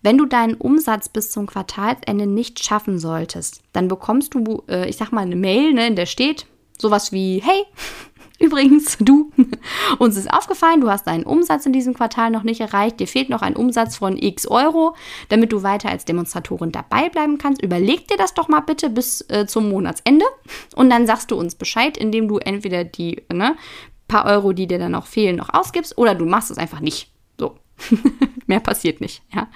Wenn 0.00 0.16
du 0.16 0.24
deinen 0.24 0.54
Umsatz 0.54 1.10
bis 1.10 1.30
zum 1.30 1.46
Quartalsende 1.46 2.26
nicht 2.26 2.64
schaffen 2.64 2.98
solltest, 2.98 3.60
dann 3.74 3.88
bekommst 3.88 4.34
du, 4.34 4.62
äh, 4.68 4.88
ich 4.88 4.96
sag 4.96 5.12
mal, 5.12 5.20
eine 5.20 5.36
Mail, 5.36 5.74
ne, 5.74 5.86
in 5.86 5.96
der 5.96 6.06
steht 6.06 6.46
sowas 6.78 7.12
wie, 7.12 7.42
hey, 7.44 7.64
Übrigens, 8.40 8.98
du, 9.00 9.30
uns 9.98 10.16
ist 10.16 10.30
aufgefallen, 10.30 10.80
du 10.80 10.90
hast 10.90 11.06
deinen 11.06 11.24
Umsatz 11.24 11.66
in 11.66 11.72
diesem 11.72 11.94
Quartal 11.94 12.30
noch 12.30 12.42
nicht 12.42 12.60
erreicht. 12.60 12.98
Dir 12.98 13.06
fehlt 13.06 13.28
noch 13.28 13.42
ein 13.42 13.54
Umsatz 13.54 13.96
von 13.96 14.18
x 14.18 14.46
Euro, 14.48 14.96
damit 15.28 15.52
du 15.52 15.62
weiter 15.62 15.88
als 15.88 16.04
Demonstratorin 16.04 16.72
dabei 16.72 17.08
bleiben 17.08 17.38
kannst. 17.38 17.62
Überleg 17.62 18.08
dir 18.08 18.16
das 18.16 18.34
doch 18.34 18.48
mal 18.48 18.60
bitte 18.60 18.90
bis 18.90 19.20
äh, 19.28 19.46
zum 19.46 19.68
Monatsende 19.68 20.26
und 20.74 20.90
dann 20.90 21.06
sagst 21.06 21.30
du 21.30 21.36
uns 21.36 21.54
Bescheid, 21.54 21.96
indem 21.96 22.26
du 22.26 22.38
entweder 22.38 22.82
die 22.82 23.22
ne, 23.32 23.56
paar 24.08 24.26
Euro, 24.26 24.52
die 24.52 24.66
dir 24.66 24.78
dann 24.78 24.92
noch 24.92 25.06
fehlen, 25.06 25.36
noch 25.36 25.54
ausgibst 25.54 25.96
oder 25.96 26.14
du 26.14 26.26
machst 26.26 26.50
es 26.50 26.58
einfach 26.58 26.80
nicht. 26.80 27.13
Mehr 28.46 28.60
passiert 28.60 29.00
nicht. 29.00 29.22
Ja? 29.34 29.48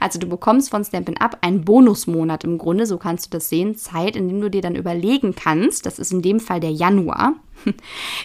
Also 0.00 0.18
du 0.18 0.26
bekommst 0.26 0.70
von 0.70 0.84
Stampin' 0.84 1.18
Up 1.18 1.38
einen 1.40 1.64
Bonusmonat 1.64 2.44
im 2.44 2.58
Grunde, 2.58 2.86
so 2.86 2.98
kannst 2.98 3.26
du 3.26 3.30
das 3.30 3.48
sehen, 3.48 3.76
Zeit, 3.76 4.16
in 4.16 4.28
dem 4.28 4.40
du 4.40 4.50
dir 4.50 4.62
dann 4.62 4.76
überlegen 4.76 5.34
kannst, 5.34 5.86
das 5.86 5.98
ist 5.98 6.12
in 6.12 6.22
dem 6.22 6.40
Fall 6.40 6.60
der 6.60 6.72
Januar, 6.72 7.34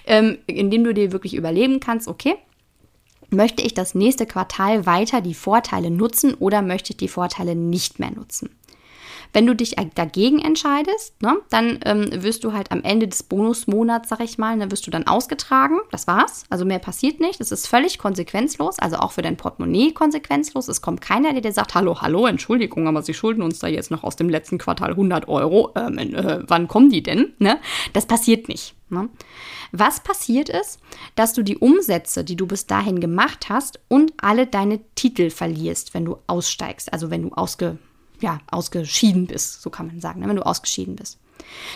ähm, 0.05 0.37
in 0.47 0.71
dem 0.71 0.83
du 0.83 0.93
dir 0.93 1.11
wirklich 1.11 1.35
überlegen 1.35 1.79
kannst, 1.79 2.07
okay, 2.07 2.35
möchte 3.29 3.63
ich 3.63 3.73
das 3.73 3.95
nächste 3.95 4.25
Quartal 4.25 4.85
weiter 4.85 5.21
die 5.21 5.33
Vorteile 5.33 5.89
nutzen 5.89 6.33
oder 6.35 6.61
möchte 6.61 6.91
ich 6.91 6.97
die 6.97 7.07
Vorteile 7.07 7.55
nicht 7.55 7.99
mehr 7.99 8.11
nutzen? 8.11 8.49
Wenn 9.33 9.45
du 9.45 9.55
dich 9.55 9.75
dagegen 9.95 10.39
entscheidest, 10.39 11.21
ne, 11.21 11.37
dann 11.49 11.79
ähm, 11.85 12.09
wirst 12.23 12.43
du 12.43 12.53
halt 12.53 12.71
am 12.71 12.83
Ende 12.83 13.07
des 13.07 13.23
Bonusmonats, 13.23 14.09
sag 14.09 14.19
ich 14.21 14.37
mal, 14.37 14.51
dann 14.51 14.67
ne, 14.67 14.71
wirst 14.71 14.85
du 14.87 14.91
dann 14.91 15.07
ausgetragen. 15.07 15.79
Das 15.91 16.07
war's. 16.07 16.43
Also 16.49 16.65
mehr 16.65 16.79
passiert 16.79 17.19
nicht. 17.19 17.39
Das 17.39 17.51
ist 17.51 17.67
völlig 17.67 17.97
konsequenzlos, 17.97 18.79
also 18.79 18.97
auch 18.97 19.11
für 19.11 19.21
dein 19.21 19.37
Portemonnaie 19.37 19.93
konsequenzlos. 19.93 20.67
Es 20.67 20.81
kommt 20.81 21.01
keiner, 21.01 21.31
der 21.33 21.41
dir 21.41 21.53
sagt, 21.53 21.75
hallo, 21.75 22.01
hallo, 22.01 22.25
Entschuldigung, 22.27 22.87
aber 22.87 23.01
Sie 23.01 23.13
schulden 23.13 23.41
uns 23.41 23.59
da 23.59 23.67
jetzt 23.67 23.91
noch 23.91 24.03
aus 24.03 24.15
dem 24.15 24.29
letzten 24.29 24.57
Quartal 24.57 24.91
100 24.91 25.27
Euro. 25.27 25.71
Ähm, 25.75 25.97
äh, 25.97 26.39
wann 26.47 26.67
kommen 26.67 26.89
die 26.89 27.03
denn? 27.03 27.33
Ne? 27.39 27.59
Das 27.93 28.05
passiert 28.05 28.47
nicht. 28.47 28.75
Ne? 28.89 29.09
Was 29.71 30.01
passiert 30.01 30.49
ist, 30.49 30.79
dass 31.15 31.33
du 31.33 31.43
die 31.43 31.57
Umsätze, 31.57 32.25
die 32.25 32.35
du 32.35 32.45
bis 32.45 32.67
dahin 32.67 32.99
gemacht 32.99 33.47
hast, 33.49 33.79
und 33.87 34.13
alle 34.17 34.47
deine 34.47 34.81
Titel 34.95 35.29
verlierst, 35.29 35.93
wenn 35.93 36.05
du 36.05 36.17
aussteigst, 36.27 36.91
also 36.91 37.09
wenn 37.09 37.23
du 37.23 37.31
ausge 37.33 37.77
ja, 38.21 38.39
ausgeschieden 38.49 39.27
bist, 39.27 39.61
so 39.61 39.69
kann 39.69 39.87
man 39.87 39.99
sagen, 39.99 40.21
ne, 40.21 40.27
wenn 40.27 40.35
du 40.35 40.45
ausgeschieden 40.45 40.95
bist. 40.95 41.19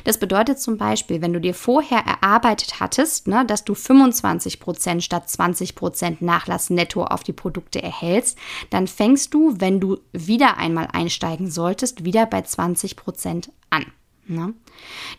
Das 0.04 0.20
bedeutet 0.20 0.60
zum 0.60 0.78
Beispiel, 0.78 1.22
wenn 1.22 1.34
du 1.34 1.42
dir 1.42 1.54
vorher 1.54 2.00
erarbeitet 2.00 2.80
hattest, 2.80 3.28
ne, 3.28 3.46
dass 3.46 3.64
du 3.64 3.74
25% 3.74 5.02
statt 5.02 5.28
20% 5.28 6.18
Nachlass 6.20 6.70
netto 6.70 7.04
auf 7.04 7.24
die 7.24 7.34
Produkte 7.34 7.82
erhältst, 7.82 8.38
dann 8.70 8.88
fängst 8.88 9.34
du, 9.34 9.56
wenn 9.60 9.80
du 9.80 9.98
wieder 10.12 10.58
einmal 10.58 10.88
einsteigen 10.92 11.50
solltest, 11.50 12.06
wieder 12.06 12.26
bei 12.26 12.40
20% 12.40 13.50
an. 13.70 13.86
Ne? 14.28 14.54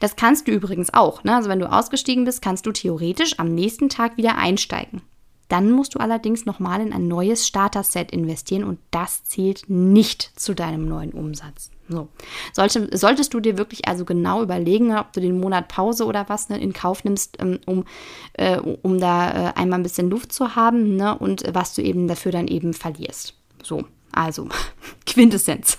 Das 0.01 0.16
kannst 0.16 0.49
du 0.49 0.53
übrigens 0.53 0.93
auch. 0.93 1.22
Ne? 1.24 1.35
Also 1.35 1.49
wenn 1.49 1.61
du 1.61 1.70
ausgestiegen 1.70 2.24
bist, 2.24 2.43
kannst 2.43 2.66
du 2.66 2.72
theoretisch 2.72 3.39
am 3.39 3.55
nächsten 3.55 3.89
Tag 3.89 4.16
wieder 4.16 4.37
einsteigen. 4.37 5.03
Dann 5.49 5.71
musst 5.71 5.95
du 5.95 5.99
allerdings 5.99 6.45
nochmal 6.45 6.81
in 6.81 6.93
ein 6.93 7.09
neues 7.09 7.47
Starter-Set 7.47 8.11
investieren 8.11 8.65
und 8.65 8.79
das 8.91 9.25
zählt 9.25 9.65
nicht 9.69 10.33
zu 10.39 10.55
deinem 10.55 10.89
neuen 10.89 11.13
Umsatz. 11.13 11.71
So. 11.89 12.09
Sollte, 12.53 12.89
solltest 12.97 13.33
du 13.33 13.41
dir 13.41 13.59
wirklich 13.59 13.87
also 13.87 14.05
genau 14.05 14.43
überlegen, 14.43 14.97
ob 14.97 15.13
du 15.13 15.21
den 15.21 15.39
Monat 15.39 15.69
Pause 15.69 16.05
oder 16.05 16.29
was 16.29 16.49
ne, 16.49 16.59
in 16.59 16.73
Kauf 16.73 17.05
nimmst, 17.05 17.37
ähm, 17.41 17.61
um, 17.67 17.85
äh, 18.33 18.59
um 18.59 18.99
da 18.99 19.51
äh, 19.51 19.53
einmal 19.55 19.79
ein 19.79 19.85
bisschen 19.85 20.11
Luft 20.11 20.33
zu 20.33 20.57
haben 20.57 20.97
ne, 20.97 21.17
und 21.17 21.45
was 21.53 21.75
du 21.75 21.83
eben 21.83 22.09
dafür 22.09 22.33
dann 22.33 22.49
eben 22.49 22.75
verlierst. 22.75 23.35
So, 23.63 23.85
also 24.11 24.49
Quintessenz 25.07 25.79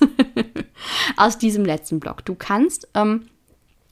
aus 1.18 1.38
diesem 1.38 1.66
letzten 1.66 2.00
Block. 2.00 2.24
Du 2.24 2.36
kannst 2.36 2.88
ähm, 2.94 3.28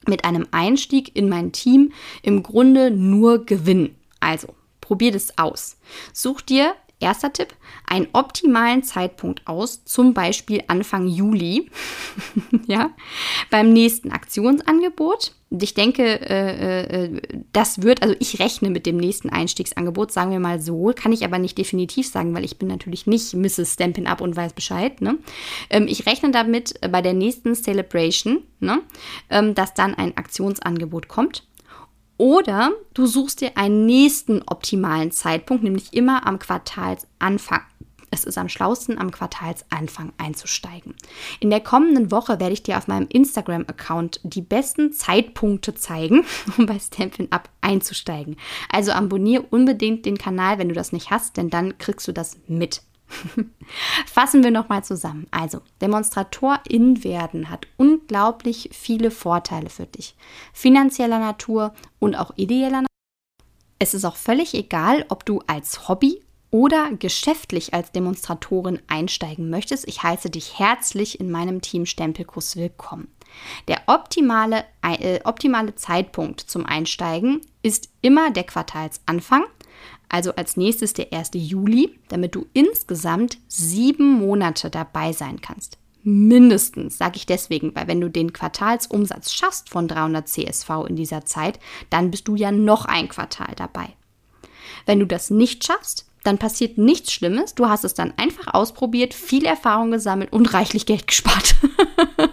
mit 0.08 0.24
einem 0.24 0.46
Einstieg 0.52 1.14
in 1.14 1.28
mein 1.28 1.52
Team 1.52 1.92
im 2.22 2.42
Grunde 2.42 2.90
nur 2.90 3.44
gewinnen. 3.44 3.96
Also, 4.20 4.54
probier 4.86 5.12
das 5.12 5.36
aus. 5.36 5.76
Such 6.12 6.42
dir 6.42 6.74
Erster 6.98 7.30
Tipp, 7.30 7.54
einen 7.86 8.08
optimalen 8.14 8.82
Zeitpunkt 8.82 9.46
aus, 9.46 9.84
zum 9.84 10.14
Beispiel 10.14 10.62
Anfang 10.66 11.08
Juli, 11.08 11.70
ja, 12.66 12.90
beim 13.50 13.70
nächsten 13.70 14.12
Aktionsangebot. 14.12 15.32
Ich 15.60 15.74
denke, 15.74 16.02
äh, 16.02 17.04
äh, 17.04 17.20
das 17.52 17.82
wird, 17.82 18.02
also 18.02 18.16
ich 18.18 18.40
rechne 18.40 18.70
mit 18.70 18.86
dem 18.86 18.96
nächsten 18.96 19.28
Einstiegsangebot, 19.28 20.10
sagen 20.10 20.30
wir 20.30 20.40
mal 20.40 20.58
so, 20.58 20.90
kann 20.96 21.12
ich 21.12 21.22
aber 21.22 21.38
nicht 21.38 21.58
definitiv 21.58 22.08
sagen, 22.08 22.34
weil 22.34 22.46
ich 22.46 22.58
bin 22.58 22.68
natürlich 22.68 23.06
nicht 23.06 23.34
Mrs. 23.34 23.74
Stampin' 23.74 24.06
Up 24.06 24.22
und 24.22 24.34
weiß 24.34 24.54
Bescheid. 24.54 25.02
Ne? 25.02 25.18
Ähm, 25.68 25.88
ich 25.88 26.06
rechne 26.06 26.30
damit 26.30 26.80
bei 26.80 27.02
der 27.02 27.12
nächsten 27.12 27.54
Celebration, 27.54 28.42
ne? 28.58 28.80
ähm, 29.28 29.54
dass 29.54 29.74
dann 29.74 29.94
ein 29.94 30.16
Aktionsangebot 30.16 31.08
kommt. 31.08 31.42
Oder 32.18 32.72
du 32.94 33.06
suchst 33.06 33.40
dir 33.40 33.56
einen 33.56 33.86
nächsten 33.86 34.42
optimalen 34.42 35.10
Zeitpunkt, 35.12 35.62
nämlich 35.62 35.92
immer 35.92 36.26
am 36.26 36.38
Quartalsanfang. 36.38 37.62
Es 38.10 38.24
ist 38.24 38.38
am 38.38 38.48
schlausten, 38.48 38.98
am 38.98 39.10
Quartalsanfang 39.10 40.12
einzusteigen. 40.16 40.94
In 41.40 41.50
der 41.50 41.60
kommenden 41.60 42.10
Woche 42.10 42.40
werde 42.40 42.54
ich 42.54 42.62
dir 42.62 42.78
auf 42.78 42.88
meinem 42.88 43.08
Instagram-Account 43.08 44.20
die 44.22 44.42
besten 44.42 44.92
Zeitpunkte 44.92 45.74
zeigen, 45.74 46.24
um 46.56 46.66
bei 46.66 46.78
Stampin' 46.78 47.30
Up 47.32 47.50
einzusteigen. 47.60 48.36
Also 48.70 48.92
abonniere 48.92 49.42
unbedingt 49.42 50.06
den 50.06 50.18
Kanal, 50.18 50.58
wenn 50.58 50.68
du 50.68 50.74
das 50.74 50.92
nicht 50.92 51.10
hast, 51.10 51.36
denn 51.36 51.50
dann 51.50 51.76
kriegst 51.78 52.08
du 52.08 52.12
das 52.12 52.38
mit. 52.46 52.80
Fassen 54.06 54.42
wir 54.42 54.50
nochmal 54.50 54.84
zusammen. 54.84 55.26
Also, 55.30 55.60
Demonstratorin 55.80 57.04
werden 57.04 57.50
hat 57.50 57.66
unglaublich 57.76 58.70
viele 58.72 59.10
Vorteile 59.10 59.70
für 59.70 59.86
dich. 59.86 60.14
Finanzieller 60.52 61.18
Natur 61.18 61.74
und 61.98 62.14
auch 62.14 62.32
ideeller 62.36 62.82
Natur. 62.82 62.86
Es 63.78 63.94
ist 63.94 64.04
auch 64.04 64.16
völlig 64.16 64.54
egal, 64.54 65.04
ob 65.08 65.26
du 65.26 65.42
als 65.46 65.88
Hobby 65.88 66.22
oder 66.50 66.90
geschäftlich 66.92 67.74
als 67.74 67.92
Demonstratorin 67.92 68.80
einsteigen 68.86 69.50
möchtest. 69.50 69.86
Ich 69.86 70.02
heiße 70.02 70.30
dich 70.30 70.58
herzlich 70.58 71.20
in 71.20 71.30
meinem 71.30 71.60
Team 71.60 71.84
Stempelkurs 71.84 72.56
willkommen. 72.56 73.08
Der 73.68 73.82
optimale, 73.86 74.64
äh, 74.82 75.20
optimale 75.24 75.74
Zeitpunkt 75.74 76.40
zum 76.40 76.64
Einsteigen 76.64 77.42
ist 77.62 77.90
immer 78.00 78.30
der 78.30 78.44
Quartalsanfang 78.44 79.44
also 80.08 80.34
als 80.34 80.56
nächstes 80.56 80.92
der 80.92 81.12
1. 81.12 81.30
Juli, 81.34 81.98
damit 82.08 82.34
du 82.34 82.46
insgesamt 82.52 83.38
sieben 83.48 84.12
Monate 84.12 84.70
dabei 84.70 85.12
sein 85.12 85.40
kannst. 85.40 85.78
Mindestens, 86.02 86.98
sage 86.98 87.16
ich 87.16 87.26
deswegen, 87.26 87.74
weil 87.74 87.88
wenn 87.88 88.00
du 88.00 88.08
den 88.08 88.32
Quartalsumsatz 88.32 89.32
schaffst 89.32 89.70
von 89.70 89.88
300 89.88 90.28
CSV 90.28 90.70
in 90.88 90.94
dieser 90.94 91.24
Zeit, 91.24 91.58
dann 91.90 92.12
bist 92.12 92.28
du 92.28 92.36
ja 92.36 92.52
noch 92.52 92.84
ein 92.84 93.08
Quartal 93.08 93.54
dabei. 93.56 93.88
Wenn 94.84 95.00
du 95.00 95.06
das 95.06 95.30
nicht 95.30 95.66
schaffst, 95.66 96.05
dann 96.26 96.38
passiert 96.38 96.78
nichts 96.78 97.12
Schlimmes. 97.12 97.54
Du 97.54 97.68
hast 97.68 97.84
es 97.84 97.94
dann 97.94 98.12
einfach 98.16 98.52
ausprobiert, 98.52 99.14
viel 99.14 99.44
Erfahrung 99.44 99.90
gesammelt 99.90 100.32
und 100.32 100.52
reichlich 100.52 100.86
Geld 100.86 101.06
gespart. 101.06 101.54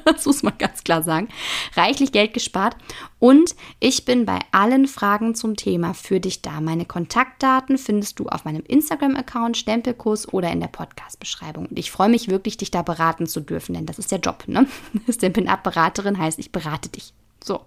das 0.06 0.26
muss 0.26 0.44
man 0.44 0.58
ganz 0.58 0.84
klar 0.84 1.04
sagen. 1.04 1.30
Reichlich 1.76 2.12
Geld 2.12 2.34
gespart. 2.34 2.76
Und 3.20 3.56
ich 3.80 4.06
bin 4.06 4.26
bei 4.26 4.40
allen 4.52 4.88
Fragen 4.88 5.36
zum 5.36 5.56
Thema 5.56 5.94
für 5.94 6.20
dich 6.20 6.42
da. 6.42 6.60
Meine 6.60 6.86
Kontaktdaten 6.86 7.78
findest 7.78 8.20
du 8.20 8.28
auf 8.28 8.46
meinem 8.46 8.64
Instagram-Account 8.68 9.58
Stempelkurs 9.58 10.32
oder 10.34 10.52
in 10.52 10.60
der 10.60 10.68
Podcast-Beschreibung. 10.68 11.68
Und 11.68 11.80
ich 11.80 11.92
freue 11.92 12.10
mich 12.10 12.28
wirklich, 12.28 12.58
dich 12.58 12.72
da 12.72 12.82
beraten 12.82 13.28
zu 13.28 13.40
dürfen, 13.40 13.74
denn 13.76 13.86
das 13.86 14.00
ist 14.00 14.12
der 14.12 14.20
Job. 14.20 14.44
Ne? 14.48 14.68
Stempel-Up-Beraterin 15.10 16.18
heißt, 16.18 16.40
ich 16.40 16.52
berate 16.52 16.90
dich. 16.90 17.14
So, 17.44 17.62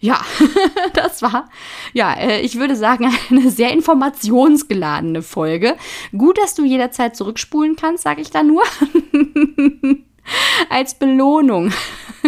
ja, 0.00 0.20
das 0.92 1.22
war, 1.22 1.48
ja, 1.92 2.12
äh, 2.14 2.40
ich 2.40 2.58
würde 2.58 2.76
sagen, 2.76 3.10
eine 3.30 3.50
sehr 3.50 3.72
informationsgeladene 3.72 5.22
Folge. 5.22 5.76
Gut, 6.16 6.36
dass 6.38 6.54
du 6.54 6.64
jederzeit 6.64 7.16
zurückspulen 7.16 7.76
kannst, 7.76 8.02
sage 8.02 8.20
ich 8.20 8.30
da 8.30 8.42
nur. 8.42 8.64
Als 10.70 10.94
Belohnung 10.94 11.72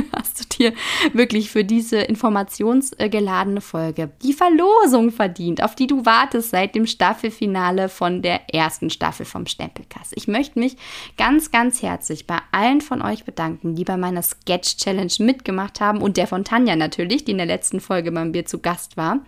hast 0.17 0.41
du 0.41 0.57
dir 0.57 0.73
wirklich 1.13 1.51
für 1.51 1.65
diese 1.65 1.99
informationsgeladene 1.99 3.61
Folge 3.61 4.11
die 4.23 4.33
Verlosung 4.33 5.11
verdient, 5.11 5.63
auf 5.63 5.75
die 5.75 5.87
du 5.87 6.05
wartest 6.05 6.51
seit 6.51 6.75
dem 6.75 6.87
Staffelfinale 6.87 7.89
von 7.89 8.23
der 8.23 8.55
ersten 8.55 8.91
Staffel 8.91 9.27
vom 9.27 9.47
Stempelkass. 9.47 10.11
Ich 10.15 10.29
möchte 10.29 10.59
mich 10.59 10.77
ganz, 11.17 11.51
ganz 11.51 11.83
herzlich 11.83 12.27
bei 12.27 12.39
allen 12.53 12.81
von 12.81 13.03
euch 13.03 13.25
bedanken, 13.25 13.75
die 13.75 13.85
bei 13.85 13.97
meiner 13.97 14.23
Sketch 14.23 14.77
Challenge 14.77 15.13
mitgemacht 15.19 15.81
haben 15.81 16.01
und 16.01 16.17
der 16.17 16.27
von 16.27 16.45
Tanja 16.45 16.77
natürlich, 16.77 17.25
die 17.25 17.33
in 17.33 17.39
der 17.39 17.47
letzten 17.47 17.81
Folge 17.81 18.13
bei 18.13 18.25
mir 18.25 18.47
zu 18.47 18.59
Gast 18.59 18.97
war. 18.97 19.21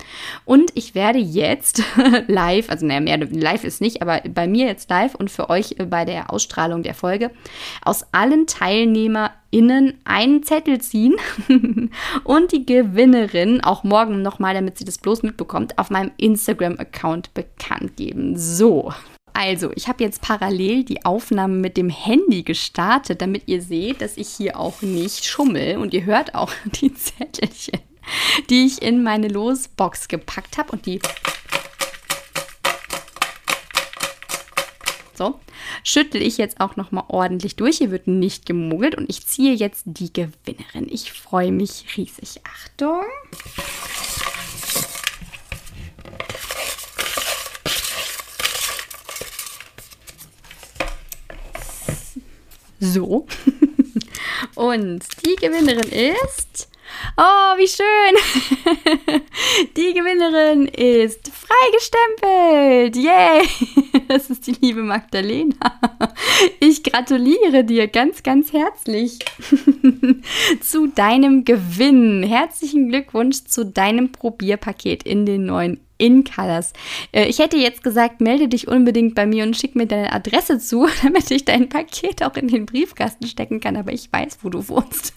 Und 0.45 0.71
ich 0.75 0.95
werde 0.95 1.19
jetzt 1.19 1.83
live, 2.27 2.71
also 2.71 2.87
naja, 2.87 3.01
mehr 3.01 3.19
live 3.19 3.65
ist 3.65 3.81
nicht, 3.81 4.03
aber 4.03 4.23
bei 4.29 4.47
mir 4.47 4.67
jetzt 4.67 4.91
live 4.91 5.15
und 5.15 5.31
für 5.31 5.51
euch 5.51 5.77
bei 5.89 6.05
der 6.05 6.33
Ausstrahlung 6.33 6.83
der 6.83 6.95
Folge 6.95 7.31
aus 7.83 8.07
allen 8.13 8.47
TeilnehmerInnen 8.59 9.99
einen 10.05 10.43
Zettel 10.43 10.81
ziehen 10.81 11.17
und 12.25 12.53
die 12.53 12.67
Gewinnerin 12.67 13.63
auch 13.63 13.85
morgen 13.85 14.23
nochmal, 14.23 14.55
damit 14.55 14.79
sie 14.79 14.85
das 14.85 14.99
bloß 14.99 15.23
mitbekommt, 15.23 15.79
auf 15.79 15.91
meinem 15.91 16.11
Instagram-Account 16.17 17.35
bekannt 17.35 17.97
geben. 17.97 18.37
So. 18.37 18.93
Also, 19.35 19.71
ich 19.77 19.87
habe 19.87 20.03
jetzt 20.03 20.23
parallel 20.23 20.83
die 20.83 21.05
Aufnahme 21.05 21.55
mit 21.55 21.77
dem 21.77 21.91
Handy 21.91 22.43
gestartet, 22.43 23.23
damit 23.23 23.45
ihr 23.47 23.63
seht, 23.63 24.01
dass 24.01 24.17
ich 24.17 24.29
hier 24.29 24.59
auch 24.59 24.83
nicht 24.83 25.25
schummel. 25.25 25.77
Und 25.77 25.95
ihr 25.95 26.05
hört 26.05 26.35
auch 26.35 26.51
die 26.65 26.93
Zettelchen, 26.93 27.79
die 28.51 28.67
ich 28.67 28.83
in 28.83 29.05
meine 29.05 29.29
Losbox 29.29 30.09
gepackt 30.09 30.59
habe 30.59 30.73
und 30.73 30.87
die 30.87 31.01
So, 35.19 35.41
schüttel 35.83 36.23
ich 36.23 36.39
jetzt 36.39 36.61
auch 36.61 36.77
noch 36.77 36.93
mal 36.93 37.03
ordentlich 37.09 37.57
durch. 37.57 37.79
Hier 37.79 37.91
wird 37.91 38.07
nicht 38.07 38.47
gemogelt 38.47 38.95
und 38.95 39.11
ich 39.11 39.27
ziehe 39.27 39.53
jetzt 39.53 39.83
die 39.85 40.13
Gewinnerin. 40.13 40.87
Ich 40.89 41.11
freue 41.11 41.51
mich 41.51 41.85
riesig. 41.97 42.41
Achtung. 42.45 43.03
So. 52.79 53.27
Und 54.55 55.05
die 55.27 55.35
Gewinnerin 55.35 55.91
ist 55.91 56.69
Oh, 57.17 57.59
wie 57.59 57.69
schön! 57.69 59.23
Die 59.77 59.93
Gewinnerin 59.95 60.67
ist 60.67 61.31
freigestempelt! 61.33 62.97
Yay! 62.97 63.49
Das 64.09 64.31
ist 64.31 64.47
die 64.47 64.57
liebe 64.63 64.83
Magdalena. 64.83 65.55
Ich 66.61 66.83
gratuliere 66.83 67.63
dir 67.63 67.89
ganz, 67.89 68.23
ganz 68.23 68.55
herzlich 68.55 69.19
zu 70.63 70.87
deinem 70.87 71.45
Gewinn. 71.45 72.23
Herzlichen 72.23 72.89
Glückwunsch 72.89 73.45
zu 73.45 73.67
deinem 73.67 74.11
Probierpaket 74.11 75.03
in 75.03 75.27
den 75.27 75.45
neuen 75.45 75.81
in 75.99 76.25
Colors. 76.25 76.73
Äh, 77.13 77.27
ich 77.27 77.39
hätte 77.39 77.59
jetzt 77.59 77.83
gesagt, 77.83 78.21
melde 78.21 78.49
dich 78.49 78.69
unbedingt 78.69 79.15
bei 79.15 79.27
mir 79.27 79.45
und 79.45 79.57
schick 79.57 79.75
mir 79.75 79.87
deine 79.87 80.13
Adresse 80.13 80.59
zu, 80.59 80.89
damit 81.03 81.31
ich 81.31 81.45
dein 81.45 81.69
Paket 81.69 82.23
auch 82.23 82.37
in 82.37 82.49
den 82.49 82.65
Briefkasten 82.65 83.27
stecken 83.27 83.61
kann, 83.61 83.77
aber 83.77 83.93
ich 83.93 84.11
weiß, 84.11 84.39
wo 84.43 84.49
du 84.49 84.67
wohnst. 84.69 85.13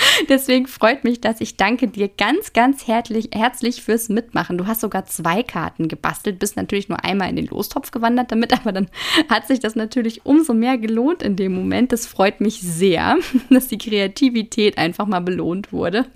Deswegen 0.28 0.66
freut 0.66 1.04
mich 1.04 1.20
dass 1.20 1.40
Ich 1.40 1.56
danke 1.56 1.88
dir 1.88 2.08
ganz, 2.08 2.52
ganz 2.52 2.86
herzlich, 2.86 3.30
herzlich 3.32 3.82
fürs 3.82 4.08
Mitmachen. 4.08 4.58
Du 4.58 4.66
hast 4.66 4.80
sogar 4.80 5.06
zwei 5.06 5.42
Karten 5.42 5.88
gebastelt, 5.88 6.38
bist 6.38 6.56
natürlich 6.56 6.88
nur 6.88 7.04
einmal 7.04 7.28
in 7.30 7.36
den 7.36 7.46
Lostopf 7.46 7.90
gewandert 7.90 8.32
damit, 8.32 8.52
aber 8.58 8.72
dann 8.72 8.88
hat 9.28 9.46
sich 9.46 9.60
das 9.60 9.76
natürlich 9.76 10.24
umso 10.24 10.54
mehr 10.54 10.78
gelohnt 10.78 11.22
in 11.22 11.36
dem 11.36 11.54
Moment. 11.54 11.92
Das 11.92 12.06
freut 12.06 12.40
mich 12.40 12.60
sehr, 12.60 13.18
dass 13.50 13.68
die 13.68 13.78
Kreativität 13.78 14.78
einfach 14.78 15.06
mal 15.06 15.20
belohnt 15.20 15.72
wurde. 15.72 16.06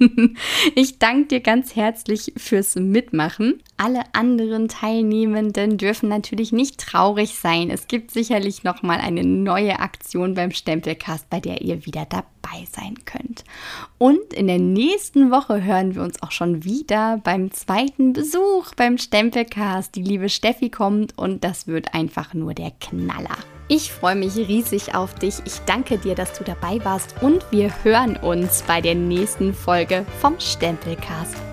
Ich 0.74 0.98
danke 0.98 1.28
dir 1.28 1.40
ganz 1.40 1.76
herzlich 1.76 2.32
fürs 2.36 2.76
Mitmachen. 2.76 3.62
Alle 3.82 4.02
anderen 4.12 4.68
Teilnehmenden 4.68 5.78
dürfen 5.78 6.10
natürlich 6.10 6.52
nicht 6.52 6.78
traurig 6.78 7.36
sein. 7.36 7.70
Es 7.70 7.88
gibt 7.88 8.10
sicherlich 8.10 8.62
noch 8.62 8.82
mal 8.82 8.98
eine 8.98 9.24
neue 9.24 9.78
Aktion 9.78 10.34
beim 10.34 10.50
Stempelcast, 10.50 11.30
bei 11.30 11.40
der 11.40 11.62
ihr 11.62 11.86
wieder 11.86 12.04
dabei 12.04 12.66
sein 12.70 12.96
könnt. 13.06 13.42
Und 13.96 14.34
in 14.34 14.48
der 14.48 14.58
nächsten 14.58 15.30
Woche 15.30 15.64
hören 15.64 15.94
wir 15.94 16.02
uns 16.02 16.22
auch 16.22 16.30
schon 16.30 16.62
wieder 16.62 17.22
beim 17.24 17.52
zweiten 17.52 18.12
Besuch 18.12 18.74
beim 18.76 18.98
Stempelcast. 18.98 19.94
Die 19.94 20.02
liebe 20.02 20.28
Steffi 20.28 20.68
kommt 20.68 21.16
und 21.16 21.42
das 21.42 21.66
wird 21.66 21.94
einfach 21.94 22.34
nur 22.34 22.52
der 22.52 22.72
Knaller. 22.82 23.38
Ich 23.68 23.90
freue 23.92 24.16
mich 24.16 24.36
riesig 24.36 24.94
auf 24.94 25.14
dich. 25.14 25.36
Ich 25.46 25.58
danke 25.60 25.96
dir, 25.96 26.14
dass 26.14 26.36
du 26.38 26.44
dabei 26.44 26.84
warst 26.84 27.14
und 27.22 27.46
wir 27.50 27.72
hören 27.82 28.18
uns 28.18 28.62
bei 28.66 28.82
der 28.82 28.94
nächsten 28.94 29.54
Folge 29.54 30.04
vom 30.20 30.38
Stempelcast. 30.38 31.49